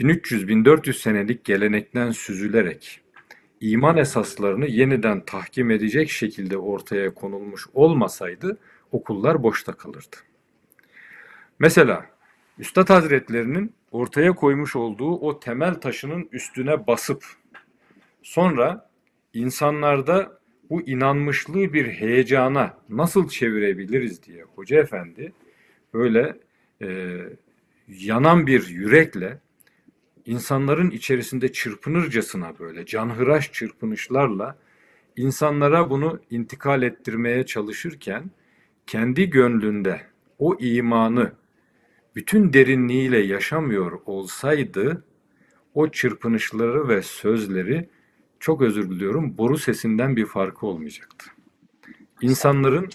1300-1400 0.00 0.92
senelik 0.92 1.44
gelenekten 1.44 2.10
süzülerek 2.10 3.00
iman 3.60 3.96
esaslarını 3.96 4.66
yeniden 4.66 5.24
tahkim 5.24 5.70
edecek 5.70 6.10
şekilde 6.10 6.56
ortaya 6.56 7.14
konulmuş 7.14 7.66
olmasaydı 7.74 8.58
okullar 8.92 9.42
boşta 9.42 9.72
kalırdı. 9.72 10.16
Mesela 11.58 12.06
Üstad 12.58 12.90
Hazretlerinin 12.90 13.74
ortaya 13.90 14.32
koymuş 14.32 14.76
olduğu 14.76 15.16
o 15.16 15.40
temel 15.40 15.74
taşının 15.74 16.28
üstüne 16.32 16.86
basıp 16.86 17.24
sonra 18.22 18.90
insanlarda 19.34 20.40
bu 20.70 20.82
inanmışlığı 20.82 21.72
bir 21.72 21.86
heyecana 21.86 22.78
nasıl 22.88 23.28
çevirebiliriz 23.28 24.22
diye 24.22 24.42
Hoca 24.42 24.78
Efendi 24.78 25.32
böyle 25.94 26.38
e, 26.82 27.18
yanan 27.88 28.46
bir 28.46 28.68
yürekle 28.68 29.38
insanların 30.26 30.90
içerisinde 30.90 31.52
çırpınırcasına 31.52 32.58
böyle 32.58 32.86
canhıraş 32.86 33.52
çırpınışlarla 33.52 34.58
insanlara 35.16 35.90
bunu 35.90 36.20
intikal 36.30 36.82
ettirmeye 36.82 37.46
çalışırken 37.46 38.30
kendi 38.86 39.30
gönlünde 39.30 40.00
o 40.38 40.56
imanı 40.60 41.32
bütün 42.16 42.52
derinliğiyle 42.52 43.18
yaşamıyor 43.18 43.92
olsaydı 44.06 45.04
o 45.74 45.88
çırpınışları 45.88 46.88
ve 46.88 47.02
sözleri 47.02 47.88
çok 48.40 48.62
özür 48.62 48.90
diliyorum 48.90 49.38
boru 49.38 49.58
sesinden 49.58 50.16
bir 50.16 50.26
farkı 50.26 50.66
olmayacaktı. 50.66 51.26
İnsanların 52.20 52.88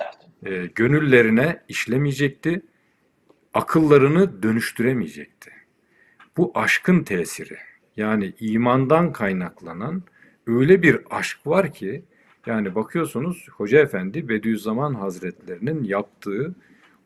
e, 0.46 0.66
gönüllerine 0.76 1.64
işlemeyecekti, 1.68 2.62
akıllarını 3.54 4.44
dönüştüremeyecekti. 4.44 5.52
Bu 6.38 6.52
aşkın 6.56 7.04
tesiri 7.04 7.58
yani 7.98 8.34
imandan 8.40 9.12
kaynaklanan 9.12 10.04
öyle 10.48 10.82
bir 10.82 11.00
aşk 11.10 11.48
var 11.48 11.74
ki 11.74 12.04
yani 12.46 12.76
bakıyorsunuz 12.76 13.48
Hoca 13.52 13.80
Efendi 13.80 14.30
Bediüzzaman 14.30 14.94
Hazretlerinin 14.94 15.84
yaptığı 15.84 16.56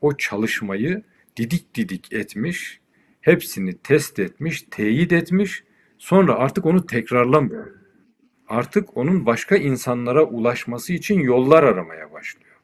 o 0.02 0.18
çalışmayı 0.18 1.04
didik 1.38 1.76
didik 1.76 2.14
etmiş, 2.14 2.80
hepsini 3.22 3.78
test 3.78 4.20
etmiş, 4.20 4.62
teyit 4.72 5.12
etmiş, 5.12 5.64
sonra 5.98 6.36
artık 6.36 6.66
onu 6.66 6.86
tekrarlamıyor. 6.86 7.68
Artık 8.48 8.98
onun 8.98 9.26
başka 9.26 9.56
insanlara 9.56 10.24
ulaşması 10.24 10.94
için 10.94 11.20
yollar 11.20 11.64
aramaya 11.64 12.12
başlıyor. 12.12 12.56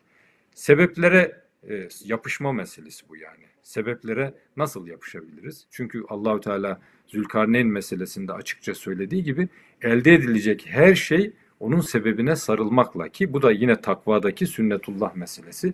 Sebeplere 0.55 1.41
e, 1.69 1.87
yapışma 2.05 2.53
meselesi 2.53 3.09
bu 3.09 3.15
yani. 3.15 3.45
Sebeplere 3.63 4.33
nasıl 4.57 4.87
yapışabiliriz? 4.87 5.67
Çünkü 5.71 6.03
Allahü 6.09 6.41
Teala 6.41 6.81
Zülkarneyn 7.07 7.67
meselesinde 7.67 8.33
açıkça 8.33 8.75
söylediği 8.75 9.23
gibi 9.23 9.49
elde 9.81 10.13
edilecek 10.13 10.65
her 10.69 10.95
şey 10.95 11.33
onun 11.59 11.79
sebebine 11.79 12.35
sarılmakla 12.35 13.09
ki 13.09 13.33
bu 13.33 13.41
da 13.41 13.51
yine 13.51 13.81
takvadaki 13.81 14.47
sünnetullah 14.47 15.15
meselesi. 15.15 15.73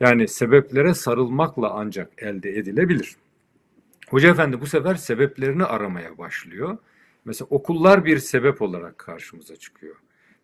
Yani 0.00 0.28
sebeplere 0.28 0.94
sarılmakla 0.94 1.70
ancak 1.70 2.22
elde 2.22 2.50
edilebilir. 2.50 3.16
Hoca 4.08 4.30
Efendi 4.30 4.60
bu 4.60 4.66
sefer 4.66 4.94
sebeplerini 4.94 5.64
aramaya 5.64 6.18
başlıyor. 6.18 6.78
Mesela 7.24 7.48
okullar 7.50 8.04
bir 8.04 8.18
sebep 8.18 8.62
olarak 8.62 8.98
karşımıza 8.98 9.56
çıkıyor. 9.56 9.96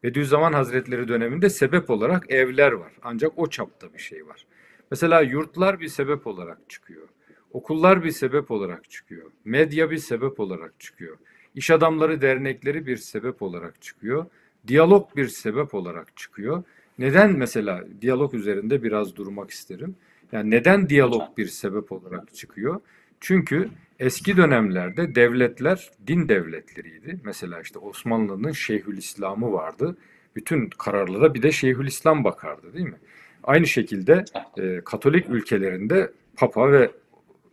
Bediüzzaman 0.02 0.52
Hazretleri 0.52 1.08
döneminde 1.08 1.50
sebep 1.50 1.90
olarak 1.90 2.30
evler 2.30 2.72
var. 2.72 2.92
Ancak 3.02 3.32
o 3.36 3.46
çapta 3.46 3.94
bir 3.94 3.98
şey 3.98 4.26
var. 4.26 4.46
Mesela 4.90 5.20
yurtlar 5.20 5.80
bir 5.80 5.88
sebep 5.88 6.26
olarak 6.26 6.58
çıkıyor. 6.68 7.08
Okullar 7.52 8.04
bir 8.04 8.10
sebep 8.10 8.50
olarak 8.50 8.90
çıkıyor. 8.90 9.30
Medya 9.44 9.90
bir 9.90 9.98
sebep 9.98 10.40
olarak 10.40 10.80
çıkıyor. 10.80 11.16
İş 11.54 11.70
adamları 11.70 12.20
dernekleri 12.20 12.86
bir 12.86 12.96
sebep 12.96 13.42
olarak 13.42 13.82
çıkıyor. 13.82 14.26
Diyalog 14.66 15.16
bir 15.16 15.28
sebep 15.28 15.74
olarak 15.74 16.16
çıkıyor. 16.16 16.62
Neden 16.98 17.32
mesela 17.32 17.84
diyalog 18.00 18.34
üzerinde 18.34 18.82
biraz 18.82 19.16
durmak 19.16 19.50
isterim. 19.50 19.96
Yani 20.32 20.50
neden 20.50 20.88
diyalog 20.88 21.22
bir 21.38 21.46
sebep 21.46 21.92
olarak 21.92 22.34
çıkıyor? 22.34 22.80
Çünkü 23.20 23.68
eski 23.98 24.36
dönemlerde 24.36 25.14
devletler 25.14 25.90
din 26.06 26.28
devletleriydi. 26.28 27.20
Mesela 27.24 27.60
işte 27.60 27.78
Osmanlı'nın 27.78 28.52
Şeyhülislam'ı 28.52 29.52
vardı. 29.52 29.96
Bütün 30.36 30.68
kararlara 30.68 31.34
bir 31.34 31.42
de 31.42 31.52
Şeyhülislam 31.52 32.24
bakardı 32.24 32.74
değil 32.74 32.86
mi? 32.86 32.98
Aynı 33.42 33.66
şekilde 33.66 34.24
e, 34.58 34.80
Katolik 34.84 35.30
ülkelerinde 35.30 36.12
Papa 36.36 36.72
ve 36.72 36.90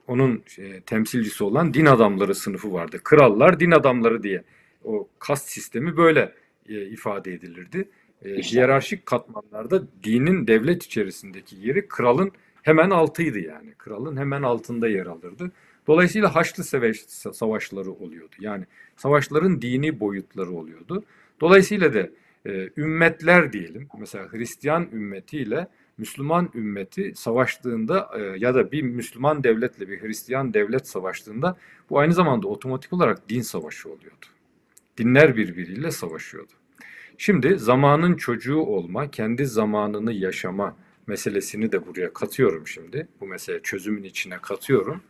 onun 0.07 0.43
e, 0.57 0.81
temsilcisi 0.81 1.43
olan 1.43 1.73
din 1.73 1.85
adamları 1.85 2.35
sınıfı 2.35 2.73
vardı. 2.73 2.99
Krallar 3.03 3.59
din 3.59 3.71
adamları 3.71 4.23
diye 4.23 4.43
o 4.83 5.07
kast 5.19 5.49
sistemi 5.49 5.97
böyle 5.97 6.33
e, 6.69 6.85
ifade 6.85 7.33
edilirdi. 7.33 7.89
E, 8.25 8.29
hiyerarşik 8.29 9.05
katmanlarda 9.05 9.83
dinin 10.03 10.47
devlet 10.47 10.83
içerisindeki 10.83 11.55
yeri 11.59 11.87
kralın 11.87 12.31
hemen 12.61 12.89
altıydı 12.89 13.39
yani. 13.39 13.73
Kralın 13.77 14.17
hemen 14.17 14.41
altında 14.41 14.87
yer 14.87 15.05
alırdı. 15.05 15.51
Dolayısıyla 15.87 16.35
Haçlı 16.35 16.63
Savaş, 16.63 16.97
savaşları 17.33 17.91
oluyordu. 17.91 18.35
Yani 18.39 18.65
savaşların 18.95 19.61
dini 19.61 19.99
boyutları 19.99 20.51
oluyordu. 20.51 21.03
Dolayısıyla 21.41 21.93
da 21.93 22.09
e, 22.45 22.69
ümmetler 22.77 23.53
diyelim. 23.53 23.87
Mesela 23.99 24.31
Hristiyan 24.31 24.87
ümmetiyle 24.93 25.67
Müslüman 25.97 26.49
ümmeti 26.55 27.13
savaştığında 27.15 28.09
e, 28.17 28.21
ya 28.21 28.55
da 28.55 28.71
bir 28.71 28.81
Müslüman 28.81 29.43
devletle 29.43 29.89
bir 29.89 30.01
Hristiyan 30.01 30.53
devlet 30.53 30.87
savaştığında 30.87 31.57
bu 31.89 31.99
aynı 31.99 32.13
zamanda 32.13 32.47
otomatik 32.47 32.93
olarak 32.93 33.29
din 33.29 33.41
savaşı 33.41 33.89
oluyordu. 33.89 34.25
Dinler 34.97 35.37
birbiriyle 35.37 35.91
savaşıyordu. 35.91 36.58
Şimdi 37.21 37.59
zamanın 37.59 38.15
çocuğu 38.15 38.59
olma, 38.59 39.11
kendi 39.11 39.45
zamanını 39.45 40.13
yaşama 40.13 40.75
meselesini 41.07 41.71
de 41.71 41.87
buraya 41.87 42.13
katıyorum 42.13 42.67
şimdi. 42.67 43.07
Bu 43.21 43.27
mesele 43.27 43.61
çözümün 43.61 44.03
içine 44.03 44.37
katıyorum. 44.37 45.01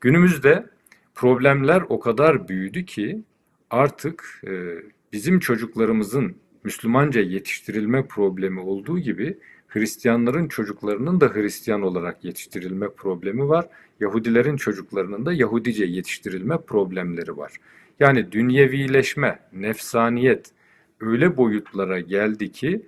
Günümüzde 0.00 0.66
problemler 1.14 1.82
o 1.88 2.00
kadar 2.00 2.48
büyüdü 2.48 2.84
ki 2.84 3.22
artık 3.70 4.42
e, 4.46 4.50
bizim 5.12 5.38
çocuklarımızın 5.38 6.36
Müslümanca 6.64 7.20
yetiştirilme 7.20 8.06
problemi 8.06 8.60
olduğu 8.60 8.98
gibi 8.98 9.38
Hristiyanların 9.68 10.48
çocuklarının 10.48 11.20
da 11.20 11.28
Hristiyan 11.28 11.82
olarak 11.82 12.24
yetiştirilme 12.24 12.88
problemi 12.88 13.48
var. 13.48 13.68
Yahudilerin 14.00 14.56
çocuklarının 14.56 15.26
da 15.26 15.32
Yahudice 15.32 15.84
yetiştirilme 15.84 16.58
problemleri 16.58 17.36
var. 17.36 17.52
Yani 18.00 18.32
dünyevileşme, 18.32 19.38
nefsaniyet 19.52 20.52
öyle 21.02 21.36
boyutlara 21.36 22.00
geldi 22.00 22.52
ki 22.52 22.86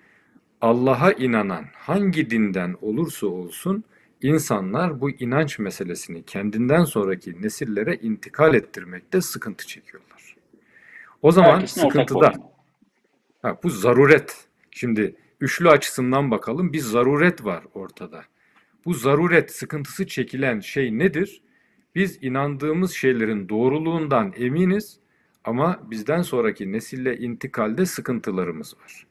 Allah'a 0.60 1.12
inanan 1.12 1.64
hangi 1.74 2.30
dinden 2.30 2.76
olursa 2.80 3.26
olsun 3.26 3.84
insanlar 4.22 5.00
bu 5.00 5.10
inanç 5.10 5.58
meselesini 5.58 6.22
kendinden 6.22 6.84
sonraki 6.84 7.42
nesillere 7.42 7.94
intikal 7.94 8.54
ettirmekte 8.54 9.20
sıkıntı 9.20 9.66
çekiyorlar. 9.66 10.36
O 11.22 11.32
zaman 11.32 11.54
Herkesin 11.54 11.80
sıkıntıda 11.80 12.32
ha, 13.42 13.58
bu 13.62 13.70
zaruret. 13.70 14.48
Şimdi 14.70 15.16
üçlü 15.40 15.70
açısından 15.70 16.30
bakalım 16.30 16.72
bir 16.72 16.78
zaruret 16.78 17.44
var 17.44 17.64
ortada. 17.74 18.24
Bu 18.84 18.94
zaruret 18.94 19.54
sıkıntısı 19.54 20.06
çekilen 20.06 20.60
şey 20.60 20.98
nedir? 20.98 21.42
Biz 21.94 22.18
inandığımız 22.22 22.92
şeylerin 22.92 23.48
doğruluğundan 23.48 24.32
eminiz 24.36 24.98
ama 25.44 25.80
bizden 25.90 26.22
sonraki 26.22 26.72
nesille 26.72 27.18
intikalde 27.18 27.86
sıkıntılarımız 27.86 28.74
var. 28.84 29.06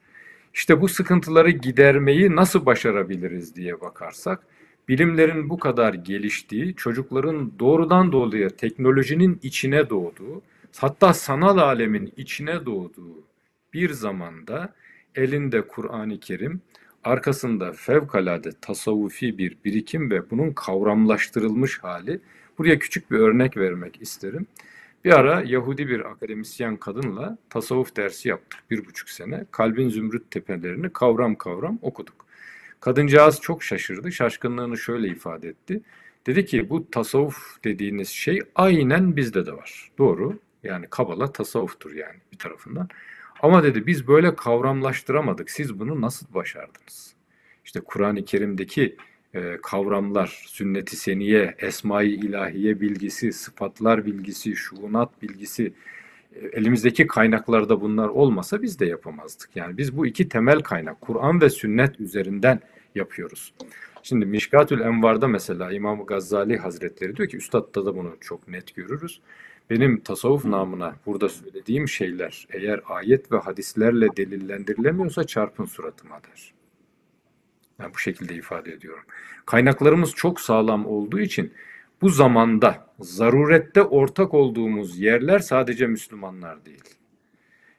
İşte 0.54 0.80
bu 0.80 0.88
sıkıntıları 0.88 1.50
gidermeyi 1.50 2.36
nasıl 2.36 2.66
başarabiliriz 2.66 3.56
diye 3.56 3.80
bakarsak, 3.80 4.46
bilimlerin 4.88 5.50
bu 5.50 5.58
kadar 5.58 5.94
geliştiği, 5.94 6.74
çocukların 6.74 7.52
doğrudan 7.58 8.12
doğruya 8.12 8.48
teknolojinin 8.48 9.40
içine 9.42 9.90
doğduğu, 9.90 10.42
hatta 10.76 11.14
sanal 11.14 11.58
alemin 11.58 12.12
içine 12.16 12.66
doğduğu 12.66 13.24
bir 13.72 13.90
zamanda 13.90 14.74
elinde 15.14 15.62
Kur'an-ı 15.62 16.20
Kerim, 16.20 16.60
arkasında 17.04 17.72
fevkalade 17.72 18.50
tasavvufi 18.60 19.38
bir 19.38 19.56
birikim 19.64 20.10
ve 20.10 20.30
bunun 20.30 20.52
kavramlaştırılmış 20.52 21.78
hali. 21.78 22.20
Buraya 22.58 22.78
küçük 22.78 23.10
bir 23.10 23.18
örnek 23.18 23.56
vermek 23.56 24.02
isterim. 24.02 24.46
Bir 25.04 25.12
ara 25.12 25.42
Yahudi 25.46 25.88
bir 25.88 26.10
akademisyen 26.10 26.76
kadınla 26.76 27.38
tasavvuf 27.50 27.96
dersi 27.96 28.28
yaptık 28.28 28.60
bir 28.70 28.86
buçuk 28.86 29.08
sene. 29.08 29.44
Kalbin 29.50 29.88
zümrüt 29.88 30.30
tepelerini 30.30 30.92
kavram 30.92 31.34
kavram 31.34 31.78
okuduk. 31.82 32.26
Kadıncağız 32.80 33.40
çok 33.40 33.62
şaşırdı. 33.62 34.12
Şaşkınlığını 34.12 34.78
şöyle 34.78 35.08
ifade 35.08 35.48
etti. 35.48 35.80
Dedi 36.26 36.46
ki 36.46 36.70
bu 36.70 36.90
tasavvuf 36.90 37.64
dediğiniz 37.64 38.08
şey 38.08 38.40
aynen 38.54 39.16
bizde 39.16 39.46
de 39.46 39.52
var. 39.52 39.90
Doğru. 39.98 40.38
Yani 40.62 40.86
Kabala 40.90 41.32
tasavvuftur 41.32 41.92
yani 41.92 42.16
bir 42.32 42.38
tarafından. 42.38 42.88
Ama 43.42 43.62
dedi 43.62 43.86
biz 43.86 44.08
böyle 44.08 44.36
kavramlaştıramadık. 44.36 45.50
Siz 45.50 45.80
bunu 45.80 46.00
nasıl 46.00 46.34
başardınız? 46.34 47.14
İşte 47.64 47.80
Kur'an-ı 47.80 48.24
Kerim'deki 48.24 48.96
e, 49.34 49.58
kavramlar, 49.62 50.44
sünnet-i 50.46 50.96
seniye, 50.96 51.54
esma-i 51.58 52.08
ilahiye 52.08 52.80
bilgisi, 52.80 53.32
sıfatlar 53.32 54.06
bilgisi, 54.06 54.56
şuunat 54.56 55.22
bilgisi, 55.22 55.72
e, 56.34 56.46
elimizdeki 56.46 57.06
kaynaklarda 57.06 57.80
bunlar 57.80 58.08
olmasa 58.08 58.62
biz 58.62 58.80
de 58.80 58.86
yapamazdık. 58.86 59.56
Yani 59.56 59.78
biz 59.78 59.96
bu 59.96 60.06
iki 60.06 60.28
temel 60.28 60.60
kaynak, 60.60 61.00
Kur'an 61.00 61.40
ve 61.40 61.50
sünnet 61.50 62.00
üzerinden 62.00 62.60
yapıyoruz. 62.94 63.52
Şimdi 64.02 64.26
Mişkatül 64.26 64.80
Envar'da 64.80 65.28
mesela 65.28 65.72
İmam 65.72 66.06
Gazali 66.06 66.56
Hazretleri 66.56 67.16
diyor 67.16 67.28
ki, 67.28 67.36
Üstad'da 67.36 67.86
da 67.86 67.96
bunu 67.96 68.16
çok 68.20 68.48
net 68.48 68.74
görürüz. 68.74 69.20
Benim 69.70 70.00
tasavvuf 70.00 70.44
namına 70.44 70.96
burada 71.06 71.28
söylediğim 71.28 71.88
şeyler 71.88 72.46
eğer 72.50 72.80
ayet 72.86 73.32
ve 73.32 73.36
hadislerle 73.36 74.16
delillendirilemiyorsa 74.16 75.24
çarpın 75.24 75.64
suratıma 75.64 76.20
der. 76.22 76.53
Yani 77.78 77.94
bu 77.94 77.98
şekilde 77.98 78.34
ifade 78.34 78.72
ediyorum. 78.72 79.04
Kaynaklarımız 79.46 80.12
çok 80.12 80.40
sağlam 80.40 80.86
olduğu 80.86 81.20
için 81.20 81.52
bu 82.02 82.08
zamanda 82.08 82.86
zarurette 83.00 83.82
ortak 83.82 84.34
olduğumuz 84.34 84.98
yerler 84.98 85.38
sadece 85.38 85.86
Müslümanlar 85.86 86.64
değil. 86.64 86.84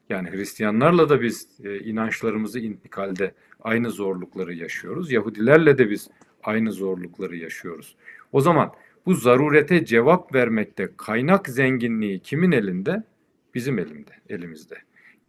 Yani 0.10 0.32
Hristiyanlarla 0.32 1.10
da 1.10 1.22
biz 1.22 1.48
e, 1.64 1.80
inançlarımızı 1.80 2.60
intikalde 2.60 3.34
aynı 3.62 3.92
zorlukları 3.92 4.54
yaşıyoruz. 4.54 5.12
Yahudilerle 5.12 5.78
de 5.78 5.90
biz 5.90 6.10
aynı 6.44 6.72
zorlukları 6.72 7.36
yaşıyoruz. 7.36 7.96
O 8.32 8.42
zaman 8.42 8.74
bu 9.06 9.14
zarurete 9.14 9.86
cevap 9.86 10.36
vermekte 10.36 10.90
kaynak 10.98 11.50
zenginliği 11.50 12.20
kimin 12.20 12.52
elinde? 12.52 13.04
Bizim 13.56 13.80
elimde, 13.80 14.12
elimizde. 14.30 14.76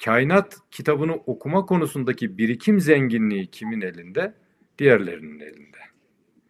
Kainat 0.04 0.56
kitabını 0.70 1.14
okuma 1.14 1.66
konusundaki 1.66 2.38
birikim 2.38 2.80
zenginliği 2.80 3.46
kimin 3.46 3.80
elinde? 3.80 4.34
Diğerlerinin 4.79 5.41
elinde. 5.41 5.79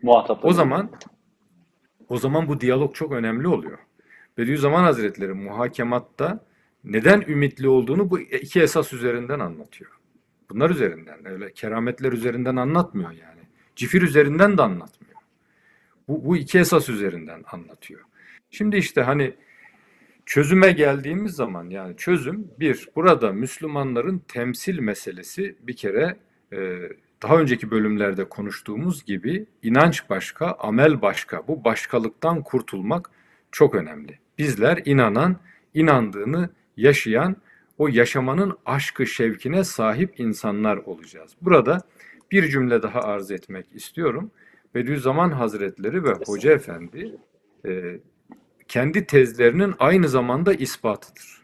Muhatapları. 0.03 0.51
O 0.51 0.53
zaman 0.53 0.91
o 2.09 2.17
zaman 2.17 2.49
bu 2.49 2.61
diyalog 2.61 2.95
çok 2.95 3.13
önemli 3.13 3.49
oluyor. 3.49 3.79
Bediüzzaman 4.39 4.83
Hazretleri 4.83 5.33
muhakematta 5.33 6.45
neden 6.85 7.21
ümitli 7.21 7.69
olduğunu 7.69 8.11
bu 8.11 8.21
iki 8.21 8.61
esas 8.61 8.93
üzerinden 8.93 9.41
anlatıyor. 9.41 9.91
Bunlar 10.51 10.71
üzerinden, 10.71 11.27
öyle 11.27 11.53
kerametler 11.53 12.13
üzerinden 12.13 12.57
anlatmıyor 12.57 13.11
yani. 13.11 13.41
Cifir 13.77 14.03
üzerinden 14.03 14.59
de 14.59 14.63
anlatmıyor. 14.63 15.21
Bu, 16.09 16.25
bu 16.25 16.37
iki 16.37 16.59
esas 16.59 16.89
üzerinden 16.89 17.45
anlatıyor. 17.53 18.01
Şimdi 18.51 18.77
işte 18.77 19.03
hani 19.03 19.35
çözüme 20.27 20.73
geldiğimiz 20.73 21.33
zaman 21.33 21.71
yani 21.71 21.97
çözüm 21.97 22.51
bir, 22.61 22.89
burada 22.97 23.33
Müslümanların 23.33 24.19
temsil 24.19 24.79
meselesi 24.79 25.57
bir 25.61 25.77
kere 25.77 26.17
e, 26.53 26.89
daha 27.23 27.37
önceki 27.37 27.71
bölümlerde 27.71 28.25
konuştuğumuz 28.25 29.05
gibi 29.05 29.47
inanç 29.63 30.11
başka, 30.11 30.47
amel 30.47 31.03
başka. 31.03 31.49
Bu 31.49 31.65
başkalıktan 31.65 32.43
kurtulmak 32.43 33.11
çok 33.53 33.75
önemli. 33.75 34.19
Bizler 34.39 34.83
inanan, 34.85 35.37
inandığını 35.75 36.51
yaşayan, 36.77 37.37
o 37.79 37.89
yaşamanın 37.89 38.59
aşkı 38.67 39.07
şevkine 39.07 39.65
sahip 39.65 40.21
insanlar 40.21 40.77
olacağız. 40.77 41.33
Burada 41.41 41.83
bir 42.31 42.49
cümle 42.49 42.83
daha 42.83 43.01
arz 43.01 43.31
etmek 43.31 43.67
istiyorum. 43.75 44.31
Bediüzzaman 44.75 45.31
Hazretleri 45.31 46.05
ve 46.05 46.13
Hoca 46.27 46.53
Efendi 46.53 47.17
e, 47.67 48.01
kendi 48.69 49.07
tezlerinin 49.07 49.75
aynı 49.79 50.09
zamanda 50.09 50.55
ispatıdır. 50.55 51.36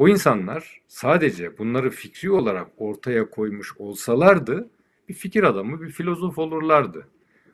O 0.00 0.08
insanlar 0.08 0.80
sadece 0.88 1.58
bunları 1.58 1.90
fikri 1.90 2.30
olarak 2.30 2.66
ortaya 2.76 3.30
koymuş 3.30 3.72
olsalardı 3.78 4.70
bir 5.08 5.14
fikir 5.14 5.42
adamı, 5.42 5.82
bir 5.82 5.90
filozof 5.90 6.38
olurlardı. 6.38 7.08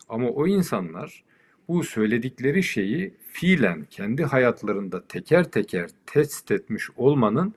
Ama 0.08 0.28
o 0.28 0.46
insanlar 0.46 1.24
bu 1.68 1.84
söyledikleri 1.84 2.62
şeyi 2.62 3.14
fiilen 3.32 3.86
kendi 3.90 4.24
hayatlarında 4.24 5.06
teker 5.06 5.50
teker 5.50 5.90
test 6.06 6.50
etmiş 6.50 6.90
olmanın 6.96 7.54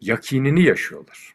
yakinini 0.00 0.62
yaşıyorlar. 0.62 1.34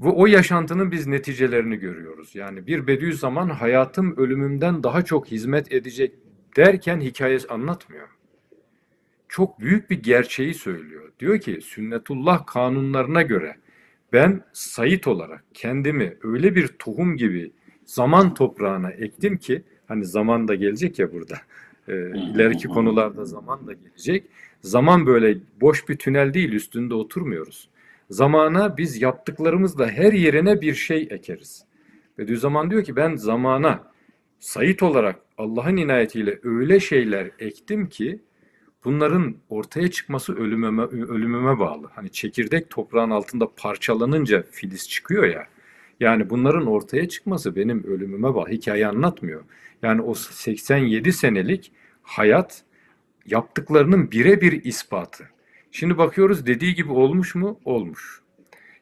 Ve 0.00 0.08
o 0.08 0.26
yaşantının 0.26 0.90
biz 0.90 1.06
neticelerini 1.06 1.76
görüyoruz. 1.76 2.34
Yani 2.34 2.66
bir 2.66 2.86
Bediüzzaman 2.86 3.48
hayatım 3.48 4.16
ölümümden 4.16 4.82
daha 4.82 5.04
çok 5.04 5.26
hizmet 5.26 5.72
edecek 5.72 6.14
derken 6.56 7.00
hikayesi 7.00 7.48
anlatmıyor. 7.48 8.08
Çok 9.32 9.60
büyük 9.60 9.90
bir 9.90 10.02
gerçeği 10.02 10.54
söylüyor. 10.54 11.12
Diyor 11.20 11.40
ki 11.40 11.60
sünnetullah 11.62 12.46
kanunlarına 12.46 13.22
göre 13.22 13.56
ben 14.12 14.44
Sayit 14.52 15.06
olarak 15.06 15.44
kendimi 15.54 16.16
öyle 16.22 16.54
bir 16.54 16.68
tohum 16.68 17.16
gibi 17.16 17.52
zaman 17.84 18.34
toprağına 18.34 18.90
ektim 18.90 19.36
ki 19.36 19.62
hani 19.88 20.04
zaman 20.04 20.48
da 20.48 20.54
gelecek 20.54 20.98
ya 20.98 21.12
burada. 21.12 21.34
E, 21.88 21.92
ileriki 22.10 22.68
konularda 22.68 23.24
zaman 23.24 23.66
da 23.66 23.72
gelecek. 23.72 24.24
Zaman 24.60 25.06
böyle 25.06 25.38
boş 25.60 25.88
bir 25.88 25.96
tünel 25.96 26.34
değil 26.34 26.52
üstünde 26.52 26.94
oturmuyoruz. 26.94 27.68
Zamana 28.10 28.76
biz 28.76 29.02
yaptıklarımızla 29.02 29.90
her 29.90 30.12
yerine 30.12 30.60
bir 30.60 30.74
şey 30.74 31.08
ekeriz. 31.10 31.64
Bediüzzaman 32.18 32.70
diyor 32.70 32.84
ki 32.84 32.96
ben 32.96 33.16
zamana 33.16 33.92
sayit 34.38 34.82
olarak 34.82 35.20
Allah'ın 35.38 35.76
inayetiyle 35.76 36.38
öyle 36.42 36.80
şeyler 36.80 37.30
ektim 37.38 37.88
ki 37.88 38.20
bunların 38.84 39.36
ortaya 39.48 39.90
çıkması 39.90 40.36
ölümüme, 40.36 40.82
ölümüme 40.82 41.58
bağlı. 41.58 41.90
Hani 41.94 42.12
çekirdek 42.12 42.70
toprağın 42.70 43.10
altında 43.10 43.48
parçalanınca 43.56 44.42
filiz 44.50 44.88
çıkıyor 44.88 45.24
ya. 45.24 45.46
Yani 46.00 46.30
bunların 46.30 46.66
ortaya 46.66 47.08
çıkması 47.08 47.56
benim 47.56 47.84
ölümüme 47.84 48.34
bağlı. 48.34 48.48
Hikaye 48.48 48.86
anlatmıyor. 48.86 49.44
Yani 49.82 50.02
o 50.02 50.14
87 50.14 51.12
senelik 51.12 51.72
hayat 52.02 52.62
yaptıklarının 53.26 54.10
birebir 54.10 54.64
ispatı. 54.64 55.28
Şimdi 55.70 55.98
bakıyoruz 55.98 56.46
dediği 56.46 56.74
gibi 56.74 56.92
olmuş 56.92 57.34
mu? 57.34 57.60
Olmuş. 57.64 58.22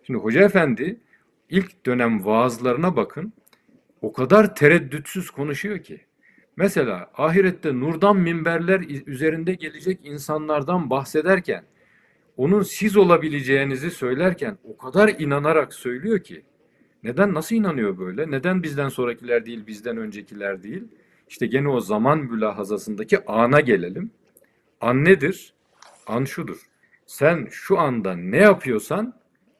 Şimdi 0.06 0.18
Hoca 0.18 0.42
Efendi 0.42 1.00
ilk 1.50 1.86
dönem 1.86 2.24
vaazlarına 2.24 2.96
bakın. 2.96 3.32
O 4.02 4.12
kadar 4.12 4.54
tereddütsüz 4.54 5.30
konuşuyor 5.30 5.78
ki. 5.78 6.00
Mesela 6.56 7.10
ahirette 7.14 7.80
nurdan 7.80 8.16
minberler 8.16 8.80
üzerinde 9.06 9.54
gelecek 9.54 10.00
insanlardan 10.02 10.90
bahsederken 10.90 11.64
onun 12.36 12.62
siz 12.62 12.96
olabileceğinizi 12.96 13.90
söylerken 13.90 14.58
o 14.64 14.76
kadar 14.76 15.08
inanarak 15.08 15.74
söylüyor 15.74 16.18
ki 16.18 16.42
neden 17.02 17.34
nasıl 17.34 17.56
inanıyor 17.56 17.98
böyle? 17.98 18.30
Neden 18.30 18.62
bizden 18.62 18.88
sonrakiler 18.88 19.46
değil, 19.46 19.66
bizden 19.66 19.96
öncekiler 19.96 20.62
değil? 20.62 20.84
İşte 21.28 21.46
gene 21.46 21.68
o 21.68 21.80
zaman 21.80 22.18
mülahazasındaki 22.18 23.24
ana 23.26 23.60
gelelim. 23.60 24.10
An 24.80 25.04
nedir? 25.04 25.54
An 26.06 26.24
şudur. 26.24 26.66
Sen 27.06 27.48
şu 27.50 27.78
anda 27.78 28.16
ne 28.16 28.36
yapıyorsan 28.36 29.14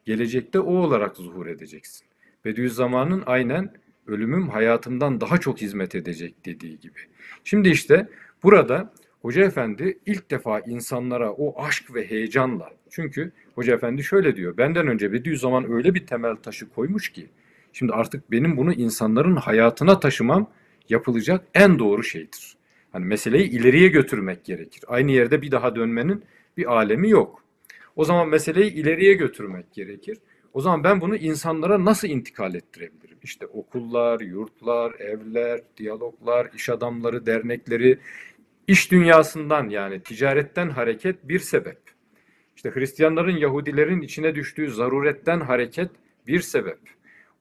gelecekte 0.05 0.59
o 0.59 0.73
olarak 0.73 1.17
zuhur 1.17 1.47
edeceksin. 1.47 2.07
Bediüzzaman'ın 2.45 3.23
aynen 3.25 3.73
ölümüm 4.07 4.49
hayatımdan 4.49 5.21
daha 5.21 5.37
çok 5.37 5.61
hizmet 5.61 5.95
edecek 5.95 6.45
dediği 6.45 6.79
gibi. 6.79 6.99
Şimdi 7.43 7.69
işte 7.69 8.09
burada 8.43 8.93
Hoca 9.21 9.43
Efendi 9.43 9.99
ilk 10.05 10.31
defa 10.31 10.59
insanlara 10.59 11.31
o 11.31 11.63
aşk 11.63 11.93
ve 11.95 12.09
heyecanla 12.09 12.69
çünkü 12.89 13.31
Hoca 13.55 13.73
Efendi 13.73 14.03
şöyle 14.03 14.35
diyor 14.35 14.57
benden 14.57 14.87
önce 14.87 15.13
Bediüzzaman 15.13 15.71
öyle 15.71 15.93
bir 15.93 16.05
temel 16.05 16.35
taşı 16.35 16.69
koymuş 16.69 17.09
ki 17.09 17.29
şimdi 17.73 17.93
artık 17.93 18.31
benim 18.31 18.57
bunu 18.57 18.73
insanların 18.73 19.35
hayatına 19.35 19.99
taşımam 19.99 20.51
yapılacak 20.89 21.45
en 21.53 21.79
doğru 21.79 22.03
şeydir. 22.03 22.57
Hani 22.91 23.05
meseleyi 23.05 23.49
ileriye 23.49 23.87
götürmek 23.87 24.45
gerekir. 24.45 24.83
Aynı 24.87 25.11
yerde 25.11 25.41
bir 25.41 25.51
daha 25.51 25.75
dönmenin 25.75 26.23
bir 26.57 26.73
alemi 26.73 27.09
yok. 27.09 27.43
O 27.95 28.05
zaman 28.05 28.29
meseleyi 28.29 28.71
ileriye 28.71 29.13
götürmek 29.13 29.73
gerekir. 29.73 30.17
O 30.53 30.61
zaman 30.61 30.83
ben 30.83 31.01
bunu 31.01 31.15
insanlara 31.15 31.85
nasıl 31.85 32.07
intikal 32.07 32.55
ettirebilirim? 32.55 33.00
İşte 33.23 33.45
okullar, 33.47 34.19
yurtlar, 34.19 34.93
evler, 34.99 35.61
diyaloglar, 35.77 36.49
iş 36.55 36.69
adamları, 36.69 37.25
dernekleri, 37.25 37.99
iş 38.67 38.91
dünyasından 38.91 39.69
yani 39.69 40.03
ticaretten 40.03 40.69
hareket 40.69 41.27
bir 41.27 41.39
sebep. 41.39 41.77
İşte 42.55 42.71
Hristiyanların, 42.71 43.37
Yahudilerin 43.37 44.01
içine 44.01 44.35
düştüğü 44.35 44.71
zaruretten 44.71 45.39
hareket 45.39 45.91
bir 46.27 46.39
sebep. 46.39 46.79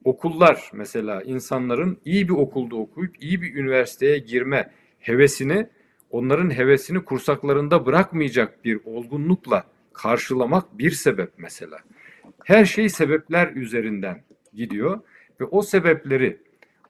Okullar 0.05 0.71
mesela 0.73 1.23
insanların 1.23 1.99
iyi 2.05 2.29
bir 2.29 2.35
okulda 2.35 2.77
okuyup 2.77 3.23
iyi 3.23 3.43
bir 3.43 3.55
üniversiteye 3.55 4.19
girme 4.19 4.71
hevesini, 4.99 5.67
onların 6.11 6.51
hevesini 6.51 7.05
kursaklarında 7.05 7.87
bırakmayacak 7.87 8.65
bir 8.65 8.81
olgunlukla 8.85 9.65
karşılamak 9.93 10.79
bir 10.79 10.91
sebep 10.91 11.31
mesela. 11.37 11.79
Her 12.45 12.65
şey 12.65 12.89
sebepler 12.89 13.53
üzerinden 13.53 14.23
gidiyor 14.55 15.01
ve 15.41 15.45
o 15.45 15.63
sebepleri 15.63 16.39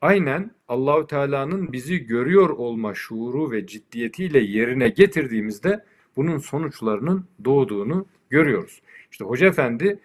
aynen 0.01 0.51
Allahü 0.68 1.07
Teala'nın 1.07 1.72
bizi 1.72 2.07
görüyor 2.07 2.51
olma 2.51 2.94
şuuru 2.94 3.51
ve 3.51 3.66
ciddiyetiyle 3.66 4.38
yerine 4.38 4.88
getirdiğimizde 4.88 5.84
bunun 6.16 6.38
sonuçlarının 6.38 7.24
doğduğunu 7.44 8.07
görüyoruz. 8.30 8.82
İşte 9.11 9.24
Hoca 9.24 9.46
Efendi 9.46 9.98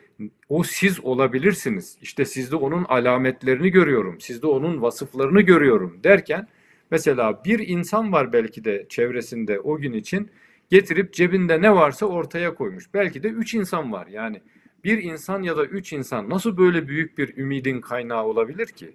o 0.49 0.63
siz 0.63 0.99
olabilirsiniz. 1.05 1.97
İşte 2.01 2.25
sizde 2.25 2.55
onun 2.55 2.83
alametlerini 2.83 3.69
görüyorum. 3.69 4.21
Sizde 4.21 4.47
onun 4.47 4.81
vasıflarını 4.81 5.41
görüyorum 5.41 5.99
derken 6.03 6.47
mesela 6.91 7.41
bir 7.45 7.67
insan 7.67 8.11
var 8.11 8.33
belki 8.33 8.63
de 8.63 8.85
çevresinde 8.89 9.59
o 9.59 9.77
gün 9.77 9.93
için 9.93 10.29
getirip 10.69 11.13
cebinde 11.13 11.61
ne 11.61 11.75
varsa 11.75 12.05
ortaya 12.05 12.55
koymuş. 12.55 12.93
Belki 12.93 13.23
de 13.23 13.27
üç 13.27 13.53
insan 13.53 13.91
var. 13.91 14.07
Yani 14.07 14.41
bir 14.85 15.03
insan 15.03 15.43
ya 15.43 15.57
da 15.57 15.65
üç 15.65 15.93
insan 15.93 16.29
nasıl 16.29 16.57
böyle 16.57 16.87
büyük 16.87 17.17
bir 17.17 17.37
ümidin 17.37 17.81
kaynağı 17.81 18.23
olabilir 18.23 18.67
ki? 18.67 18.93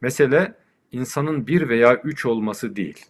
Mesele 0.00 0.54
insanın 0.92 1.46
bir 1.46 1.68
veya 1.68 1.96
üç 1.96 2.26
olması 2.26 2.76
değil. 2.76 3.04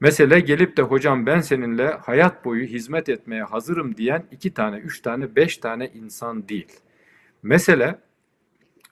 Mesele 0.00 0.40
gelip 0.40 0.76
de 0.76 0.82
hocam 0.82 1.26
ben 1.26 1.40
seninle 1.40 1.88
hayat 1.88 2.44
boyu 2.44 2.66
hizmet 2.66 3.08
etmeye 3.08 3.42
hazırım 3.42 3.96
diyen 3.96 4.24
iki 4.30 4.54
tane, 4.54 4.76
üç 4.76 5.00
tane, 5.00 5.36
beş 5.36 5.58
tane 5.58 5.90
insan 5.94 6.48
değil. 6.48 6.72
Mesele 7.42 7.98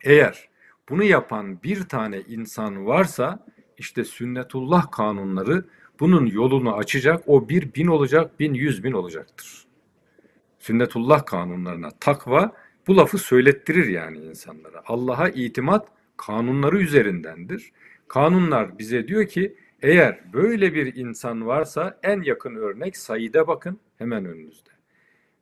eğer 0.05 0.49
bunu 0.89 1.05
yapan 1.05 1.62
bir 1.62 1.82
tane 1.82 2.20
insan 2.20 2.86
varsa 2.86 3.47
işte 3.78 4.05
sünnetullah 4.05 4.91
kanunları 4.91 5.64
bunun 6.01 6.26
yolunu 6.26 6.74
açacak. 6.74 7.22
O 7.26 7.49
bir 7.49 7.74
bin 7.74 7.86
olacak, 7.86 8.41
bin 8.41 8.55
yüz 8.55 8.84
bin 8.84 8.93
olacaktır. 8.93 9.64
Sünnetullah 10.59 11.26
kanunlarına 11.26 11.91
takva 12.01 12.53
bu 12.89 12.97
lafı 12.97 13.18
söylettirir 13.18 13.86
yani 13.86 14.18
insanlara. 14.18 14.82
Allah'a 14.86 15.28
itimat 15.28 15.89
kanunları 16.16 16.78
üzerindendir. 16.78 17.72
Kanunlar 18.09 18.78
bize 18.78 19.09
diyor 19.09 19.26
ki 19.26 19.57
eğer 19.82 20.20
böyle 20.32 20.74
bir 20.74 20.95
insan 20.95 21.47
varsa 21.47 22.01
en 22.03 22.22
yakın 22.22 22.55
örnek 22.55 22.97
Said'e 22.97 23.47
bakın 23.47 23.80
hemen 23.99 24.24
önünüzde. 24.24 24.70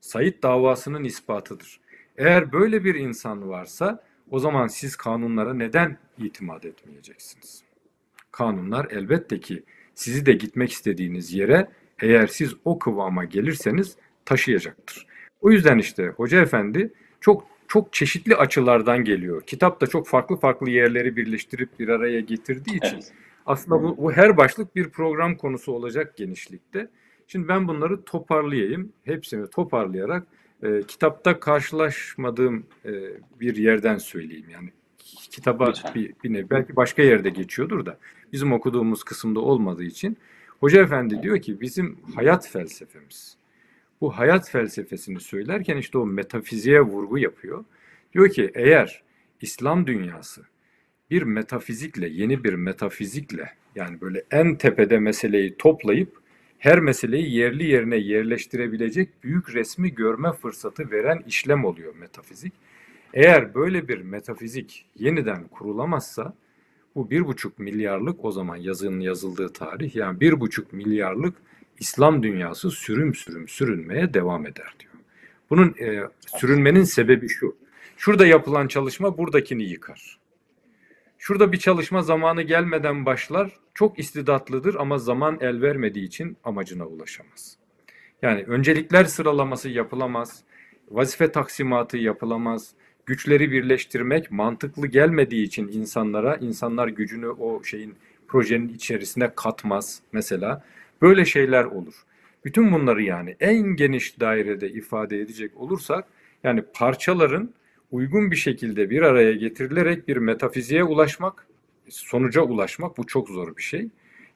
Said 0.01 0.43
davasının 0.43 1.05
ispatıdır. 1.05 1.81
Eğer 2.17 2.53
böyle 2.53 2.85
bir 2.85 2.95
insan 2.95 3.49
varsa 3.49 4.05
o 4.31 4.39
zaman 4.39 4.67
siz 4.67 4.97
kanunlara 4.97 5.55
neden 5.55 5.99
itimat 6.19 6.65
etmeyeceksiniz? 6.65 7.63
Kanunlar 8.33 8.87
elbette 8.91 9.41
ki 9.41 9.65
sizi 9.95 10.27
de 10.27 10.33
gitmek 10.33 10.73
istediğiniz 10.73 11.35
yere 11.35 11.69
eğer 12.03 12.27
siz 12.27 12.55
o 12.65 12.79
kıvama 12.79 13.25
gelirseniz 13.25 13.97
taşıyacaktır. 14.25 15.07
O 15.41 15.51
yüzden 15.51 15.79
işte 15.79 16.09
Hoca 16.09 16.41
Efendi 16.41 16.93
çok 17.21 17.47
çok 17.69 17.93
çeşitli 17.93 18.37
açılardan 18.37 19.05
geliyor. 19.05 19.43
Kitap 19.43 19.81
da 19.81 19.87
çok 19.87 20.07
farklı 20.07 20.37
farklı 20.37 20.71
yerleri 20.71 21.17
birleştirip 21.17 21.79
bir 21.79 21.89
araya 21.89 22.21
getirdiği 22.21 22.77
için 22.77 22.95
evet. 22.95 23.13
aslında 23.47 23.83
bu, 23.83 23.97
bu 23.97 24.13
her 24.13 24.37
başlık 24.37 24.77
bir 24.77 24.89
program 24.89 25.37
konusu 25.37 25.73
olacak 25.73 26.17
genişlikte. 26.17 26.89
Şimdi 27.27 27.49
ben 27.49 27.69
bunları 27.69 28.03
toparlayayım. 28.03 28.93
Hepsini 29.05 29.51
toparlayarak 29.51 30.27
e, 30.63 30.83
kitapta 30.89 31.41
karşılaşmadığım 31.41 32.67
e, 32.85 32.93
bir 33.41 33.57
yerden 33.57 33.99
söyleyeyim. 33.99 34.47
Yani 34.53 34.71
kitaba 35.31 35.73
bir, 35.95 36.13
bir 36.25 36.33
nevi, 36.33 36.51
belki 36.51 36.77
başka 36.77 37.03
yerde 37.03 37.31
geçiyordur 37.31 37.87
da 37.87 37.99
bizim 38.33 38.53
okuduğumuz 38.53 39.05
kısımda 39.05 39.41
olmadığı 39.41 39.85
için 39.85 40.17
Hoca 40.61 40.83
Efendi 40.83 41.23
diyor 41.23 41.41
ki 41.41 41.61
bizim 41.61 41.99
hayat 42.15 42.49
felsefemiz 42.49 43.36
bu 44.01 44.19
hayat 44.19 44.51
felsefesini 44.51 45.21
söylerken 45.21 45.77
işte 45.77 45.99
o 45.99 46.07
metafiziğe 46.07 46.81
vurgu 46.81 47.19
yapıyor. 47.19 47.65
Diyor 48.13 48.31
ki 48.31 48.51
eğer 48.55 49.03
İslam 49.41 49.87
dünyası 49.87 50.43
bir 51.11 51.23
metafizikle, 51.23 52.09
yeni 52.09 52.45
bir 52.45 52.55
metafizikle 52.55 53.51
yani 53.75 54.01
böyle 54.01 54.25
en 54.31 54.57
tepede 54.57 54.99
meseleyi 54.99 55.57
toplayıp 55.57 56.21
her 56.59 56.81
meseleyi 56.81 57.35
yerli 57.35 57.65
yerine 57.65 57.97
yerleştirebilecek 57.97 59.25
büyük 59.25 59.55
resmi 59.55 59.95
görme 59.95 60.33
fırsatı 60.33 60.91
veren 60.91 61.23
işlem 61.27 61.65
oluyor 61.65 61.95
metafizik. 61.95 62.53
Eğer 63.15 63.55
böyle 63.55 63.89
bir 63.89 63.99
metafizik 63.99 64.87
yeniden 64.99 65.49
kurulamazsa 65.49 66.35
Bu 66.95 67.11
bir 67.11 67.27
buçuk 67.27 67.59
milyarlık 67.59 68.25
o 68.25 68.33
zaman 68.33 68.57
yazının 68.57 69.01
yazıldığı 69.01 69.53
tarih 69.53 69.97
yani 69.97 70.21
bir 70.21 70.41
buçuk 70.41 70.73
milyarlık 70.73 71.35
İslam 71.81 72.23
dünyası 72.23 72.71
sürüm 72.71 73.15
sürüm 73.15 73.49
sürünmeye 73.49 74.15
devam 74.15 74.47
eder 74.47 74.75
diyor. 74.81 74.93
Bunun 75.51 75.75
e, 75.81 76.03
sürünmenin 76.37 76.83
sebebi 76.83 77.29
şu. 77.29 77.57
Şurada 77.97 78.27
yapılan 78.27 78.69
çalışma 78.69 79.19
buradakini 79.19 79.63
yıkar. 79.63 80.19
Şurada 81.19 81.53
bir 81.53 81.59
çalışma 81.59 82.03
zamanı 82.03 82.43
gelmeden 82.43 83.07
başlar. 83.07 83.53
Çok 83.75 83.99
istidatlıdır 83.99 84.75
ama 84.75 84.99
zaman 84.99 85.39
el 85.41 85.63
vermediği 85.63 86.07
için 86.07 86.37
amacına 86.45 86.87
ulaşamaz. 86.87 87.57
Yani 88.23 88.43
öncelikler 88.43 89.05
sıralaması 89.05 89.69
yapılamaz. 89.69 90.43
Vazife 90.91 91.33
taksimatı 91.33 91.97
yapılamaz. 91.97 92.71
Güçleri 93.07 93.51
birleştirmek 93.51 94.31
mantıklı 94.31 94.87
gelmediği 94.87 95.47
için 95.47 95.69
insanlara, 95.69 96.37
insanlar 96.37 96.89
gücünü 96.89 97.29
o 97.29 97.63
şeyin 97.65 97.95
projenin 98.29 98.69
içerisine 98.69 99.35
katmaz 99.35 100.01
mesela. 100.13 100.65
Böyle 101.03 101.25
şeyler 101.25 101.65
olur. 101.65 101.95
Bütün 102.45 102.73
bunları 102.73 103.03
yani 103.03 103.37
en 103.41 103.63
geniş 103.63 104.21
dairede 104.21 104.71
ifade 104.71 105.21
edecek 105.21 105.57
olursak 105.57 106.05
yani 106.45 106.65
parçaların 106.75 107.55
uygun 107.91 108.31
bir 108.31 108.37
şekilde 108.37 108.91
bir 108.91 109.03
araya 109.03 109.33
getirilerek 109.33 110.09
bir 110.09 110.17
metafiziğe 110.17 110.85
ulaşmak, 110.85 111.47
sonuca 111.89 112.43
ulaşmak 112.43 112.99
bu 112.99 113.07
çok 113.07 113.29
zor 113.29 113.57
bir 113.57 113.63
şey. 113.63 113.89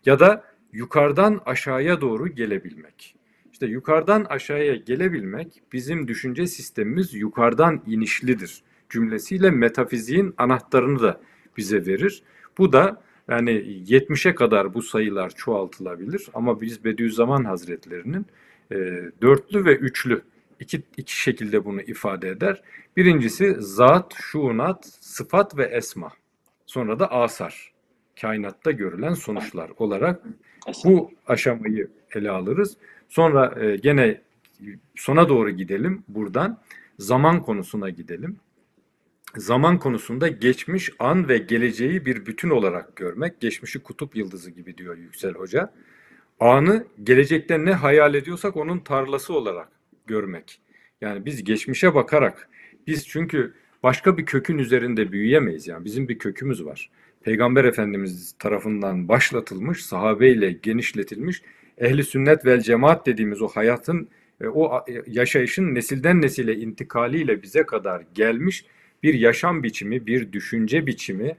Ya 0.06 0.20
da 0.20 0.44
yukarıdan 0.72 1.40
aşağıya 1.46 2.00
doğru 2.00 2.28
gelebilmek. 2.28 3.16
İşte 3.52 3.66
yukarıdan 3.66 4.24
aşağıya 4.24 4.74
gelebilmek 4.74 5.62
bizim 5.72 6.08
düşünce 6.08 6.46
sistemimiz 6.46 7.14
yukarıdan 7.14 7.82
inişlidir 7.86 8.62
cümlesiyle 8.90 9.50
metafiziğin 9.50 10.34
anahtarını 10.38 11.02
da 11.02 11.20
bize 11.56 11.86
verir. 11.86 12.22
Bu 12.58 12.72
da 12.72 13.02
yani 13.30 13.50
70'e 13.50 14.34
kadar 14.34 14.74
bu 14.74 14.82
sayılar 14.82 15.30
çoğaltılabilir 15.30 16.28
ama 16.34 16.60
biz 16.60 16.84
Bediüzzaman 16.84 17.44
Hazretlerinin 17.44 18.26
e, 18.72 18.76
dörtlü 19.22 19.64
ve 19.64 19.76
üçlü 19.76 20.22
iki, 20.60 20.82
iki 20.96 21.20
şekilde 21.20 21.64
bunu 21.64 21.80
ifade 21.82 22.28
eder. 22.28 22.62
Birincisi 22.96 23.56
zat, 23.58 24.14
şuunat, 24.14 24.86
sıfat 25.00 25.56
ve 25.58 25.64
esma. 25.64 26.12
Sonra 26.66 26.98
da 26.98 27.12
asar. 27.12 27.72
Kainatta 28.20 28.70
görülen 28.70 29.14
sonuçlar 29.14 29.70
olarak 29.76 30.22
bu 30.84 31.10
aşamayı 31.26 31.88
ele 32.14 32.30
alırız. 32.30 32.76
Sonra 33.08 33.64
e, 33.64 33.76
gene 33.76 34.20
sona 34.94 35.28
doğru 35.28 35.50
gidelim 35.50 36.04
buradan. 36.08 36.58
Zaman 36.98 37.42
konusuna 37.42 37.90
gidelim. 37.90 38.36
Zaman 39.36 39.78
konusunda 39.78 40.28
geçmiş, 40.28 40.90
an 40.98 41.28
ve 41.28 41.38
geleceği 41.38 42.06
bir 42.06 42.26
bütün 42.26 42.50
olarak 42.50 42.96
görmek. 42.96 43.40
Geçmişi 43.40 43.78
kutup 43.78 44.16
yıldızı 44.16 44.50
gibi 44.50 44.78
diyor 44.78 44.96
Yüksel 44.96 45.32
Hoca. 45.32 45.72
Anı 46.40 46.84
gelecekte 47.02 47.64
ne 47.64 47.72
hayal 47.72 48.14
ediyorsak 48.14 48.56
onun 48.56 48.78
tarlası 48.78 49.34
olarak 49.34 49.68
görmek. 50.06 50.60
Yani 51.00 51.24
biz 51.24 51.44
geçmişe 51.44 51.94
bakarak 51.94 52.48
biz 52.86 53.08
çünkü 53.08 53.54
başka 53.82 54.18
bir 54.18 54.26
kökün 54.26 54.58
üzerinde 54.58 55.12
büyüyemeyiz. 55.12 55.68
Yani 55.68 55.84
bizim 55.84 56.08
bir 56.08 56.18
kökümüz 56.18 56.64
var. 56.64 56.90
Peygamber 57.22 57.64
Efendimiz 57.64 58.34
tarafından 58.38 59.08
başlatılmış, 59.08 59.84
sahabeyle 59.84 60.52
genişletilmiş, 60.52 61.42
ehli 61.78 62.04
sünnet 62.04 62.46
vel 62.46 62.60
cemaat 62.60 63.06
dediğimiz 63.06 63.42
o 63.42 63.48
hayatın, 63.48 64.08
e, 64.40 64.46
o 64.46 64.84
yaşayışın 65.06 65.74
nesilden 65.74 66.22
nesile 66.22 66.56
intikaliyle 66.56 67.42
bize 67.42 67.62
kadar 67.66 68.02
gelmiş 68.14 68.64
bir 69.02 69.14
yaşam 69.14 69.62
biçimi, 69.62 70.06
bir 70.06 70.32
düşünce 70.32 70.86
biçimi, 70.86 71.36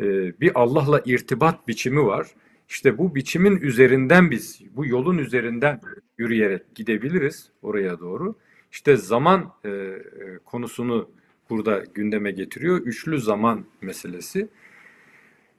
e, 0.00 0.04
bir 0.40 0.52
Allah'la 0.54 1.02
irtibat 1.04 1.68
biçimi 1.68 2.06
var. 2.06 2.26
İşte 2.68 2.98
bu 2.98 3.14
biçimin 3.14 3.56
üzerinden 3.56 4.30
biz, 4.30 4.60
bu 4.76 4.86
yolun 4.86 5.18
üzerinden 5.18 5.80
yürüyerek 6.18 6.74
gidebiliriz 6.74 7.50
oraya 7.62 8.00
doğru. 8.00 8.34
İşte 8.72 8.96
zaman 8.96 9.52
e, 9.64 9.68
e, 9.68 9.98
konusunu 10.44 11.10
burada 11.50 11.84
gündeme 11.94 12.30
getiriyor. 12.30 12.78
Üçlü 12.80 13.20
zaman 13.20 13.64
meselesi. 13.80 14.48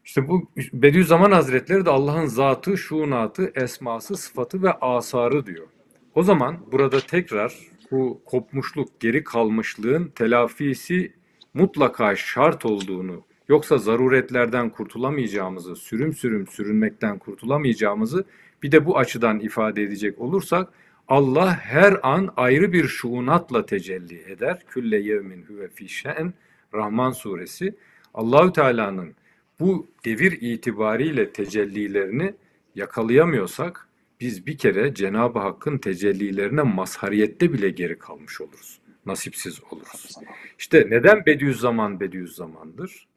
İşte 0.06 0.28
bu 0.28 0.50
Bediüzzaman 0.74 1.32
Hazretleri 1.32 1.86
de 1.86 1.90
Allah'ın 1.90 2.26
zatı, 2.26 2.78
şuunatı, 2.78 3.52
esması, 3.56 4.18
sıfatı 4.18 4.64
ve 4.64 4.72
asarı 4.74 5.46
diyor. 5.46 5.68
O 6.16 6.24
zaman 6.24 6.58
burada 6.72 7.00
tekrar 7.00 7.54
bu 7.92 8.22
kopmuşluk, 8.26 9.00
geri 9.00 9.24
kalmışlığın 9.24 10.08
telafisi 10.08 11.14
mutlaka 11.54 12.16
şart 12.16 12.66
olduğunu, 12.66 13.24
yoksa 13.50 13.78
zaruretlerden 13.78 14.70
kurtulamayacağımızı, 14.70 15.76
sürüm 15.76 16.14
sürüm 16.14 16.48
sürünmekten 16.48 17.20
kurtulamayacağımızı 17.20 18.26
bir 18.64 18.72
de 18.72 18.86
bu 18.86 18.98
açıdan 18.98 19.40
ifade 19.40 19.84
edecek 19.84 20.20
olursak 20.20 20.74
Allah 21.08 21.58
her 21.58 22.00
an 22.04 22.34
ayrı 22.38 22.74
bir 22.74 22.88
şuunatla 22.88 23.66
tecelli 23.66 24.32
eder. 24.32 24.64
Külle 24.68 24.98
yevmin 24.98 25.44
huve 25.44 25.68
fi 25.68 25.90
şen 25.90 26.34
Rahman 26.74 27.12
suresi. 27.12 27.76
Allahü 28.14 28.54
Teala'nın 28.54 29.16
bu 29.60 29.88
devir 30.06 30.38
itibariyle 30.42 31.32
tecellilerini 31.32 32.34
yakalayamıyorsak 32.76 33.88
biz 34.20 34.46
bir 34.46 34.58
kere 34.58 34.94
Cenab-ı 34.94 35.40
Hakk'ın 35.40 35.78
tecellilerine 35.78 36.62
mazhariyette 36.62 37.54
bile 37.54 37.70
geri 37.70 38.00
kalmış 38.00 38.42
oluruz. 38.42 38.80
Nasipsiz 39.10 39.62
oluruz. 39.72 40.18
İşte 40.60 40.88
neden 40.90 41.26
Bediüzzaman 41.26 42.00
Bediüzzaman'dır? 42.00 43.08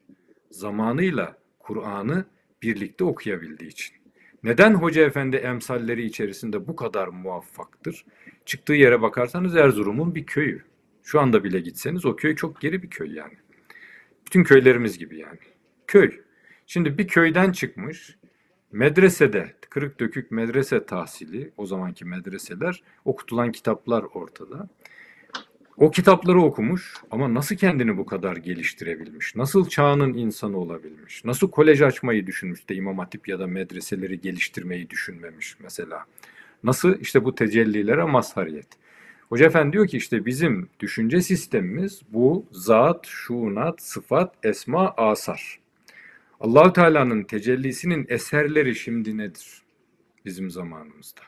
Zamanıyla 0.51 1.37
Kur'an'ı 1.59 2.25
birlikte 2.61 3.03
okuyabildiği 3.03 3.69
için. 3.69 3.95
Neden 4.43 4.73
Hoca 4.73 5.05
Efendi 5.05 5.35
emsalleri 5.35 6.05
içerisinde 6.05 6.67
bu 6.67 6.75
kadar 6.75 7.07
muvaffaktır? 7.07 8.05
Çıktığı 8.45 8.73
yere 8.73 9.01
bakarsanız 9.01 9.55
Erzurum'un 9.55 10.15
bir 10.15 10.25
köyü. 10.25 10.63
Şu 11.03 11.19
anda 11.19 11.43
bile 11.43 11.59
gitseniz 11.59 12.05
o 12.05 12.15
köy 12.15 12.35
çok 12.35 12.61
geri 12.61 12.83
bir 12.83 12.89
köy 12.89 13.13
yani. 13.13 13.37
Bütün 14.25 14.43
köylerimiz 14.43 14.97
gibi 14.97 15.19
yani. 15.19 15.39
Köy. 15.87 16.21
Şimdi 16.67 16.97
bir 16.97 17.07
köyden 17.07 17.51
çıkmış, 17.51 18.17
medresede, 18.71 19.53
kırık 19.69 19.99
dökük 19.99 20.31
medrese 20.31 20.85
tahsili, 20.85 21.51
o 21.57 21.65
zamanki 21.65 22.05
medreseler, 22.05 22.83
okutulan 23.05 23.51
kitaplar 23.51 24.03
ortada. 24.03 24.69
O 25.77 25.91
kitapları 25.91 26.41
okumuş 26.41 26.93
ama 27.11 27.33
nasıl 27.33 27.55
kendini 27.55 27.97
bu 27.97 28.05
kadar 28.05 28.35
geliştirebilmiş? 28.35 29.35
Nasıl 29.35 29.69
çağının 29.69 30.13
insanı 30.13 30.57
olabilmiş? 30.57 31.25
Nasıl 31.25 31.51
kolej 31.51 31.81
açmayı 31.81 32.27
düşünmüş 32.27 32.69
de 32.69 32.75
İmam 32.75 32.97
Hatip 32.97 33.27
ya 33.27 33.39
da 33.39 33.47
medreseleri 33.47 34.21
geliştirmeyi 34.21 34.89
düşünmemiş 34.89 35.57
mesela? 35.59 36.05
Nasıl 36.63 36.99
işte 36.99 37.25
bu 37.25 37.35
tecellilere 37.35 38.03
mazhariyet? 38.03 38.67
Hoca 39.29 39.45
Efendi 39.45 39.73
diyor 39.73 39.87
ki 39.87 39.97
işte 39.97 40.25
bizim 40.25 40.69
düşünce 40.79 41.21
sistemimiz 41.21 42.01
bu 42.09 42.45
zat, 42.51 43.05
şuunat, 43.07 43.81
sıfat, 43.81 44.35
esma, 44.45 44.93
asar. 44.97 45.59
Allahü 46.39 46.73
Teala'nın 46.73 47.23
tecellisinin 47.23 48.05
eserleri 48.09 48.75
şimdi 48.75 49.17
nedir 49.17 49.61
bizim 50.25 50.49
zamanımızda? 50.49 51.21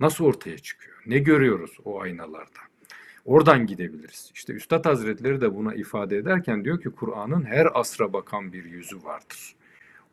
Nasıl 0.00 0.24
ortaya 0.24 0.58
çıkıyor? 0.58 1.02
Ne 1.06 1.18
görüyoruz 1.18 1.76
o 1.84 2.00
aynalarda? 2.00 2.71
Oradan 3.24 3.66
gidebiliriz. 3.66 4.30
İşte 4.34 4.52
Üstad 4.52 4.84
Hazretleri 4.84 5.40
de 5.40 5.56
buna 5.56 5.74
ifade 5.74 6.16
ederken 6.16 6.64
diyor 6.64 6.80
ki 6.80 6.90
Kur'an'ın 6.90 7.44
her 7.44 7.68
asra 7.74 8.12
bakan 8.12 8.52
bir 8.52 8.64
yüzü 8.64 8.96
vardır. 9.04 9.54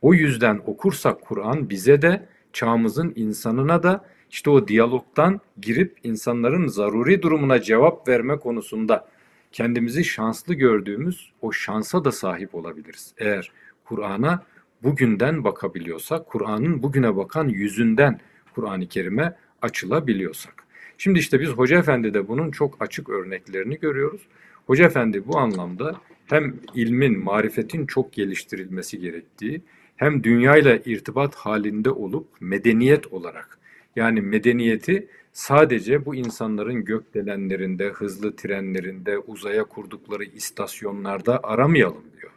O 0.01 0.13
yüzden 0.13 0.61
okursak 0.65 1.21
Kur'an 1.21 1.69
bize 1.69 2.01
de 2.01 2.25
çağımızın 2.53 3.13
insanına 3.15 3.83
da 3.83 4.05
işte 4.31 4.49
o 4.49 4.67
diyalogdan 4.67 5.39
girip 5.61 5.97
insanların 6.03 6.67
zaruri 6.67 7.21
durumuna 7.21 7.61
cevap 7.61 8.07
verme 8.07 8.39
konusunda 8.39 9.07
kendimizi 9.51 10.03
şanslı 10.03 10.53
gördüğümüz 10.53 11.31
o 11.41 11.51
şansa 11.51 12.05
da 12.05 12.11
sahip 12.11 12.55
olabiliriz. 12.55 13.13
Eğer 13.17 13.51
Kur'an'a 13.85 14.43
bugünden 14.83 15.43
bakabiliyorsak, 15.43 16.27
Kur'an'ın 16.27 16.83
bugüne 16.83 17.15
bakan 17.15 17.47
yüzünden 17.47 18.19
Kur'an-ı 18.55 18.87
Kerim'e 18.87 19.35
açılabiliyorsak. 19.61 20.68
Şimdi 21.01 21.19
işte 21.19 21.39
biz 21.39 21.49
Hoca 21.49 21.79
Efendi'de 21.79 22.27
bunun 22.27 22.51
çok 22.51 22.77
açık 22.79 23.09
örneklerini 23.09 23.79
görüyoruz. 23.79 24.21
Hoca 24.67 24.85
Efendi 24.85 25.27
bu 25.27 25.37
anlamda 25.37 26.01
hem 26.25 26.55
ilmin, 26.75 27.19
marifetin 27.19 27.85
çok 27.85 28.13
geliştirilmesi 28.13 28.99
gerektiği, 28.99 29.61
hem 29.95 30.23
dünyayla 30.23 30.79
irtibat 30.85 31.35
halinde 31.35 31.89
olup 31.89 32.27
medeniyet 32.39 33.13
olarak 33.13 33.59
yani 33.95 34.21
medeniyeti 34.21 35.07
sadece 35.33 36.05
bu 36.05 36.15
insanların 36.15 36.85
gökdelenlerinde, 36.85 37.89
hızlı 37.89 38.35
trenlerinde, 38.35 39.17
uzaya 39.17 39.63
kurdukları 39.63 40.23
istasyonlarda 40.23 41.43
aramayalım 41.43 42.03
diyor. 42.21 42.31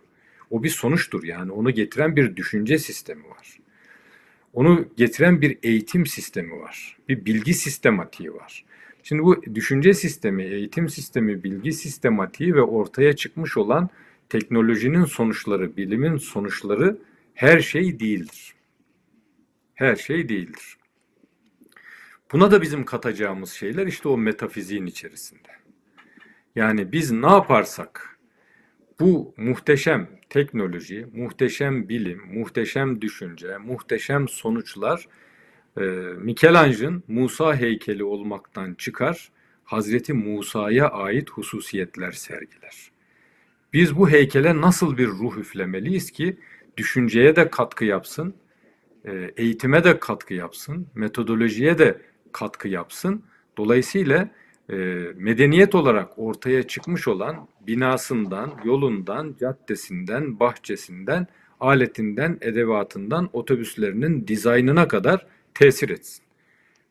O 0.50 0.62
bir 0.62 0.68
sonuçtur 0.68 1.24
yani 1.24 1.52
onu 1.52 1.70
getiren 1.70 2.16
bir 2.16 2.36
düşünce 2.36 2.78
sistemi 2.78 3.24
var. 3.24 3.61
Onu 4.52 4.88
getiren 4.96 5.40
bir 5.40 5.58
eğitim 5.62 6.06
sistemi 6.06 6.60
var. 6.60 6.96
Bir 7.08 7.24
bilgi 7.24 7.54
sistematiği 7.54 8.34
var. 8.34 8.64
Şimdi 9.02 9.22
bu 9.22 9.42
düşünce 9.54 9.94
sistemi, 9.94 10.42
eğitim 10.44 10.88
sistemi, 10.88 11.44
bilgi 11.44 11.72
sistematiği 11.72 12.54
ve 12.54 12.62
ortaya 12.62 13.16
çıkmış 13.16 13.56
olan 13.56 13.88
teknolojinin 14.28 15.04
sonuçları, 15.04 15.76
bilimin 15.76 16.16
sonuçları 16.16 16.98
her 17.34 17.60
şey 17.60 18.00
değildir. 18.00 18.54
Her 19.74 19.96
şey 19.96 20.28
değildir. 20.28 20.76
Buna 22.32 22.50
da 22.50 22.62
bizim 22.62 22.84
katacağımız 22.84 23.50
şeyler 23.50 23.86
işte 23.86 24.08
o 24.08 24.18
metafiziğin 24.18 24.86
içerisinde. 24.86 25.48
Yani 26.54 26.92
biz 26.92 27.12
ne 27.12 27.26
yaparsak 27.26 28.11
bu 29.02 29.34
muhteşem 29.36 30.08
teknoloji, 30.30 31.06
muhteşem 31.12 31.88
bilim, 31.88 32.20
muhteşem 32.32 33.00
düşünce, 33.00 33.58
muhteşem 33.58 34.28
sonuçlar 34.28 35.08
e, 35.76 35.82
Michelangelo'nun 36.18 37.02
Musa 37.08 37.56
heykeli 37.56 38.04
olmaktan 38.04 38.74
çıkar, 38.74 39.32
Hazreti 39.64 40.12
Musa'ya 40.12 40.88
ait 40.88 41.30
hususiyetler 41.30 42.12
sergiler. 42.12 42.92
Biz 43.72 43.96
bu 43.96 44.10
heykele 44.10 44.60
nasıl 44.60 44.98
bir 44.98 45.06
ruh 45.06 45.36
üflemeliyiz 45.36 46.10
ki 46.10 46.36
düşünceye 46.76 47.36
de 47.36 47.50
katkı 47.50 47.84
yapsın, 47.84 48.34
e, 49.04 49.30
eğitime 49.36 49.84
de 49.84 49.98
katkı 49.98 50.34
yapsın, 50.34 50.86
metodolojiye 50.94 51.78
de 51.78 52.00
katkı 52.32 52.68
yapsın. 52.68 53.24
Dolayısıyla 53.56 54.28
e, 54.70 54.74
medeniyet 55.16 55.74
olarak 55.74 56.18
ortaya 56.18 56.62
çıkmış 56.62 57.08
olan 57.08 57.48
binasından, 57.66 58.52
yolundan, 58.64 59.36
caddesinden, 59.40 60.40
bahçesinden, 60.40 61.26
aletinden, 61.60 62.38
edevatından, 62.40 63.30
otobüslerinin 63.32 64.26
dizaynına 64.26 64.88
kadar 64.88 65.26
tesir 65.54 65.90
etsin. 65.90 66.24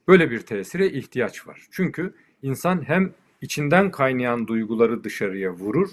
Böyle 0.08 0.32
bir 0.32 0.40
tesire 0.40 0.90
ihtiyaç 0.90 1.48
var. 1.48 1.68
Çünkü 1.72 2.14
insan 2.42 2.88
hem 2.88 3.14
içinden 3.42 3.92
kaynayan 3.92 4.48
duyguları 4.48 5.04
dışarıya 5.04 5.52
vurur, 5.52 5.90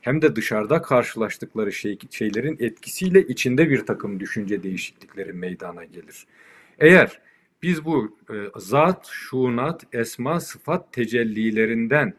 hem 0.00 0.22
de 0.22 0.36
dışarıda 0.36 0.82
karşılaştıkları 0.82 1.72
şey, 1.72 1.98
şeylerin 2.10 2.56
etkisiyle 2.60 3.26
içinde 3.26 3.70
bir 3.70 3.86
takım 3.86 4.20
düşünce 4.20 4.62
değişiklikleri 4.62 5.32
meydana 5.32 5.84
gelir. 5.84 6.26
Eğer 6.78 7.20
biz 7.66 7.84
bu 7.84 8.16
e, 8.30 8.34
zat, 8.56 9.06
şunat, 9.10 9.86
esma, 9.92 10.40
sıfat 10.40 10.92
tecellilerinden 10.92 12.14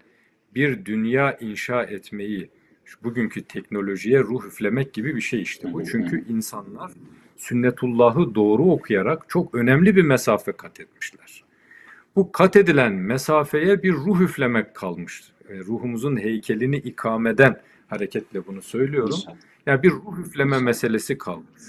bir 0.55 0.85
dünya 0.85 1.37
inşa 1.37 1.83
etmeyi, 1.83 2.49
bugünkü 3.03 3.43
teknolojiye 3.43 4.19
ruh 4.19 4.45
üflemek 4.45 4.93
gibi 4.93 5.15
bir 5.15 5.21
şey 5.21 5.41
işte 5.41 5.73
bu. 5.73 5.85
Çünkü 5.85 6.25
insanlar 6.29 6.91
sünnetullahı 7.37 8.35
doğru 8.35 8.63
okuyarak 8.63 9.29
çok 9.29 9.55
önemli 9.55 9.95
bir 9.95 10.03
mesafe 10.03 10.51
kat 10.51 10.79
etmişler. 10.79 11.43
Bu 12.15 12.31
kat 12.31 12.55
edilen 12.55 12.93
mesafeye 12.93 13.83
bir 13.83 13.93
ruh 13.93 14.21
üflemek 14.21 14.75
kalmış. 14.75 15.21
E, 15.49 15.59
ruhumuzun 15.59 16.17
heykelini 16.17 16.77
ikameden 16.77 17.61
hareketle 17.87 18.47
bunu 18.47 18.61
söylüyorum. 18.61 19.19
Yani 19.65 19.83
bir 19.83 19.91
ruh 19.91 20.19
üfleme 20.19 20.59
meselesi 20.59 21.17
kalmış. 21.17 21.61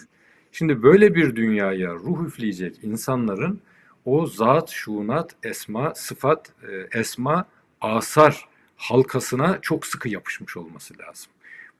Şimdi 0.53 0.83
böyle 0.83 1.14
bir 1.14 1.37
dünyaya 1.37 1.95
ruh 1.95 2.26
üfleyecek 2.26 2.85
insanların 2.85 3.61
o 4.09 4.27
zat, 4.27 4.71
şunat, 4.71 5.37
esma, 5.43 5.95
sıfat, 5.95 6.53
e, 6.63 6.99
esma, 6.99 7.49
asar 7.81 8.49
halkasına 8.77 9.59
çok 9.61 9.87
sıkı 9.87 10.09
yapışmış 10.09 10.57
olması 10.57 10.99
lazım. 10.99 11.33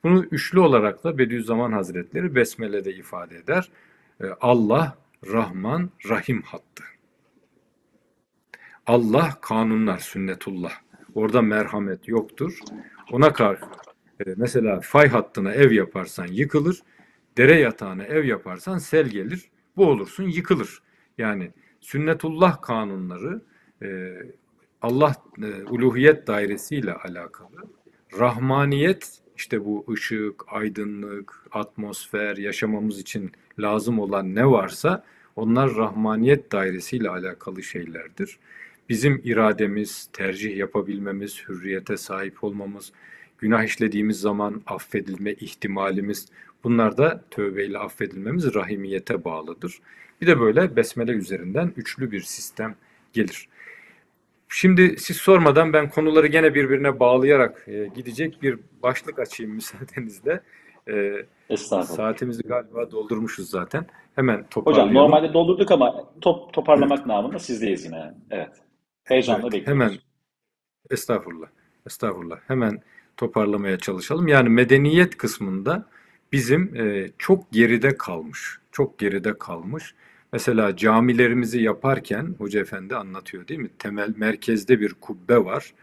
Bunu 0.03 0.23
üçlü 0.23 0.59
olarak 0.59 1.03
da 1.03 1.17
Bediüzzaman 1.17 1.71
Hazretleri 1.71 2.35
Besmele'de 2.35 2.93
ifade 2.93 3.37
eder. 3.37 3.69
E, 4.23 4.25
Allah, 4.41 4.97
Rahman, 5.27 5.89
Rahim 6.09 6.41
hattı. 6.41 6.83
Allah 8.87 9.37
kanunlar, 9.41 9.97
sünnetullah. 9.97 10.73
Orada 11.15 11.41
merhamet 11.41 12.07
yoktur. 12.07 12.59
Ona 13.11 13.33
karşı 13.33 13.65
e, 14.19 14.33
mesela 14.37 14.79
fay 14.81 15.07
hattına 15.07 15.53
ev 15.53 15.71
yaparsan 15.71 16.27
yıkılır, 16.27 16.79
dere 17.37 17.59
yatağına 17.59 18.03
ev 18.03 18.25
yaparsan 18.25 18.77
sel 18.77 19.07
gelir, 19.07 19.49
bu 19.77 19.85
olursun 19.85 20.23
yıkılır. 20.23 20.81
Yani 21.17 21.51
sünnetullah 21.81 22.61
kanunları 22.61 23.41
e, 23.81 24.17
Allah 24.81 25.15
e, 25.41 25.63
uluhiyet 25.63 26.27
dairesiyle 26.27 26.93
alakalı. 26.93 27.67
Rahmaniyet 28.19 29.21
işte 29.37 29.65
bu 29.65 29.85
ışık, 29.91 30.43
aydınlık, 30.47 31.45
atmosfer, 31.51 32.37
yaşamamız 32.37 32.99
için 32.99 33.31
lazım 33.59 33.99
olan 33.99 34.35
ne 34.35 34.45
varsa 34.45 35.03
onlar 35.35 35.75
rahmaniyet 35.75 36.51
dairesiyle 36.51 37.09
alakalı 37.09 37.63
şeylerdir. 37.63 38.39
Bizim 38.89 39.21
irademiz, 39.23 40.09
tercih 40.13 40.57
yapabilmemiz, 40.57 41.43
hürriyete 41.47 41.97
sahip 41.97 42.43
olmamız, 42.43 42.91
günah 43.37 43.63
işlediğimiz 43.63 44.19
zaman 44.19 44.61
affedilme 44.67 45.33
ihtimalimiz, 45.33 46.27
bunlar 46.63 46.97
da 46.97 47.23
tövbeyle 47.31 47.77
affedilmemiz 47.77 48.53
rahimiyete 48.53 49.23
bağlıdır. 49.23 49.79
Bir 50.21 50.27
de 50.27 50.39
böyle 50.39 50.75
besmele 50.75 51.11
üzerinden 51.11 51.73
üçlü 51.77 52.11
bir 52.11 52.21
sistem 52.21 52.75
gelir. 53.13 53.49
Şimdi 54.47 54.95
siz 54.97 55.17
sormadan 55.17 55.73
ben 55.73 55.89
konuları 55.89 56.27
gene 56.27 56.53
birbirine 56.55 56.99
bağlayarak 56.99 57.63
e, 57.67 57.87
gidecek 57.95 58.41
bir 58.41 58.59
başlık 58.83 59.19
açayım 59.19 59.51
müsaadenizle. 59.55 60.41
E, 60.89 61.25
Estağfurullah. 61.49 61.95
saatimizi 61.95 62.43
galiba 62.43 62.91
doldurmuşuz 62.91 63.49
zaten. 63.49 63.85
Hemen 64.15 64.45
toparlayalım. 64.49 64.89
Hocam 64.89 65.03
normalde 65.03 65.33
doldurduk 65.33 65.71
ama 65.71 66.03
top, 66.21 66.53
toparlamak 66.53 67.05
namına 67.05 67.39
sizdeyiz 67.39 67.85
yine. 67.85 68.13
Evet. 68.31 68.51
Heyecanla 69.03 69.41
Evet, 69.41 69.53
bekliyoruz. 69.53 69.83
hemen 69.83 69.97
estağfurullah. 70.89 71.47
Estağfurullah. 71.85 72.39
Hemen 72.47 72.81
toparlamaya 73.17 73.77
çalışalım. 73.77 74.27
Yani 74.27 74.49
medeniyet 74.49 75.17
kısmında 75.17 75.85
bizim 76.31 76.75
e, 76.75 77.09
çok 77.17 77.51
geride 77.51 77.97
kalmış. 77.97 78.57
Çok 78.71 78.99
geride 78.99 79.37
kalmış. 79.37 79.95
Mesela 80.33 80.75
camilerimizi 80.75 81.61
yaparken 81.61 82.35
Hoca 82.37 82.59
Efendi 82.59 82.95
anlatıyor 82.95 83.47
değil 83.47 83.59
mi? 83.59 83.69
Temel 83.79 84.13
merkezde 84.17 84.79
bir 84.79 84.93
kubbe 84.93 85.45
var. 85.45 85.73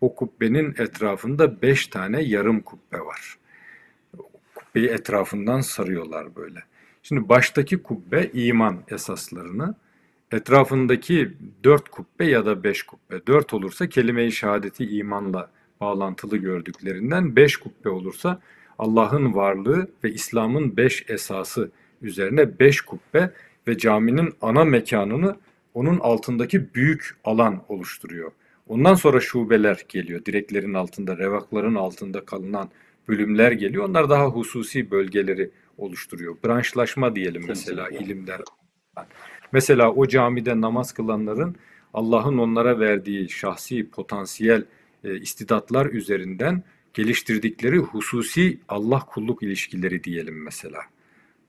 O 0.00 0.14
kubbenin 0.14 0.74
etrafında 0.78 1.62
beş 1.62 1.86
tane 1.86 2.22
yarım 2.22 2.60
kubbe 2.60 3.00
var. 3.00 3.38
Kubbeyi 4.54 4.88
etrafından 4.88 5.60
sarıyorlar 5.60 6.36
böyle. 6.36 6.60
Şimdi 7.02 7.28
baştaki 7.28 7.82
kubbe 7.82 8.30
iman 8.32 8.78
esaslarını, 8.88 9.74
etrafındaki 10.32 11.32
dört 11.64 11.88
kubbe 11.88 12.24
ya 12.24 12.46
da 12.46 12.64
beş 12.64 12.82
kubbe. 12.82 13.26
Dört 13.26 13.54
olursa 13.54 13.88
kelime-i 13.88 14.32
şehadeti 14.32 14.96
imanla 14.96 15.50
bağlantılı 15.80 16.36
gördüklerinden, 16.36 17.36
beş 17.36 17.56
kubbe 17.56 17.88
olursa 17.88 18.40
Allah'ın 18.78 19.34
varlığı 19.34 19.88
ve 20.04 20.12
İslam'ın 20.12 20.76
beş 20.76 21.04
esası 21.08 21.70
üzerine 22.02 22.58
beş 22.58 22.80
kubbe 22.80 23.32
ve 23.68 23.78
caminin 23.78 24.34
ana 24.40 24.64
mekanını 24.64 25.36
onun 25.74 25.98
altındaki 26.00 26.74
büyük 26.74 27.16
alan 27.24 27.62
oluşturuyor. 27.68 28.32
Ondan 28.68 28.94
sonra 28.94 29.20
şubeler 29.20 29.84
geliyor. 29.88 30.24
Direklerin 30.24 30.74
altında, 30.74 31.18
revakların 31.18 31.74
altında 31.74 32.24
kalınan 32.24 32.70
bölümler 33.08 33.52
geliyor. 33.52 33.88
Onlar 33.88 34.10
daha 34.10 34.26
hususi 34.26 34.90
bölgeleri 34.90 35.50
oluşturuyor. 35.78 36.36
Branşlaşma 36.44 37.16
diyelim 37.16 37.44
mesela 37.48 37.88
ilimler. 37.88 38.40
Mesela 39.52 39.92
o 39.92 40.08
camide 40.08 40.60
namaz 40.60 40.92
kılanların 40.92 41.56
Allah'ın 41.94 42.38
onlara 42.38 42.80
verdiği 42.80 43.30
şahsi 43.30 43.90
potansiyel 43.90 44.64
e, 45.04 45.20
istidatlar 45.20 45.86
üzerinden 45.86 46.62
geliştirdikleri 46.94 47.78
hususi 47.78 48.58
Allah 48.68 49.00
kulluk 49.00 49.42
ilişkileri 49.42 50.04
diyelim 50.04 50.42
mesela. 50.42 50.80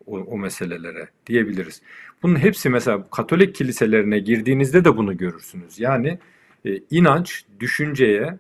O, 0.06 0.18
o 0.18 0.38
meselelere 0.38 1.10
diyebiliriz. 1.28 1.82
Bunun 2.24 2.36
hepsi 2.36 2.70
mesela 2.70 3.10
Katolik 3.10 3.56
kiliselerine 3.56 4.20
girdiğinizde 4.20 4.86
de 4.86 4.97
bunu 4.97 5.18
görürsünüz. 5.18 5.80
Yani 5.80 6.20
e, 6.66 6.80
inanç 6.91 7.45
düşünceye, 7.60 8.38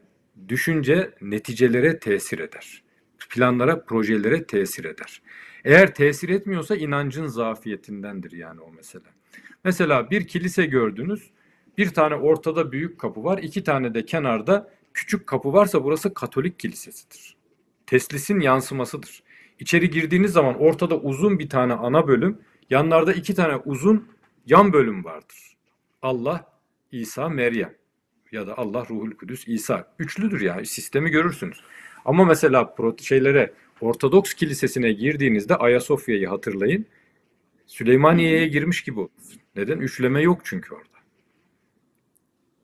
düşünce 0.47 1.11
neticelere 1.21 1.99
tesir 1.99 2.39
eder. 2.39 2.83
Planlara, 3.29 3.85
projelere 3.85 4.43
tesir 4.43 4.85
eder. 4.85 5.21
Eğer 5.65 5.95
tesir 5.95 6.29
etmiyorsa 6.29 6.75
inancın 6.75 7.27
zafiyetindendir 7.27 8.31
yani 8.31 8.61
o 8.61 8.71
mesele. 8.71 9.03
Mesela 9.63 10.11
bir 10.11 10.27
kilise 10.27 10.65
gördünüz. 10.65 11.31
Bir 11.77 11.89
tane 11.89 12.15
ortada 12.15 12.71
büyük 12.71 12.99
kapı 12.99 13.23
var. 13.23 13.37
iki 13.37 13.63
tane 13.63 13.93
de 13.93 14.05
kenarda 14.05 14.71
küçük 14.93 15.27
kapı 15.27 15.53
varsa 15.53 15.83
burası 15.83 16.13
Katolik 16.13 16.59
kilisesidir. 16.59 17.35
Teslisin 17.85 18.39
yansımasıdır. 18.39 19.23
İçeri 19.59 19.89
girdiğiniz 19.89 20.31
zaman 20.31 20.59
ortada 20.59 20.99
uzun 20.99 21.39
bir 21.39 21.49
tane 21.49 21.73
ana 21.73 22.07
bölüm, 22.07 22.37
yanlarda 22.69 23.13
iki 23.13 23.35
tane 23.35 23.55
uzun 23.55 24.07
yan 24.45 24.73
bölüm 24.73 25.05
vardır. 25.05 25.57
Allah, 26.01 26.51
İsa, 26.91 27.29
Meryem 27.29 27.75
ya 28.31 28.47
da 28.47 28.57
Allah, 28.57 28.85
Ruhul 28.89 29.11
Kudüs, 29.11 29.47
İsa. 29.47 29.95
Üçlüdür 29.99 30.41
yani 30.41 30.65
sistemi 30.65 31.09
görürsünüz. 31.09 31.61
Ama 32.05 32.25
mesela 32.25 32.75
şeylere 33.01 33.53
Ortodoks 33.81 34.33
kilisesine 34.33 34.91
girdiğinizde 34.91 35.55
Ayasofya'yı 35.55 36.27
hatırlayın. 36.27 36.85
Süleymaniye'ye 37.67 38.47
girmiş 38.47 38.83
gibi 38.83 38.99
olursun. 38.99 39.41
Neden? 39.55 39.77
Üçleme 39.77 40.21
yok 40.21 40.41
çünkü 40.43 40.73
orada. 40.73 40.95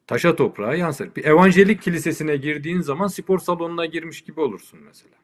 Taşa 0.08 0.36
toprağa 0.36 0.76
yansır. 0.76 1.16
Bir 1.16 1.26
evangelik 1.26 1.82
kilisesine 1.82 2.38
girdiğin 2.38 2.82
zaman 2.82 3.08
spor 3.08 3.40
salonuna 3.40 3.86
girmiş 3.86 4.22
gibi 4.22 4.42
olursun 4.42 4.80
mesela. 4.86 5.21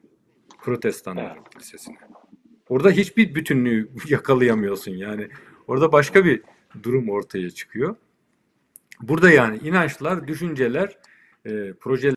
Protestanların 0.58 1.36
Evet. 1.36 1.50
kilisesine. 1.50 1.96
Orada 2.68 2.90
hiçbir 2.90 3.34
bütünlüğü 3.34 3.90
yakalayamıyorsun 4.08 4.92
yani. 4.92 5.28
Orada 5.66 5.92
başka 5.92 6.24
bir 6.24 6.42
durum 6.82 7.08
ortaya 7.08 7.50
çıkıyor. 7.50 7.96
Burada 9.00 9.30
yani 9.30 9.58
inançlar, 9.58 10.28
düşünceler, 10.28 10.98
e, 11.44 11.72
projeler 11.72 12.14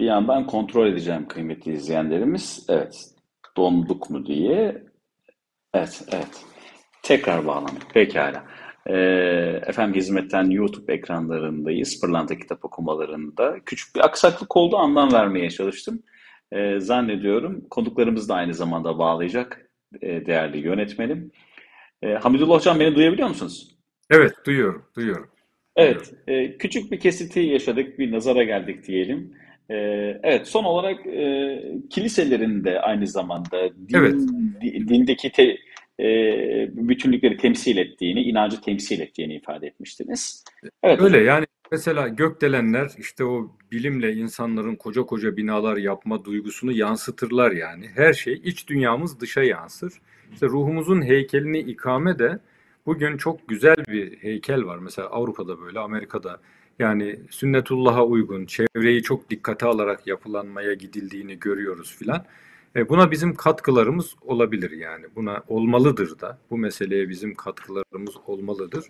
Bir 0.00 0.04
yandan 0.04 0.46
kontrol 0.46 0.86
edeceğim 0.86 1.28
kıymetli 1.28 1.72
izleyenlerimiz. 1.72 2.66
Evet, 2.68 3.10
donduk 3.56 4.10
mu 4.10 4.26
diye. 4.26 4.82
Evet, 5.74 6.02
evet. 6.12 6.44
Tekrar 7.02 7.46
bağlandık. 7.46 7.94
Pekala. 7.94 8.44
Ee, 8.86 8.94
efendim 9.66 9.94
hizmetten 9.94 10.50
YouTube 10.50 10.92
ekranlarındayız. 10.92 12.00
Pırlanta 12.00 12.38
kitap 12.38 12.64
okumalarında. 12.64 13.56
Küçük 13.66 13.94
bir 13.94 14.00
aksaklık 14.00 14.56
oldu. 14.56 14.76
Anlam 14.76 15.12
vermeye 15.12 15.50
çalıştım. 15.50 16.02
Ee, 16.52 16.80
zannediyorum 16.80 17.64
konuklarımız 17.70 18.28
da 18.28 18.34
aynı 18.34 18.54
zamanda 18.54 18.98
bağlayacak 18.98 19.70
e, 20.02 20.26
değerli 20.26 20.58
yönetmenim. 20.58 21.30
Ee, 22.02 22.14
Hamidullah 22.14 22.56
Hocam 22.56 22.80
beni 22.80 22.94
duyabiliyor 22.94 23.28
musunuz? 23.28 23.76
Evet, 24.10 24.32
duyuyorum, 24.46 24.84
duyuyorum. 24.96 25.30
Evet, 25.76 26.14
e, 26.26 26.58
küçük 26.58 26.92
bir 26.92 27.00
kesiti 27.00 27.40
yaşadık, 27.40 27.98
bir 27.98 28.12
nazara 28.12 28.42
geldik 28.42 28.86
diyelim. 28.86 29.34
E, 29.70 29.74
evet, 30.22 30.46
son 30.48 30.64
olarak 30.64 31.06
e, 31.06 31.62
kiliselerin 31.90 32.64
de 32.64 32.80
aynı 32.80 33.06
zamanda 33.06 33.68
din, 33.88 33.98
Evet. 33.98 34.14
di- 34.60 34.88
dindeki 34.88 35.32
te- 35.32 35.58
e, 36.00 36.06
bütünlükleri 36.88 37.36
temsil 37.36 37.76
ettiğini, 37.76 38.22
inancı 38.22 38.60
temsil 38.60 39.00
ettiğini 39.00 39.34
ifade 39.34 39.66
etmiştiniz. 39.66 40.44
Evet 40.82 41.00
Öyle 41.00 41.18
yani 41.18 41.46
mesela 41.72 42.08
gökdelenler 42.08 42.90
işte 42.98 43.24
o 43.24 43.56
bilimle 43.72 44.12
insanların 44.12 44.76
koca 44.76 45.02
koca 45.02 45.36
binalar 45.36 45.76
yapma 45.76 46.24
duygusunu 46.24 46.72
yansıtırlar 46.72 47.52
yani. 47.52 47.86
Her 47.94 48.12
şey 48.12 48.40
iç 48.44 48.68
dünyamız 48.68 49.20
dışa 49.20 49.42
yansır. 49.42 49.92
İşte 50.32 50.46
ruhumuzun 50.46 51.02
heykelini 51.02 51.58
ikame 51.58 52.18
de 52.18 52.38
bugün 52.86 53.16
çok 53.16 53.48
güzel 53.48 53.76
bir 53.88 54.18
heykel 54.18 54.64
var. 54.64 54.78
Mesela 54.78 55.08
Avrupa'da 55.08 55.60
böyle, 55.60 55.78
Amerika'da 55.78 56.40
yani 56.80 57.20
sünnetullah'a 57.30 58.04
uygun, 58.06 58.46
çevreyi 58.46 59.02
çok 59.02 59.30
dikkate 59.30 59.66
alarak 59.66 60.06
yapılanmaya 60.06 60.74
gidildiğini 60.74 61.38
görüyoruz 61.38 61.96
filan. 61.96 62.24
E, 62.76 62.88
buna 62.88 63.10
bizim 63.10 63.34
katkılarımız 63.34 64.14
olabilir 64.22 64.70
yani. 64.70 65.06
Buna 65.16 65.42
olmalıdır 65.48 66.20
da. 66.20 66.38
Bu 66.50 66.58
meseleye 66.58 67.08
bizim 67.08 67.34
katkılarımız 67.34 68.14
olmalıdır. 68.26 68.84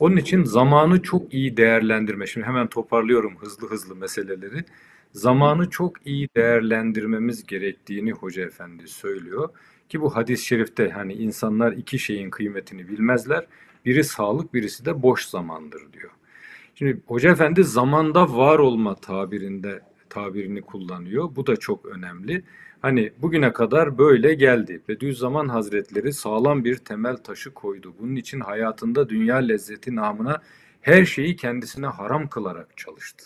Onun 0.00 0.16
için 0.16 0.44
zamanı 0.44 1.02
çok 1.02 1.34
iyi 1.34 1.56
değerlendirme. 1.56 2.26
Şimdi 2.26 2.46
hemen 2.46 2.66
toparlıyorum 2.66 3.36
hızlı 3.38 3.70
hızlı 3.70 3.96
meseleleri. 3.96 4.64
Zamanı 5.12 5.70
çok 5.70 6.06
iyi 6.06 6.28
değerlendirmemiz 6.36 7.46
gerektiğini 7.46 8.12
Hoca 8.12 8.42
Efendi 8.42 8.88
söylüyor. 8.88 9.48
Ki 9.88 10.00
bu 10.00 10.16
hadis-i 10.16 10.46
şerifte 10.46 10.90
hani 10.90 11.12
insanlar 11.14 11.72
iki 11.72 11.98
şeyin 11.98 12.30
kıymetini 12.30 12.88
bilmezler. 12.88 13.46
Biri 13.84 14.04
sağlık, 14.04 14.54
birisi 14.54 14.84
de 14.84 15.02
boş 15.02 15.24
zamandır 15.24 15.92
diyor. 15.92 16.10
Şimdi 16.78 17.00
Hoca 17.06 17.30
Efendi 17.30 17.64
zamanda 17.64 18.36
var 18.36 18.58
olma 18.58 18.94
tabirinde 18.94 19.80
tabirini 20.10 20.62
kullanıyor. 20.62 21.36
Bu 21.36 21.46
da 21.46 21.56
çok 21.56 21.86
önemli. 21.86 22.44
Hani 22.82 23.12
bugüne 23.18 23.52
kadar 23.52 23.98
böyle 23.98 24.34
geldi. 24.34 24.82
Bediüzzaman 24.88 25.48
Hazretleri 25.48 26.12
sağlam 26.12 26.64
bir 26.64 26.76
temel 26.76 27.16
taşı 27.16 27.54
koydu. 27.54 27.94
Bunun 28.00 28.16
için 28.16 28.40
hayatında 28.40 29.08
dünya 29.08 29.36
lezzeti 29.36 29.96
namına 29.96 30.42
her 30.80 31.04
şeyi 31.04 31.36
kendisine 31.36 31.86
haram 31.86 32.28
kılarak 32.28 32.76
çalıştı. 32.76 33.24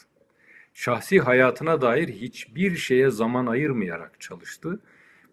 Şahsi 0.74 1.20
hayatına 1.20 1.80
dair 1.80 2.08
hiçbir 2.08 2.76
şeye 2.76 3.10
zaman 3.10 3.46
ayırmayarak 3.46 4.20
çalıştı. 4.20 4.80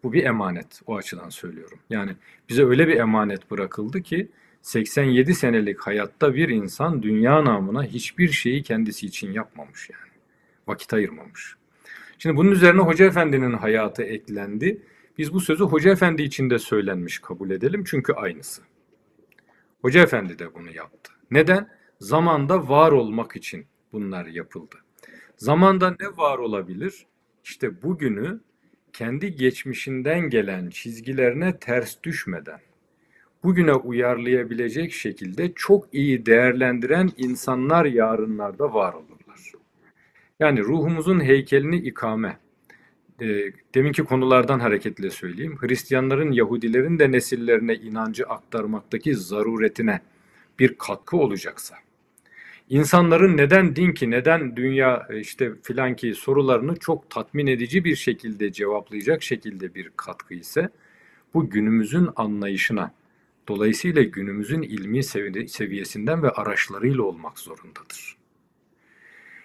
Bu 0.02 0.12
bir 0.12 0.24
emanet 0.24 0.80
o 0.86 0.96
açıdan 0.96 1.28
söylüyorum. 1.28 1.78
Yani 1.90 2.16
bize 2.48 2.64
öyle 2.64 2.88
bir 2.88 2.96
emanet 2.96 3.50
bırakıldı 3.50 4.02
ki 4.02 4.28
87 4.62 5.34
senelik 5.34 5.80
hayatta 5.80 6.34
bir 6.34 6.48
insan 6.48 7.02
dünya 7.02 7.44
namına 7.44 7.84
hiçbir 7.84 8.28
şeyi 8.28 8.62
kendisi 8.62 9.06
için 9.06 9.32
yapmamış 9.32 9.90
yani. 9.90 10.12
Vakit 10.66 10.94
ayırmamış. 10.94 11.56
Şimdi 12.18 12.36
bunun 12.36 12.50
üzerine 12.50 12.80
Hoca 12.80 13.06
Efendi'nin 13.06 13.52
hayatı 13.52 14.02
eklendi. 14.02 14.82
Biz 15.18 15.32
bu 15.32 15.40
sözü 15.40 15.64
Hoca 15.64 15.90
Efendi 15.90 16.22
için 16.22 16.50
de 16.50 16.58
söylenmiş 16.58 17.18
kabul 17.18 17.50
edelim 17.50 17.84
çünkü 17.86 18.12
aynısı. 18.12 18.62
Hoca 19.82 20.02
Efendi 20.02 20.38
de 20.38 20.54
bunu 20.54 20.70
yaptı. 20.70 21.12
Neden? 21.30 21.68
Zamanda 22.00 22.68
var 22.68 22.92
olmak 22.92 23.36
için 23.36 23.66
bunlar 23.92 24.26
yapıldı. 24.26 24.76
Zamanda 25.36 25.96
ne 26.00 26.16
var 26.16 26.38
olabilir? 26.38 27.06
İşte 27.44 27.82
bugünü 27.82 28.40
kendi 28.92 29.36
geçmişinden 29.36 30.20
gelen 30.30 30.70
çizgilerine 30.70 31.58
ters 31.58 32.02
düşmeden, 32.02 32.60
bugüne 33.44 33.74
uyarlayabilecek 33.74 34.92
şekilde 34.92 35.52
çok 35.54 35.94
iyi 35.94 36.26
değerlendiren 36.26 37.10
insanlar 37.16 37.84
yarınlarda 37.84 38.74
var 38.74 38.92
olurlar. 38.94 39.18
Yani 40.40 40.60
ruhumuzun 40.60 41.20
heykelini 41.20 41.76
ikame. 41.76 42.38
E, 43.20 43.26
deminki 43.74 44.02
konulardan 44.02 44.60
hareketle 44.60 45.10
söyleyeyim. 45.10 45.56
Hristiyanların, 45.60 46.32
Yahudilerin 46.32 46.98
de 46.98 47.12
nesillerine 47.12 47.74
inancı 47.74 48.24
aktarmaktaki 48.24 49.14
zaruretine 49.14 50.00
bir 50.58 50.74
katkı 50.78 51.16
olacaksa, 51.16 51.76
insanların 52.68 53.36
neden 53.36 53.76
din 53.76 53.92
ki, 53.92 54.10
neden 54.10 54.56
dünya 54.56 55.06
e, 55.10 55.20
işte 55.20 55.52
filan 55.62 55.96
ki 55.96 56.14
sorularını 56.14 56.76
çok 56.76 57.10
tatmin 57.10 57.46
edici 57.46 57.84
bir 57.84 57.96
şekilde 57.96 58.52
cevaplayacak 58.52 59.22
şekilde 59.22 59.74
bir 59.74 59.90
katkı 59.96 60.34
ise 60.34 60.68
bu 61.34 61.50
günümüzün 61.50 62.08
anlayışına, 62.16 62.92
dolayısıyla 63.48 64.02
günümüzün 64.02 64.62
ilmi 64.62 64.98
sevi- 64.98 65.48
seviyesinden 65.48 66.22
ve 66.22 66.30
araçlarıyla 66.30 67.02
olmak 67.02 67.38
zorundadır. 67.38 68.16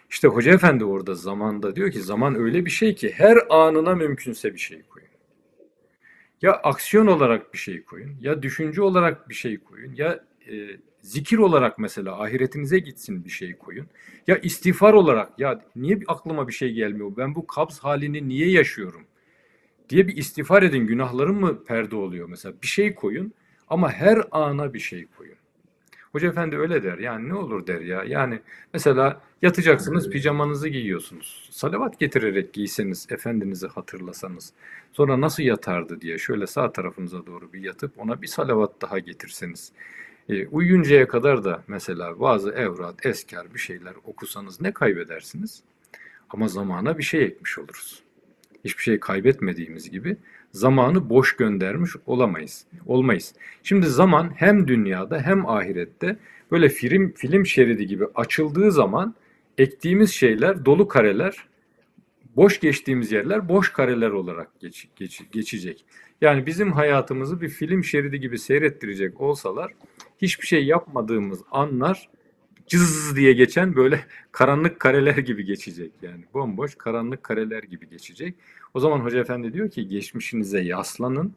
İşte 0.09 0.27
Hoca 0.27 0.53
Efendi 0.53 0.85
orada 0.85 1.15
zamanda 1.15 1.75
diyor 1.75 1.91
ki 1.91 2.01
zaman 2.01 2.35
öyle 2.35 2.65
bir 2.65 2.71
şey 2.71 2.95
ki 2.95 3.13
her 3.15 3.37
anına 3.49 3.95
mümkünse 3.95 4.53
bir 4.53 4.59
şey 4.59 4.81
koyun. 4.81 5.07
Ya 6.41 6.51
aksiyon 6.51 7.07
olarak 7.07 7.53
bir 7.53 7.57
şey 7.57 7.83
koyun, 7.83 8.17
ya 8.21 8.43
düşünce 8.43 8.81
olarak 8.81 9.29
bir 9.29 9.35
şey 9.35 9.57
koyun, 9.57 9.93
ya 9.95 10.23
e, 10.51 10.67
zikir 11.01 11.37
olarak 11.37 11.79
mesela 11.79 12.21
ahiretinize 12.21 12.79
gitsin 12.79 13.25
bir 13.25 13.29
şey 13.29 13.57
koyun. 13.57 13.87
Ya 14.27 14.37
istiğfar 14.37 14.93
olarak 14.93 15.39
ya 15.39 15.65
niye 15.75 15.99
aklıma 16.07 16.47
bir 16.47 16.53
şey 16.53 16.73
gelmiyor? 16.73 17.11
Ben 17.17 17.35
bu 17.35 17.47
kabz 17.47 17.79
halini 17.79 18.29
niye 18.29 18.49
yaşıyorum? 18.49 19.01
diye 19.89 20.07
bir 20.07 20.17
istiğfar 20.17 20.63
edin. 20.63 20.87
Günahlarım 20.87 21.39
mı 21.39 21.63
perde 21.63 21.95
oluyor 21.95 22.29
mesela? 22.29 22.61
Bir 22.61 22.67
şey 22.67 22.95
koyun 22.95 23.33
ama 23.73 23.91
her 23.91 24.23
ana 24.31 24.73
bir 24.73 24.79
şey 24.79 25.07
koyun. 25.17 25.35
Hoca 26.11 26.27
efendi 26.27 26.57
öyle 26.57 26.83
der. 26.83 26.97
Yani 26.97 27.29
ne 27.29 27.33
olur 27.33 27.67
der 27.67 27.81
ya. 27.81 28.03
Yani 28.03 28.39
mesela 28.73 29.21
yatacaksınız 29.41 30.09
pijamanızı 30.09 30.69
giyiyorsunuz. 30.69 31.49
Salavat 31.51 31.99
getirerek 31.99 32.53
giyseniz, 32.53 33.07
efendinizi 33.09 33.67
hatırlasanız. 33.67 34.53
Sonra 34.91 35.21
nasıl 35.21 35.43
yatardı 35.43 36.01
diye 36.01 36.17
şöyle 36.17 36.47
sağ 36.47 36.71
tarafınıza 36.71 37.25
doğru 37.25 37.53
bir 37.53 37.61
yatıp 37.61 37.99
ona 37.99 38.21
bir 38.21 38.27
salavat 38.27 38.81
daha 38.81 38.99
getirseniz. 38.99 39.71
E, 40.29 40.47
uyuyuncaya 40.47 41.07
kadar 41.07 41.43
da 41.43 41.63
mesela 41.67 42.19
bazı 42.19 42.51
evrat, 42.51 43.05
eskar 43.05 43.53
bir 43.53 43.59
şeyler 43.59 43.93
okusanız 44.05 44.61
ne 44.61 44.71
kaybedersiniz? 44.71 45.63
Ama 46.29 46.47
zamana 46.47 46.97
bir 46.97 47.03
şey 47.03 47.23
ekmiş 47.23 47.59
oluruz. 47.59 48.02
Hiçbir 48.65 48.83
şey 48.83 48.99
kaybetmediğimiz 48.99 49.91
gibi 49.91 50.17
zamanı 50.51 51.09
boş 51.09 51.35
göndermiş 51.35 51.91
olamayız. 52.05 52.65
Olmayız. 52.85 53.33
Şimdi 53.63 53.87
zaman 53.87 54.31
hem 54.35 54.67
dünyada 54.67 55.21
hem 55.21 55.49
ahirette 55.49 56.17
böyle 56.51 56.69
film 56.69 57.13
film 57.13 57.45
şeridi 57.45 57.87
gibi 57.87 58.05
açıldığı 58.15 58.71
zaman 58.71 59.15
ektiğimiz 59.57 60.11
şeyler 60.11 60.65
dolu 60.65 60.87
kareler, 60.87 61.37
boş 62.35 62.59
geçtiğimiz 62.59 63.11
yerler 63.11 63.49
boş 63.49 63.71
kareler 63.71 64.09
olarak 64.09 64.59
geç, 64.59 64.87
geç, 64.95 65.21
geçecek. 65.31 65.85
Yani 66.21 66.45
bizim 66.45 66.71
hayatımızı 66.71 67.41
bir 67.41 67.49
film 67.49 67.83
şeridi 67.83 68.19
gibi 68.19 68.39
seyrettirecek 68.39 69.21
olsalar 69.21 69.71
hiçbir 70.21 70.47
şey 70.47 70.65
yapmadığımız 70.65 71.41
anlar 71.51 72.09
cız 72.67 73.15
diye 73.15 73.33
geçen 73.33 73.75
böyle 73.75 74.05
karanlık 74.31 74.79
kareler 74.79 75.17
gibi 75.17 75.45
geçecek 75.45 75.91
yani. 76.01 76.23
Bomboş 76.33 76.75
karanlık 76.75 77.23
kareler 77.23 77.63
gibi 77.63 77.89
geçecek. 77.89 78.35
O 78.73 78.79
zaman 78.79 78.99
Hoca 78.99 79.19
Efendi 79.19 79.53
diyor 79.53 79.71
ki 79.71 79.87
geçmişinize 79.87 80.61
yaslanın. 80.61 81.33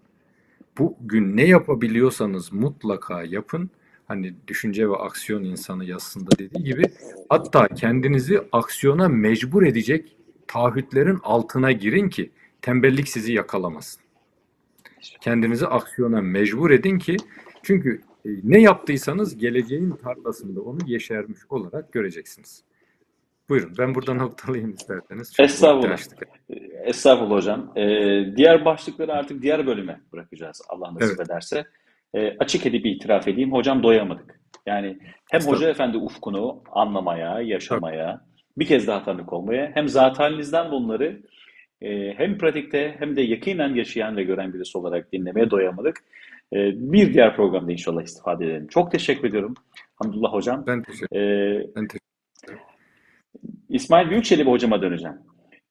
Bugün 0.78 1.36
ne 1.36 1.46
yapabiliyorsanız 1.46 2.52
mutlaka 2.52 3.22
yapın. 3.22 3.70
Hani 4.08 4.34
düşünce 4.48 4.90
ve 4.90 4.96
aksiyon 4.96 5.44
insanı 5.44 5.84
yazısında 5.84 6.30
dediği 6.38 6.64
gibi 6.64 6.84
hatta 7.28 7.68
kendinizi 7.68 8.42
aksiyona 8.52 9.08
mecbur 9.08 9.62
edecek 9.62 10.16
taahhütlerin 10.46 11.18
altına 11.22 11.72
girin 11.72 12.08
ki 12.08 12.30
tembellik 12.62 13.08
sizi 13.08 13.32
yakalamasın. 13.32 14.02
Kendinizi 15.20 15.66
aksiyona 15.66 16.20
mecbur 16.20 16.70
edin 16.70 16.98
ki 16.98 17.16
çünkü 17.62 18.00
ne 18.42 18.60
yaptıysanız 18.60 19.36
geleceğin 19.36 19.90
tarlasında 19.90 20.60
onu 20.60 20.78
yeşermiş 20.86 21.38
olarak 21.50 21.92
göreceksiniz. 21.92 22.64
Buyurun 23.48 23.74
ben 23.78 23.94
buradan 23.94 24.18
noktalayayım 24.24 24.74
isterseniz. 24.74 25.32
Çünkü 25.32 25.42
Estağfurullah. 25.42 25.98
Estağfurullah 26.84 27.36
hocam. 27.36 27.72
Ee, 27.76 28.36
diğer 28.36 28.64
başlıkları 28.64 29.12
artık 29.12 29.42
diğer 29.42 29.66
bölüme 29.66 30.00
bırakacağız 30.12 30.62
Allah 30.68 30.94
nasip 30.94 31.16
evet. 31.18 31.30
ederse. 31.30 31.64
Ee, 32.14 32.36
açık 32.38 32.66
edip 32.66 32.86
itiraf 32.86 33.28
edeyim 33.28 33.52
hocam 33.52 33.82
doyamadık. 33.82 34.40
Yani 34.66 34.98
hem 35.30 35.40
Hoca 35.40 35.68
Efendi 35.68 35.96
ufkunu 35.96 36.62
anlamaya, 36.72 37.40
yaşamaya, 37.40 38.20
bir 38.58 38.66
kez 38.66 38.86
daha 38.86 39.04
tanık 39.04 39.32
olmaya 39.32 39.70
hem 39.74 39.88
zat 39.88 40.18
halinizden 40.18 40.70
bunları 40.70 41.22
e, 41.82 42.14
hem 42.16 42.38
pratikte 42.38 42.96
hem 42.98 43.16
de 43.16 43.22
yakinen 43.22 43.74
yaşayan 43.74 44.16
ve 44.16 44.22
gören 44.22 44.54
birisi 44.54 44.78
olarak 44.78 45.12
dinlemeye 45.12 45.50
doyamadık. 45.50 45.96
E, 46.52 46.58
bir 46.92 47.14
diğer 47.14 47.36
programda 47.36 47.72
inşallah 47.72 48.02
istifade 48.02 48.44
edelim. 48.44 48.66
Çok 48.66 48.92
teşekkür 48.92 49.28
ediyorum. 49.28 49.54
Hamdullah 49.96 50.32
Hocam. 50.32 50.64
Ben 50.66 50.82
teşekkür 50.82 51.16
ederim. 51.16 51.60
Ee, 51.60 51.74
ben 51.76 51.86
teşekkür 51.88 52.06
İsmail 53.68 54.10
Büyükçelebi 54.10 54.50
hocama 54.50 54.82
döneceğim. 54.82 55.16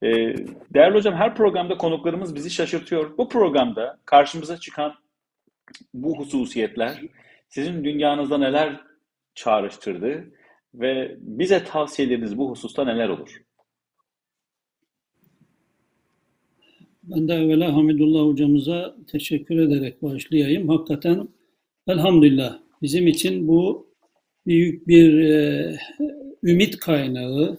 Ee, 0.04 0.36
değerli 0.74 0.98
hocam 0.98 1.14
her 1.14 1.36
programda 1.36 1.78
konuklarımız 1.78 2.36
bizi 2.36 2.50
şaşırtıyor. 2.50 3.18
Bu 3.18 3.30
programda 3.30 3.98
karşımıza 4.06 4.58
çıkan 4.58 4.94
bu 5.94 6.20
hususiyetler 6.20 7.02
sizin 7.50 7.84
dünyanızda 7.84 8.38
neler 8.38 8.82
çağrıştırdı 9.36 10.32
ve 10.74 11.16
bize 11.20 11.64
tavsiyeleriniz 11.64 12.38
bu 12.38 12.50
hususta 12.52 12.86
neler 12.86 13.10
olur? 13.10 13.42
Ben 17.08 17.28
de 17.28 17.34
evvela 17.34 17.76
Hamidullah 17.76 18.28
hocamıza 18.28 18.96
teşekkür 19.08 19.58
ederek 19.58 20.04
başlayayım. 20.04 20.70
Hakikaten 20.70 21.28
elhamdülillah 21.88 22.60
bizim 22.82 23.08
için 23.08 23.48
bu 23.48 23.88
büyük 24.48 24.88
bir 24.88 25.20
e, 25.20 25.76
ümit 26.44 26.78
kaynağı 26.80 27.58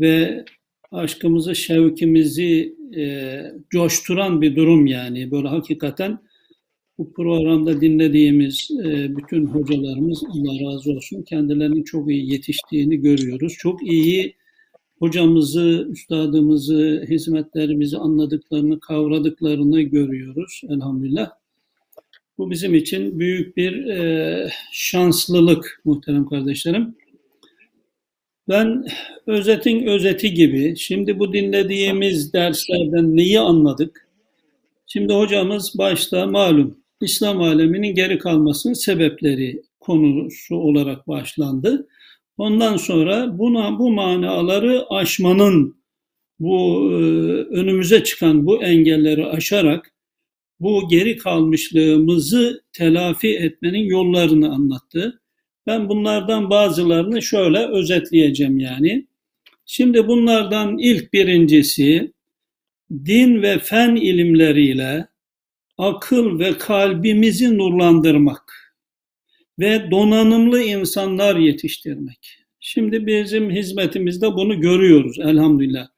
ve 0.00 0.44
aşkımızı, 0.92 1.54
şevkimizi 1.54 2.76
e, 2.96 3.42
coşturan 3.70 4.42
bir 4.42 4.56
durum 4.56 4.86
yani. 4.86 5.30
Böyle 5.30 5.48
hakikaten 5.48 6.18
bu 6.98 7.12
programda 7.12 7.80
dinlediğimiz 7.80 8.70
e, 8.84 9.16
bütün 9.16 9.46
hocalarımız 9.46 10.24
Allah 10.24 10.72
razı 10.72 10.92
olsun 10.92 11.22
kendilerinin 11.22 11.82
çok 11.82 12.10
iyi 12.10 12.32
yetiştiğini 12.32 12.96
görüyoruz. 12.96 13.54
Çok 13.58 13.92
iyi 13.92 14.39
hocamızı, 15.00 15.86
üstadımızı, 15.90 17.06
hizmetlerimizi 17.08 17.96
anladıklarını, 17.98 18.80
kavradıklarını 18.80 19.80
görüyoruz 19.80 20.60
elhamdülillah. 20.68 21.30
Bu 22.38 22.50
bizim 22.50 22.74
için 22.74 23.18
büyük 23.18 23.56
bir 23.56 23.86
e, 23.86 24.50
şanslılık 24.72 25.80
muhterem 25.84 26.28
kardeşlerim. 26.28 26.94
Ben 28.48 28.86
özetin 29.26 29.86
özeti 29.86 30.34
gibi, 30.34 30.76
şimdi 30.76 31.18
bu 31.18 31.32
dinlediğimiz 31.32 32.32
derslerden 32.32 33.16
neyi 33.16 33.40
anladık? 33.40 34.08
Şimdi 34.86 35.12
hocamız 35.12 35.78
başta 35.78 36.26
malum 36.26 36.76
İslam 37.00 37.42
aleminin 37.42 37.94
geri 37.94 38.18
kalmasının 38.18 38.74
sebepleri 38.74 39.62
konusu 39.80 40.56
olarak 40.56 41.08
başlandı. 41.08 41.86
Ondan 42.36 42.76
sonra 42.76 43.38
buna 43.38 43.78
bu 43.78 43.90
manaları 43.90 44.86
aşmanın, 44.90 45.80
bu 46.38 46.88
e, 46.92 46.94
önümüze 47.58 48.04
çıkan 48.04 48.46
bu 48.46 48.62
engelleri 48.62 49.26
aşarak 49.26 49.92
bu 50.60 50.88
geri 50.88 51.16
kalmışlığımızı 51.16 52.64
telafi 52.72 53.36
etmenin 53.38 53.84
yollarını 53.84 54.54
anlattı. 54.54 55.20
Ben 55.66 55.88
bunlardan 55.88 56.50
bazılarını 56.50 57.22
şöyle 57.22 57.66
özetleyeceğim 57.66 58.58
yani. 58.58 59.06
Şimdi 59.66 60.06
bunlardan 60.06 60.78
ilk 60.78 61.12
birincisi 61.12 62.12
din 63.04 63.42
ve 63.42 63.58
fen 63.58 63.96
ilimleriyle 63.96 65.08
akıl 65.78 66.38
ve 66.38 66.58
kalbimizi 66.58 67.58
nurlandırmak 67.58 68.69
ve 69.58 69.90
donanımlı 69.90 70.62
insanlar 70.62 71.36
yetiştirmek. 71.36 72.38
Şimdi 72.60 73.06
bizim 73.06 73.50
hizmetimizde 73.50 74.32
bunu 74.34 74.60
görüyoruz 74.60 75.18
elhamdülillah. 75.18 75.88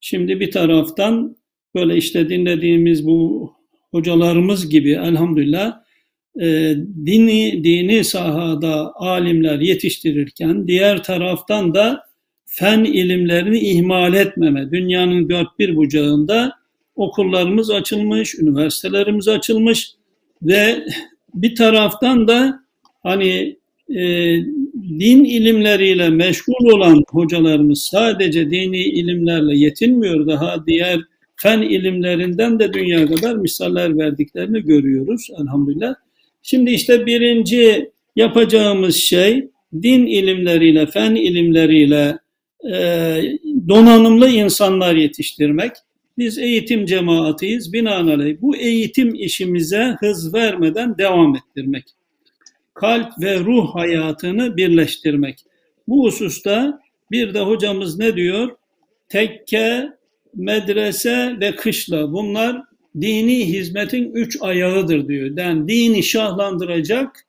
Şimdi 0.00 0.40
bir 0.40 0.50
taraftan 0.50 1.36
böyle 1.74 1.96
işte 1.96 2.28
dinlediğimiz 2.28 3.06
bu 3.06 3.52
hocalarımız 3.90 4.68
gibi 4.68 4.90
elhamdülillah 4.90 5.84
e, 6.40 6.76
dini, 7.06 7.64
dini 7.64 8.04
sahada 8.04 8.92
alimler 8.94 9.58
yetiştirirken 9.58 10.66
diğer 10.68 11.02
taraftan 11.02 11.74
da 11.74 12.04
fen 12.46 12.84
ilimlerini 12.84 13.58
ihmal 13.58 14.14
etmeme. 14.14 14.70
Dünyanın 14.70 15.28
dört 15.28 15.58
bir 15.58 15.76
bucağında 15.76 16.52
okullarımız 16.96 17.70
açılmış, 17.70 18.34
üniversitelerimiz 18.34 19.28
açılmış 19.28 19.90
ve 20.42 20.84
bir 21.34 21.54
taraftan 21.54 22.28
da 22.28 22.63
hani 23.04 23.56
e, 23.90 24.04
din 24.98 25.24
ilimleriyle 25.24 26.10
meşgul 26.10 26.66
olan 26.72 27.04
hocalarımız 27.08 27.88
sadece 27.92 28.50
dini 28.50 28.82
ilimlerle 28.82 29.58
yetinmiyor. 29.58 30.26
Daha 30.26 30.66
diğer 30.66 31.00
fen 31.36 31.62
ilimlerinden 31.62 32.58
de 32.58 32.72
dünya 32.72 33.06
kadar 33.06 33.36
misaller 33.36 33.98
verdiklerini 33.98 34.62
görüyoruz 34.62 35.28
elhamdülillah. 35.40 35.94
Şimdi 36.42 36.70
işte 36.70 37.06
birinci 37.06 37.90
yapacağımız 38.16 38.96
şey 38.96 39.48
din 39.82 40.06
ilimleriyle, 40.06 40.86
fen 40.86 41.14
ilimleriyle 41.14 42.18
e, 42.72 42.76
donanımlı 43.68 44.28
insanlar 44.28 44.94
yetiştirmek. 44.94 45.72
Biz 46.18 46.38
eğitim 46.38 46.86
cemaatiyiz. 46.86 47.72
Binaenaleyh 47.72 48.36
bu 48.40 48.56
eğitim 48.56 49.14
işimize 49.14 49.96
hız 50.00 50.34
vermeden 50.34 50.98
devam 50.98 51.36
ettirmek. 51.36 51.84
Kalp 52.74 53.12
ve 53.22 53.40
ruh 53.40 53.74
hayatını 53.74 54.56
birleştirmek. 54.56 55.38
Bu 55.88 56.06
hususta 56.06 56.80
bir 57.10 57.34
de 57.34 57.40
hocamız 57.40 57.98
ne 57.98 58.16
diyor? 58.16 58.56
Tekke, 59.08 59.92
medrese 60.34 61.36
ve 61.40 61.56
kışla 61.56 62.12
bunlar 62.12 62.62
dini 63.00 63.48
hizmetin 63.48 64.12
üç 64.14 64.38
ayağıdır 64.40 65.08
diyor. 65.08 65.38
Yani 65.38 65.68
dini 65.68 66.02
şahlandıracak 66.02 67.26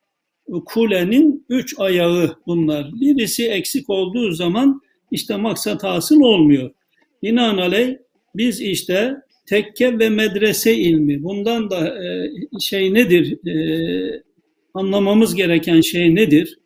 kulenin 0.66 1.44
üç 1.48 1.74
ayağı 1.78 2.36
bunlar. 2.46 2.90
Birisi 3.00 3.48
eksik 3.48 3.90
olduğu 3.90 4.32
zaman 4.32 4.82
işte 5.10 5.36
maksat 5.36 5.84
hasıl 5.84 6.20
olmuyor. 6.20 6.70
Binaenaleyh 7.22 7.96
biz 8.36 8.60
işte 8.60 9.16
tekke 9.46 9.98
ve 9.98 10.08
medrese 10.08 10.76
ilmi 10.76 11.22
bundan 11.22 11.70
da 11.70 12.04
e, 12.04 12.30
şey 12.60 12.94
nedir 12.94 13.46
e, 13.46 14.22
anlamamız 14.76 15.34
gereken 15.34 15.80
şey 15.80 16.14
nedir? 16.14 16.58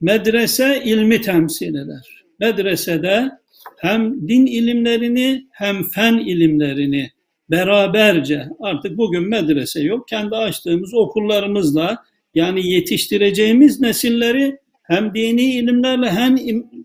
Medrese 0.00 0.82
ilmi 0.84 1.20
temsil 1.20 1.74
eder. 1.74 2.24
Medresede 2.40 3.30
hem 3.78 4.28
din 4.28 4.46
ilimlerini 4.46 5.46
hem 5.50 5.82
fen 5.82 6.18
ilimlerini 6.18 7.10
beraberce 7.50 8.48
artık 8.60 8.96
bugün 8.96 9.28
medrese 9.28 9.82
yok. 9.82 10.08
Kendi 10.08 10.36
açtığımız 10.36 10.94
okullarımızla 10.94 11.98
Yani 12.34 12.70
yetiştireceğimiz 12.70 13.80
nesilleri 13.80 14.56
hem 14.82 15.14
dini 15.14 15.54
ilimlerle 15.54 16.10
hem 16.10 16.36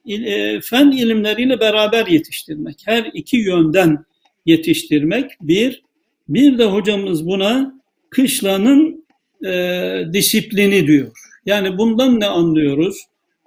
e, 0.07 0.61
fen 0.61 0.91
ilimleriyle 0.91 1.59
beraber 1.59 2.07
yetiştirmek. 2.07 2.81
Her 2.85 3.11
iki 3.13 3.37
yönden 3.37 4.05
yetiştirmek 4.45 5.31
bir. 5.41 5.83
Bir 6.29 6.57
de 6.57 6.65
hocamız 6.65 7.27
buna 7.27 7.73
kışlanın 8.09 9.02
e, 9.45 10.13
disiplini 10.13 10.87
diyor. 10.87 11.11
Yani 11.45 11.77
bundan 11.77 12.19
ne 12.19 12.25
anlıyoruz? 12.25 12.97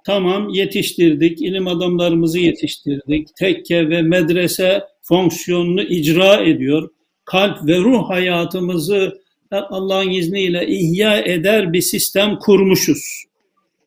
Tamam 0.05 0.49
yetiştirdik, 0.49 1.41
ilim 1.41 1.67
adamlarımızı 1.67 2.39
yetiştirdik. 2.39 3.35
Tekke 3.35 3.89
ve 3.89 4.01
medrese 4.01 4.83
fonksiyonunu 5.01 5.81
icra 5.81 6.43
ediyor. 6.43 6.89
Kalp 7.25 7.67
ve 7.67 7.77
ruh 7.77 8.09
hayatımızı 8.09 9.21
Allah'ın 9.51 10.09
izniyle 10.09 10.67
ihya 10.67 11.17
eder 11.17 11.73
bir 11.73 11.81
sistem 11.81 12.37
kurmuşuz. 12.39 13.23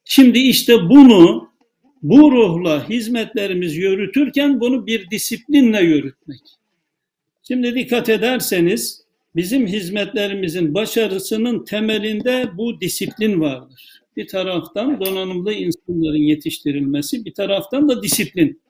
Şimdi 0.04 0.38
işte 0.38 0.88
bunu 0.88 1.50
bu 2.02 2.32
ruhla 2.32 2.88
hizmetlerimiz 2.88 3.76
yürütürken 3.76 4.60
bunu 4.60 4.86
bir 4.86 5.10
disiplinle 5.10 5.80
yürütmek. 5.80 6.40
Şimdi 7.42 7.74
dikkat 7.74 8.08
ederseniz 8.08 9.02
bizim 9.36 9.66
hizmetlerimizin 9.66 10.74
başarısının 10.74 11.64
temelinde 11.64 12.50
bu 12.56 12.80
disiplin 12.80 13.40
vardır. 13.40 14.02
Bir 14.16 14.26
taraftan 14.26 15.00
donanımlı 15.00 15.52
insanların 15.52 16.28
yetiştirilmesi, 16.28 17.24
bir 17.24 17.34
taraftan 17.34 17.88
da 17.88 18.02
disiplin. 18.02 18.62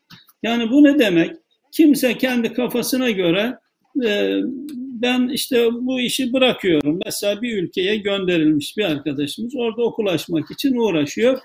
Yani 0.43 0.71
bu 0.71 0.85
ne 0.85 0.99
demek? 0.99 1.37
Kimse 1.73 2.19
kendi 2.19 2.53
kafasına 2.53 3.11
göre 3.11 3.59
e, 4.05 4.41
ben 4.77 5.29
işte 5.29 5.69
bu 5.73 6.01
işi 6.01 6.33
bırakıyorum. 6.33 7.01
Mesela 7.07 7.43
bir 7.43 7.63
ülkeye 7.63 7.97
gönderilmiş 7.97 8.77
bir 8.77 8.85
arkadaşımız 8.85 9.57
orada 9.57 9.83
okul 9.83 10.07
açmak 10.07 10.51
için 10.51 10.77
uğraşıyor. 10.77 11.39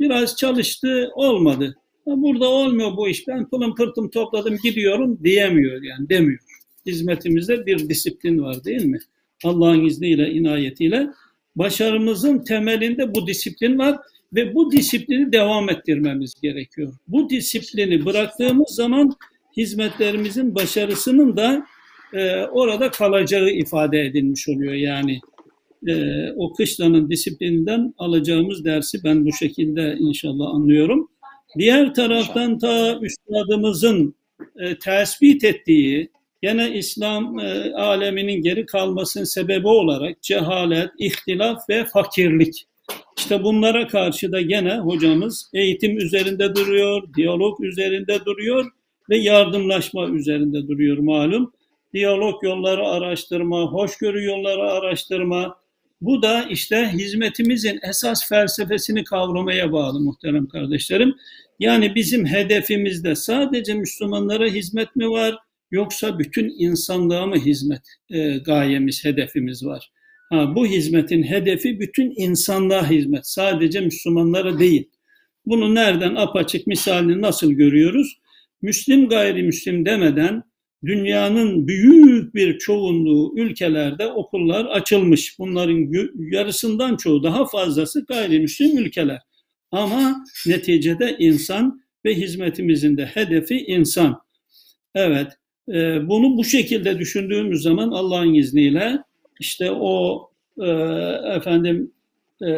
Biraz 0.00 0.36
çalıştı 0.36 1.10
olmadı. 1.14 1.76
Burada 2.06 2.48
olmuyor 2.48 2.96
bu 2.96 3.08
iş. 3.08 3.28
Ben 3.28 3.50
pılım 3.50 3.74
pırtım 3.74 4.10
topladım 4.10 4.56
gidiyorum 4.64 5.18
diyemiyor 5.24 5.82
yani 5.82 6.08
demiyor. 6.08 6.40
Hizmetimizde 6.86 7.66
bir 7.66 7.88
disiplin 7.88 8.42
var 8.42 8.64
değil 8.64 8.84
mi? 8.84 8.98
Allah'ın 9.44 9.84
izniyle, 9.84 10.30
inayetiyle. 10.30 11.06
Başarımızın 11.56 12.38
temelinde 12.44 13.14
bu 13.14 13.26
disiplin 13.26 13.78
var 13.78 13.98
ve 14.34 14.54
bu 14.54 14.72
disiplini 14.72 15.32
devam 15.32 15.70
ettirmemiz 15.70 16.34
gerekiyor. 16.42 16.94
Bu 17.08 17.30
disiplini 17.30 18.04
bıraktığımız 18.04 18.68
zaman 18.70 19.16
hizmetlerimizin 19.56 20.54
başarısının 20.54 21.36
da 21.36 21.66
e, 22.12 22.44
orada 22.44 22.90
kalacağı 22.90 23.50
ifade 23.50 24.00
edilmiş 24.00 24.48
oluyor. 24.48 24.72
Yani 24.72 25.20
e, 25.86 26.24
o 26.36 26.52
kışlanın 26.52 27.10
disiplininden 27.10 27.94
alacağımız 27.98 28.64
dersi 28.64 29.04
ben 29.04 29.26
bu 29.26 29.32
şekilde 29.32 29.96
inşallah 29.98 30.54
anlıyorum. 30.54 31.08
Diğer 31.58 31.94
taraftan 31.94 32.58
ta 32.58 32.98
üstadımızın 33.00 34.14
e, 34.56 34.78
tespit 34.78 35.44
ettiği 35.44 36.10
gene 36.42 36.78
İslam 36.78 37.38
e, 37.38 37.74
aleminin 37.74 38.42
geri 38.42 38.66
kalmasının 38.66 39.24
sebebi 39.24 39.68
olarak 39.68 40.22
cehalet, 40.22 40.90
ihtilaf 40.98 41.68
ve 41.68 41.84
fakirlik. 41.84 42.66
İşte 43.18 43.44
bunlara 43.44 43.86
karşı 43.86 44.32
da 44.32 44.40
gene 44.40 44.78
hocamız 44.78 45.50
eğitim 45.54 45.98
üzerinde 45.98 46.54
duruyor, 46.54 47.14
diyalog 47.16 47.60
üzerinde 47.60 48.24
duruyor 48.24 48.70
ve 49.10 49.18
yardımlaşma 49.18 50.08
üzerinde 50.08 50.68
duruyor 50.68 50.98
malum. 50.98 51.52
Diyalog 51.92 52.44
yolları 52.44 52.86
araştırma, 52.86 53.62
hoşgörü 53.62 54.24
yolları 54.24 54.62
araştırma. 54.62 55.56
Bu 56.00 56.22
da 56.22 56.42
işte 56.42 56.90
hizmetimizin 56.92 57.80
esas 57.88 58.28
felsefesini 58.28 59.04
kavramaya 59.04 59.72
bağlı 59.72 60.00
muhterem 60.00 60.46
kardeşlerim. 60.46 61.14
Yani 61.58 61.94
bizim 61.94 62.26
hedefimizde 62.26 63.14
sadece 63.14 63.74
Müslümanlara 63.74 64.46
hizmet 64.46 64.96
mi 64.96 65.10
var 65.10 65.38
yoksa 65.70 66.18
bütün 66.18 66.54
insanlığa 66.58 67.26
mı 67.26 67.36
hizmet 67.36 67.82
e, 68.10 68.38
gayemiz, 68.38 69.04
hedefimiz 69.04 69.66
var? 69.66 69.90
Ha, 70.30 70.52
bu 70.54 70.66
hizmetin 70.66 71.22
hedefi 71.22 71.80
bütün 71.80 72.12
insanlığa 72.16 72.90
hizmet, 72.90 73.26
sadece 73.26 73.80
Müslümanlara 73.80 74.58
değil. 74.58 74.90
Bunu 75.46 75.74
nereden 75.74 76.14
apaçık 76.14 76.66
misalini 76.66 77.22
nasıl 77.22 77.52
görüyoruz? 77.52 78.18
Müslim 78.62 79.08
gayrimüslim 79.08 79.86
demeden 79.86 80.42
dünyanın 80.84 81.68
büyük 81.68 82.34
bir 82.34 82.58
çoğunluğu 82.58 83.34
ülkelerde 83.36 84.06
okullar 84.06 84.64
açılmış. 84.64 85.38
Bunların 85.38 85.92
yarısından 86.32 86.96
çoğu 86.96 87.22
daha 87.22 87.46
fazlası 87.46 88.04
gayrimüslim 88.04 88.78
ülkeler. 88.78 89.20
Ama 89.70 90.24
neticede 90.46 91.16
insan 91.18 91.80
ve 92.04 92.14
hizmetimizin 92.14 92.96
de 92.96 93.06
hedefi 93.06 93.56
insan. 93.56 94.20
Evet, 94.94 95.32
e, 95.74 96.08
bunu 96.08 96.36
bu 96.36 96.44
şekilde 96.44 96.98
düşündüğümüz 96.98 97.62
zaman 97.62 97.90
Allah'ın 97.90 98.34
izniyle 98.34 98.98
işte 99.40 99.70
o 99.70 100.28
e, 100.60 100.68
efendim 101.36 101.92
e, 102.42 102.50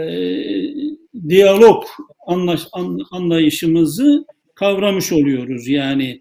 diyalog 1.29 1.85
anlaş, 2.27 2.61
an, 2.73 3.01
anlayışımızı 3.11 4.25
kavramış 4.55 5.13
oluyoruz. 5.13 5.69
Yani 5.69 6.21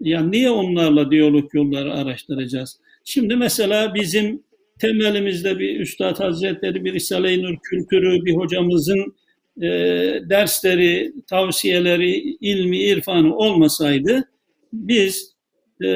yani 0.00 0.30
niye 0.30 0.50
onlarla 0.50 1.10
diyalog 1.10 1.54
yolları 1.54 1.94
araştıracağız? 1.94 2.80
Şimdi 3.04 3.36
mesela 3.36 3.94
bizim 3.94 4.42
temelimizde 4.78 5.58
bir 5.58 5.80
Üstad 5.80 6.20
Hazretleri, 6.20 6.84
bir 6.84 6.92
Risale-i 6.92 7.42
Nur 7.42 7.56
kültürü, 7.62 8.24
bir 8.24 8.34
hocamızın 8.34 9.14
e, 9.62 9.68
dersleri, 10.30 11.12
tavsiyeleri, 11.26 12.36
ilmi, 12.40 12.78
irfanı 12.78 13.36
olmasaydı 13.36 14.28
biz 14.72 15.33
e, 15.82 15.88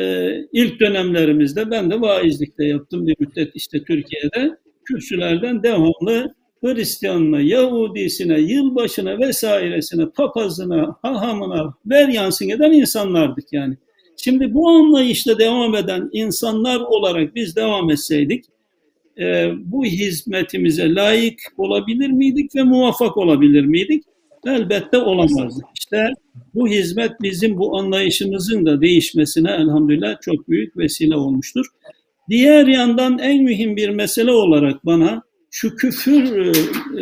ilk 0.52 0.80
dönemlerimizde 0.80 1.70
ben 1.70 1.90
de 1.90 2.00
vaizlikte 2.00 2.64
yaptım 2.64 3.06
bir 3.06 3.16
müddet 3.18 3.50
işte 3.54 3.84
Türkiye'de 3.84 4.58
kürsülerden 4.84 5.62
devamlı 5.62 6.34
Hristiyanına, 6.60 7.40
Yahudisine, 7.40 8.40
yılbaşına 8.40 9.18
vesairesine, 9.18 10.10
papazına, 10.10 10.96
hahamına 11.02 11.74
ver 11.86 12.08
yansın 12.08 12.48
eden 12.48 12.72
insanlardık 12.72 13.52
yani. 13.52 13.76
Şimdi 14.16 14.54
bu 14.54 14.68
anlayışla 14.68 15.38
devam 15.38 15.74
eden 15.74 16.08
insanlar 16.12 16.80
olarak 16.80 17.34
biz 17.34 17.56
devam 17.56 17.90
etseydik 17.90 18.44
e, 19.18 19.50
bu 19.64 19.84
hizmetimize 19.84 20.94
layık 20.94 21.40
olabilir 21.56 22.08
miydik 22.08 22.56
ve 22.56 22.62
muvaffak 22.62 23.16
olabilir 23.16 23.64
miydik? 23.64 24.04
Elbette 24.46 24.98
olamazdık. 24.98 25.64
İşte 25.78 26.08
bu 26.54 26.68
hizmet 26.68 27.12
bizim 27.22 27.58
bu 27.58 27.78
anlayışımızın 27.78 28.66
da 28.66 28.80
değişmesine 28.80 29.50
elhamdülillah 29.50 30.20
çok 30.20 30.48
büyük 30.48 30.76
vesile 30.76 31.16
olmuştur. 31.16 31.66
Diğer 32.28 32.66
yandan 32.66 33.18
en 33.18 33.42
mühim 33.42 33.76
bir 33.76 33.88
mesele 33.88 34.30
olarak 34.30 34.86
bana 34.86 35.22
şu 35.50 35.76
küfür 35.76 36.36
e, 36.36 36.50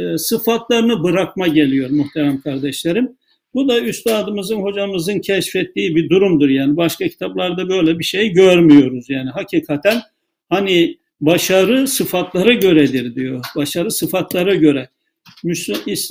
e 0.01 0.19
sıfatlarını 0.19 1.03
bırakma 1.03 1.47
geliyor 1.47 1.91
muhterem 1.91 2.41
kardeşlerim. 2.41 3.17
Bu 3.55 3.69
da 3.69 3.81
üstadımızın, 3.81 4.57
hocamızın 4.57 5.19
keşfettiği 5.19 5.97
bir 5.97 6.11
durumdur. 6.11 6.49
Yani 6.49 6.77
başka 6.77 7.09
kitaplarda 7.09 7.69
böyle 7.69 7.99
bir 7.99 8.05
şey 8.05 8.29
görmüyoruz. 8.29 9.11
Yani 9.11 9.31
hakikaten 9.31 10.01
hani 10.49 10.99
başarı 11.21 11.89
sıfatlara 11.89 12.53
göredir 12.53 13.15
diyor. 13.15 13.45
Başarı 13.57 13.91
sıfatlara 13.91 14.55
göre. 14.55 14.89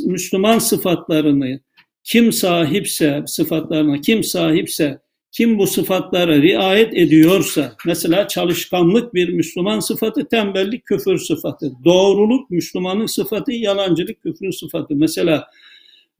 Müslüman 0.05 0.59
sıfatlarını 0.59 1.59
kim 2.05 2.31
sahipse 2.31 3.23
sıfatlarına 3.27 4.01
kim 4.01 4.23
sahipse 4.23 4.99
kim 5.31 5.57
bu 5.57 5.67
sıfatlara 5.67 6.41
riayet 6.41 6.97
ediyorsa 6.97 7.75
mesela 7.85 8.27
çalışkanlık 8.27 9.13
bir 9.13 9.29
Müslüman 9.29 9.79
sıfatı 9.79 10.27
tembellik 10.27 10.85
küfür 10.85 11.19
sıfatı 11.19 11.71
doğruluk 11.85 12.49
Müslümanın 12.49 13.05
sıfatı 13.05 13.51
yalancılık 13.51 14.23
küfrün 14.23 14.51
sıfatı 14.51 14.95
mesela 14.95 15.47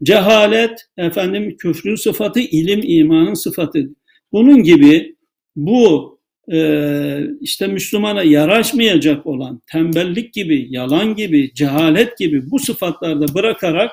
Cehalet 0.03 0.87
efendim 0.97 1.57
küfrün 1.57 1.95
sıfatı, 1.95 2.39
ilim 2.39 2.81
imanın 2.83 3.33
sıfatı. 3.33 3.89
Bunun 4.31 4.63
gibi 4.63 5.15
bu 5.55 6.19
e, 6.53 7.19
işte 7.41 7.67
Müslümana 7.67 8.23
yaraşmayacak 8.23 9.25
olan 9.25 9.61
tembellik 9.71 10.33
gibi, 10.33 10.67
yalan 10.69 11.15
gibi, 11.15 11.53
cehalet 11.53 12.17
gibi 12.17 12.51
bu 12.51 12.59
sıfatlarda 12.59 13.33
bırakarak 13.33 13.91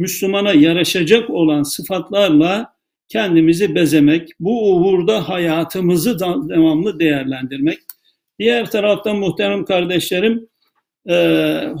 Müslümana 0.00 0.52
yaraşacak 0.52 1.30
olan 1.30 1.62
sıfatlarla 1.62 2.74
kendimizi 3.08 3.74
bezemek, 3.74 4.28
bu 4.40 4.76
uğurda 4.76 5.28
hayatımızı 5.28 6.18
devamlı 6.48 7.00
değerlendirmek. 7.00 7.78
Diğer 8.38 8.70
taraftan 8.70 9.16
muhterem 9.16 9.64
kardeşlerim, 9.64 10.48
e, 11.10 11.14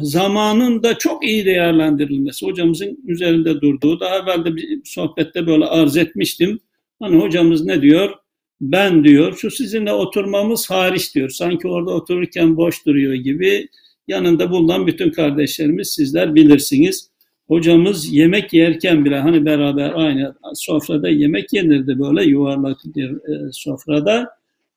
zamanın 0.02 0.82
da 0.82 0.98
çok 0.98 1.24
iyi 1.24 1.44
değerlendirilmesi, 1.46 2.46
hocamızın 2.46 2.98
üzerinde 3.06 3.60
durduğu, 3.60 4.00
daha 4.00 4.16
evvel 4.16 4.44
de 4.44 4.56
bir 4.56 4.80
sohbette 4.84 5.46
böyle 5.46 5.64
arz 5.64 5.96
etmiştim. 5.96 6.60
Hani 7.02 7.22
hocamız 7.22 7.64
ne 7.64 7.82
diyor? 7.82 8.14
Ben 8.60 9.04
diyor, 9.04 9.36
şu 9.36 9.50
sizinle 9.50 9.92
oturmamız 9.92 10.70
hariç 10.70 11.14
diyor. 11.14 11.28
Sanki 11.28 11.68
orada 11.68 11.90
otururken 11.90 12.56
boş 12.56 12.86
duruyor 12.86 13.14
gibi. 13.14 13.68
yanında 14.08 14.50
bulunan 14.50 14.86
bütün 14.86 15.10
kardeşlerimiz 15.10 15.90
sizler 15.90 16.34
bilirsiniz. 16.34 17.09
Hocamız 17.50 18.12
yemek 18.12 18.52
yerken 18.52 19.04
bile 19.04 19.18
hani 19.18 19.44
beraber 19.44 19.92
aynı 19.94 20.34
sofrada 20.54 21.08
yemek 21.08 21.52
yenirdi 21.52 21.98
böyle 21.98 22.24
yuvarlak 22.24 22.78
bir 22.84 23.10
e, 23.10 23.52
sofrada. 23.52 24.30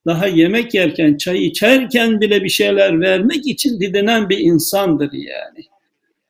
Daha 0.05 0.27
yemek 0.27 0.73
yerken, 0.73 1.17
çay 1.17 1.45
içerken 1.45 2.21
bile 2.21 2.43
bir 2.43 2.49
şeyler 2.49 3.01
vermek 3.01 3.47
için 3.47 3.79
didinen 3.79 4.29
bir 4.29 4.37
insandır 4.37 5.09
yani. 5.13 5.65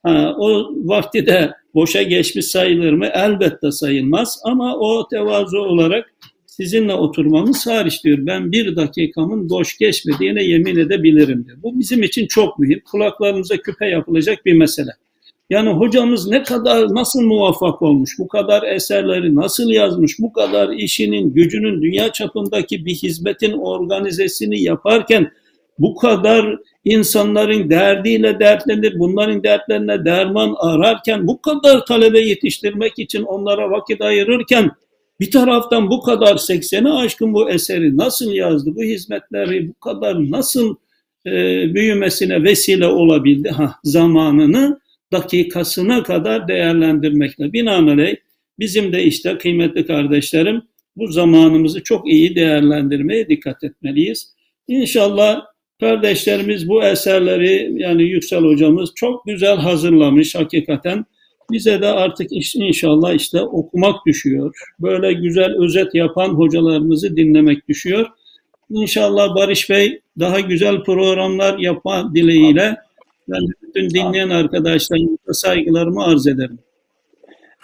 Ha, 0.03 0.35
o 0.37 0.71
vakti 0.75 1.25
de 1.25 1.51
boşa 1.73 2.01
geçmiş 2.01 2.45
sayılır 2.45 2.93
mı? 2.93 3.05
Elbette 3.05 3.71
sayılmaz 3.71 4.39
ama 4.43 4.77
o 4.77 5.07
tevazu 5.07 5.57
olarak 5.57 6.13
sizinle 6.45 6.93
oturmamız 6.93 7.67
hariç 7.67 8.03
diyor. 8.03 8.17
Ben 8.21 8.51
bir 8.51 8.75
dakikamın 8.75 9.49
boş 9.49 9.77
geçmediğine 9.77 10.43
yemin 10.43 10.75
edebilirim 10.75 11.45
diyor. 11.45 11.57
Bu 11.63 11.79
bizim 11.79 12.03
için 12.03 12.27
çok 12.27 12.59
mühim. 12.59 12.81
Kulaklarımıza 12.91 13.57
küpe 13.57 13.87
yapılacak 13.87 14.45
bir 14.45 14.53
mesele. 14.53 14.91
Yani 15.49 15.69
hocamız 15.69 16.27
ne 16.27 16.43
kadar 16.43 16.95
nasıl 16.95 17.21
muvaffak 17.21 17.81
olmuş, 17.81 18.19
bu 18.19 18.27
kadar 18.27 18.63
eserleri 18.63 19.35
nasıl 19.35 19.69
yazmış, 19.69 20.19
bu 20.19 20.33
kadar 20.33 20.69
işinin, 20.69 21.33
gücünün 21.33 21.81
dünya 21.81 22.11
çapındaki 22.11 22.85
bir 22.85 22.95
hizmetin 22.95 23.51
organizesini 23.51 24.61
yaparken 24.61 25.31
bu 25.79 25.95
kadar 25.95 26.59
insanların 26.85 27.69
derdiyle 27.69 28.39
dertlenir, 28.39 28.99
bunların 28.99 29.43
dertlerine 29.43 30.05
derman 30.05 30.55
ararken, 30.59 31.27
bu 31.27 31.41
kadar 31.41 31.85
talebe 31.85 32.19
yetiştirmek 32.19 32.99
için 32.99 33.23
onlara 33.23 33.71
vakit 33.71 34.01
ayırırken 34.01 34.71
bir 35.19 35.31
taraftan 35.31 35.89
bu 35.89 36.01
kadar 36.01 36.35
80'e 36.35 36.91
aşkın 36.91 37.33
bu 37.33 37.49
eseri 37.49 37.97
nasıl 37.97 38.31
yazdı, 38.31 38.75
bu 38.75 38.83
hizmetleri 38.83 39.67
bu 39.67 39.73
kadar 39.73 40.31
nasıl 40.31 40.75
e, 41.25 41.31
büyümesine 41.73 42.43
vesile 42.43 42.87
olabildi? 42.87 43.49
Ha, 43.49 43.75
zamanını 43.83 44.79
dakikasına 45.13 46.03
kadar 46.03 46.47
değerlendirmekle. 46.47 47.53
Binaenaleyh 47.53 48.15
bizim 48.59 48.93
de 48.93 49.03
işte 49.03 49.37
kıymetli 49.37 49.85
kardeşlerim 49.85 50.61
bu 50.95 51.07
zamanımızı 51.07 51.83
çok 51.83 52.11
iyi 52.11 52.35
değerlendirmeye 52.35 53.29
dikkat 53.29 53.63
etmeliyiz. 53.63 54.33
İnşallah 54.67 55.41
kardeşlerimiz 55.79 56.69
bu 56.69 56.83
eserleri 56.83 57.73
yani 57.77 58.03
Yüksel 58.03 58.43
hocamız 58.43 58.91
çok 58.95 59.25
güzel 59.25 59.57
hazırlamış 59.57 60.35
hakikaten. 60.35 61.05
Bize 61.51 61.81
de 61.81 61.87
artık 61.87 62.27
inşallah 62.55 63.13
işte 63.13 63.41
okumak 63.41 63.95
düşüyor. 64.07 64.55
Böyle 64.79 65.13
güzel 65.13 65.55
özet 65.59 65.95
yapan 65.95 66.29
hocalarımızı 66.29 67.17
dinlemek 67.17 67.69
düşüyor. 67.69 68.07
İnşallah 68.69 69.35
Barış 69.35 69.69
Bey 69.69 70.01
daha 70.19 70.39
güzel 70.39 70.83
programlar 70.83 71.57
yapma 71.57 72.15
dileğiyle 72.15 72.77
ben 73.27 73.41
bütün 73.61 73.89
dinleyen 73.89 74.29
arkadaşlarımıza 74.29 75.33
saygılarımı 75.33 76.03
arz 76.03 76.27
ederim. 76.27 76.59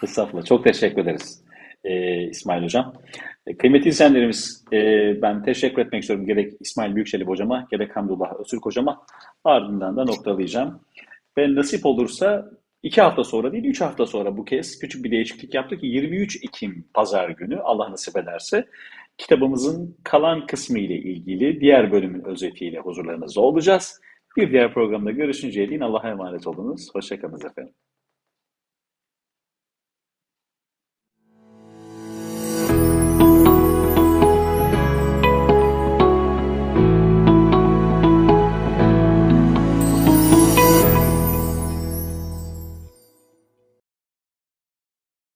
Estağfurullah. 0.03 0.45
Çok 0.45 0.63
teşekkür 0.63 1.01
ederiz 1.01 1.43
ee, 1.83 2.23
İsmail 2.29 2.63
Hocam. 2.63 2.93
E, 3.47 3.57
kıymetli 3.57 3.89
izleyenlerimiz 3.89 4.65
e, 4.73 4.77
ben 5.21 5.43
teşekkür 5.43 5.81
etmek 5.81 6.01
istiyorum 6.01 6.25
gerek 6.25 6.53
İsmail 6.59 6.95
Büyükçelip 6.95 7.27
Hocama 7.27 7.67
gerek 7.71 7.95
Hamdullah 7.95 8.39
Öztürk 8.39 8.65
Hocama 8.65 9.05
ardından 9.43 9.97
da 9.97 10.05
noktalayacağım. 10.05 10.81
Ve 11.37 11.55
nasip 11.55 11.85
olursa 11.85 12.51
iki 12.83 13.01
hafta 13.01 13.23
sonra 13.23 13.51
değil 13.51 13.63
üç 13.63 13.81
hafta 13.81 14.05
sonra 14.05 14.37
bu 14.37 14.45
kez 14.45 14.79
küçük 14.79 15.03
bir 15.03 15.11
değişiklik 15.11 15.53
yaptık. 15.53 15.83
23 15.83 16.35
Ekim 16.43 16.85
Pazar 16.93 17.29
günü 17.29 17.59
Allah 17.59 17.91
nasip 17.91 18.17
ederse 18.17 18.65
kitabımızın 19.17 19.97
kalan 20.03 20.47
kısmı 20.47 20.79
ile 20.79 20.95
ilgili 20.95 21.61
diğer 21.61 21.91
bölümün 21.91 22.23
özetiyle 22.23 22.79
huzurlarınızda 22.79 23.41
olacağız. 23.41 24.01
Bir 24.37 24.51
diğer 24.51 24.73
programda 24.73 25.11
görüşünceye 25.11 25.69
değin 25.69 25.79
Allah'a 25.79 26.09
emanet 26.09 26.47
olunuz. 26.47 26.89
Hoşçakalın 26.93 27.45
efendim. 27.45 27.73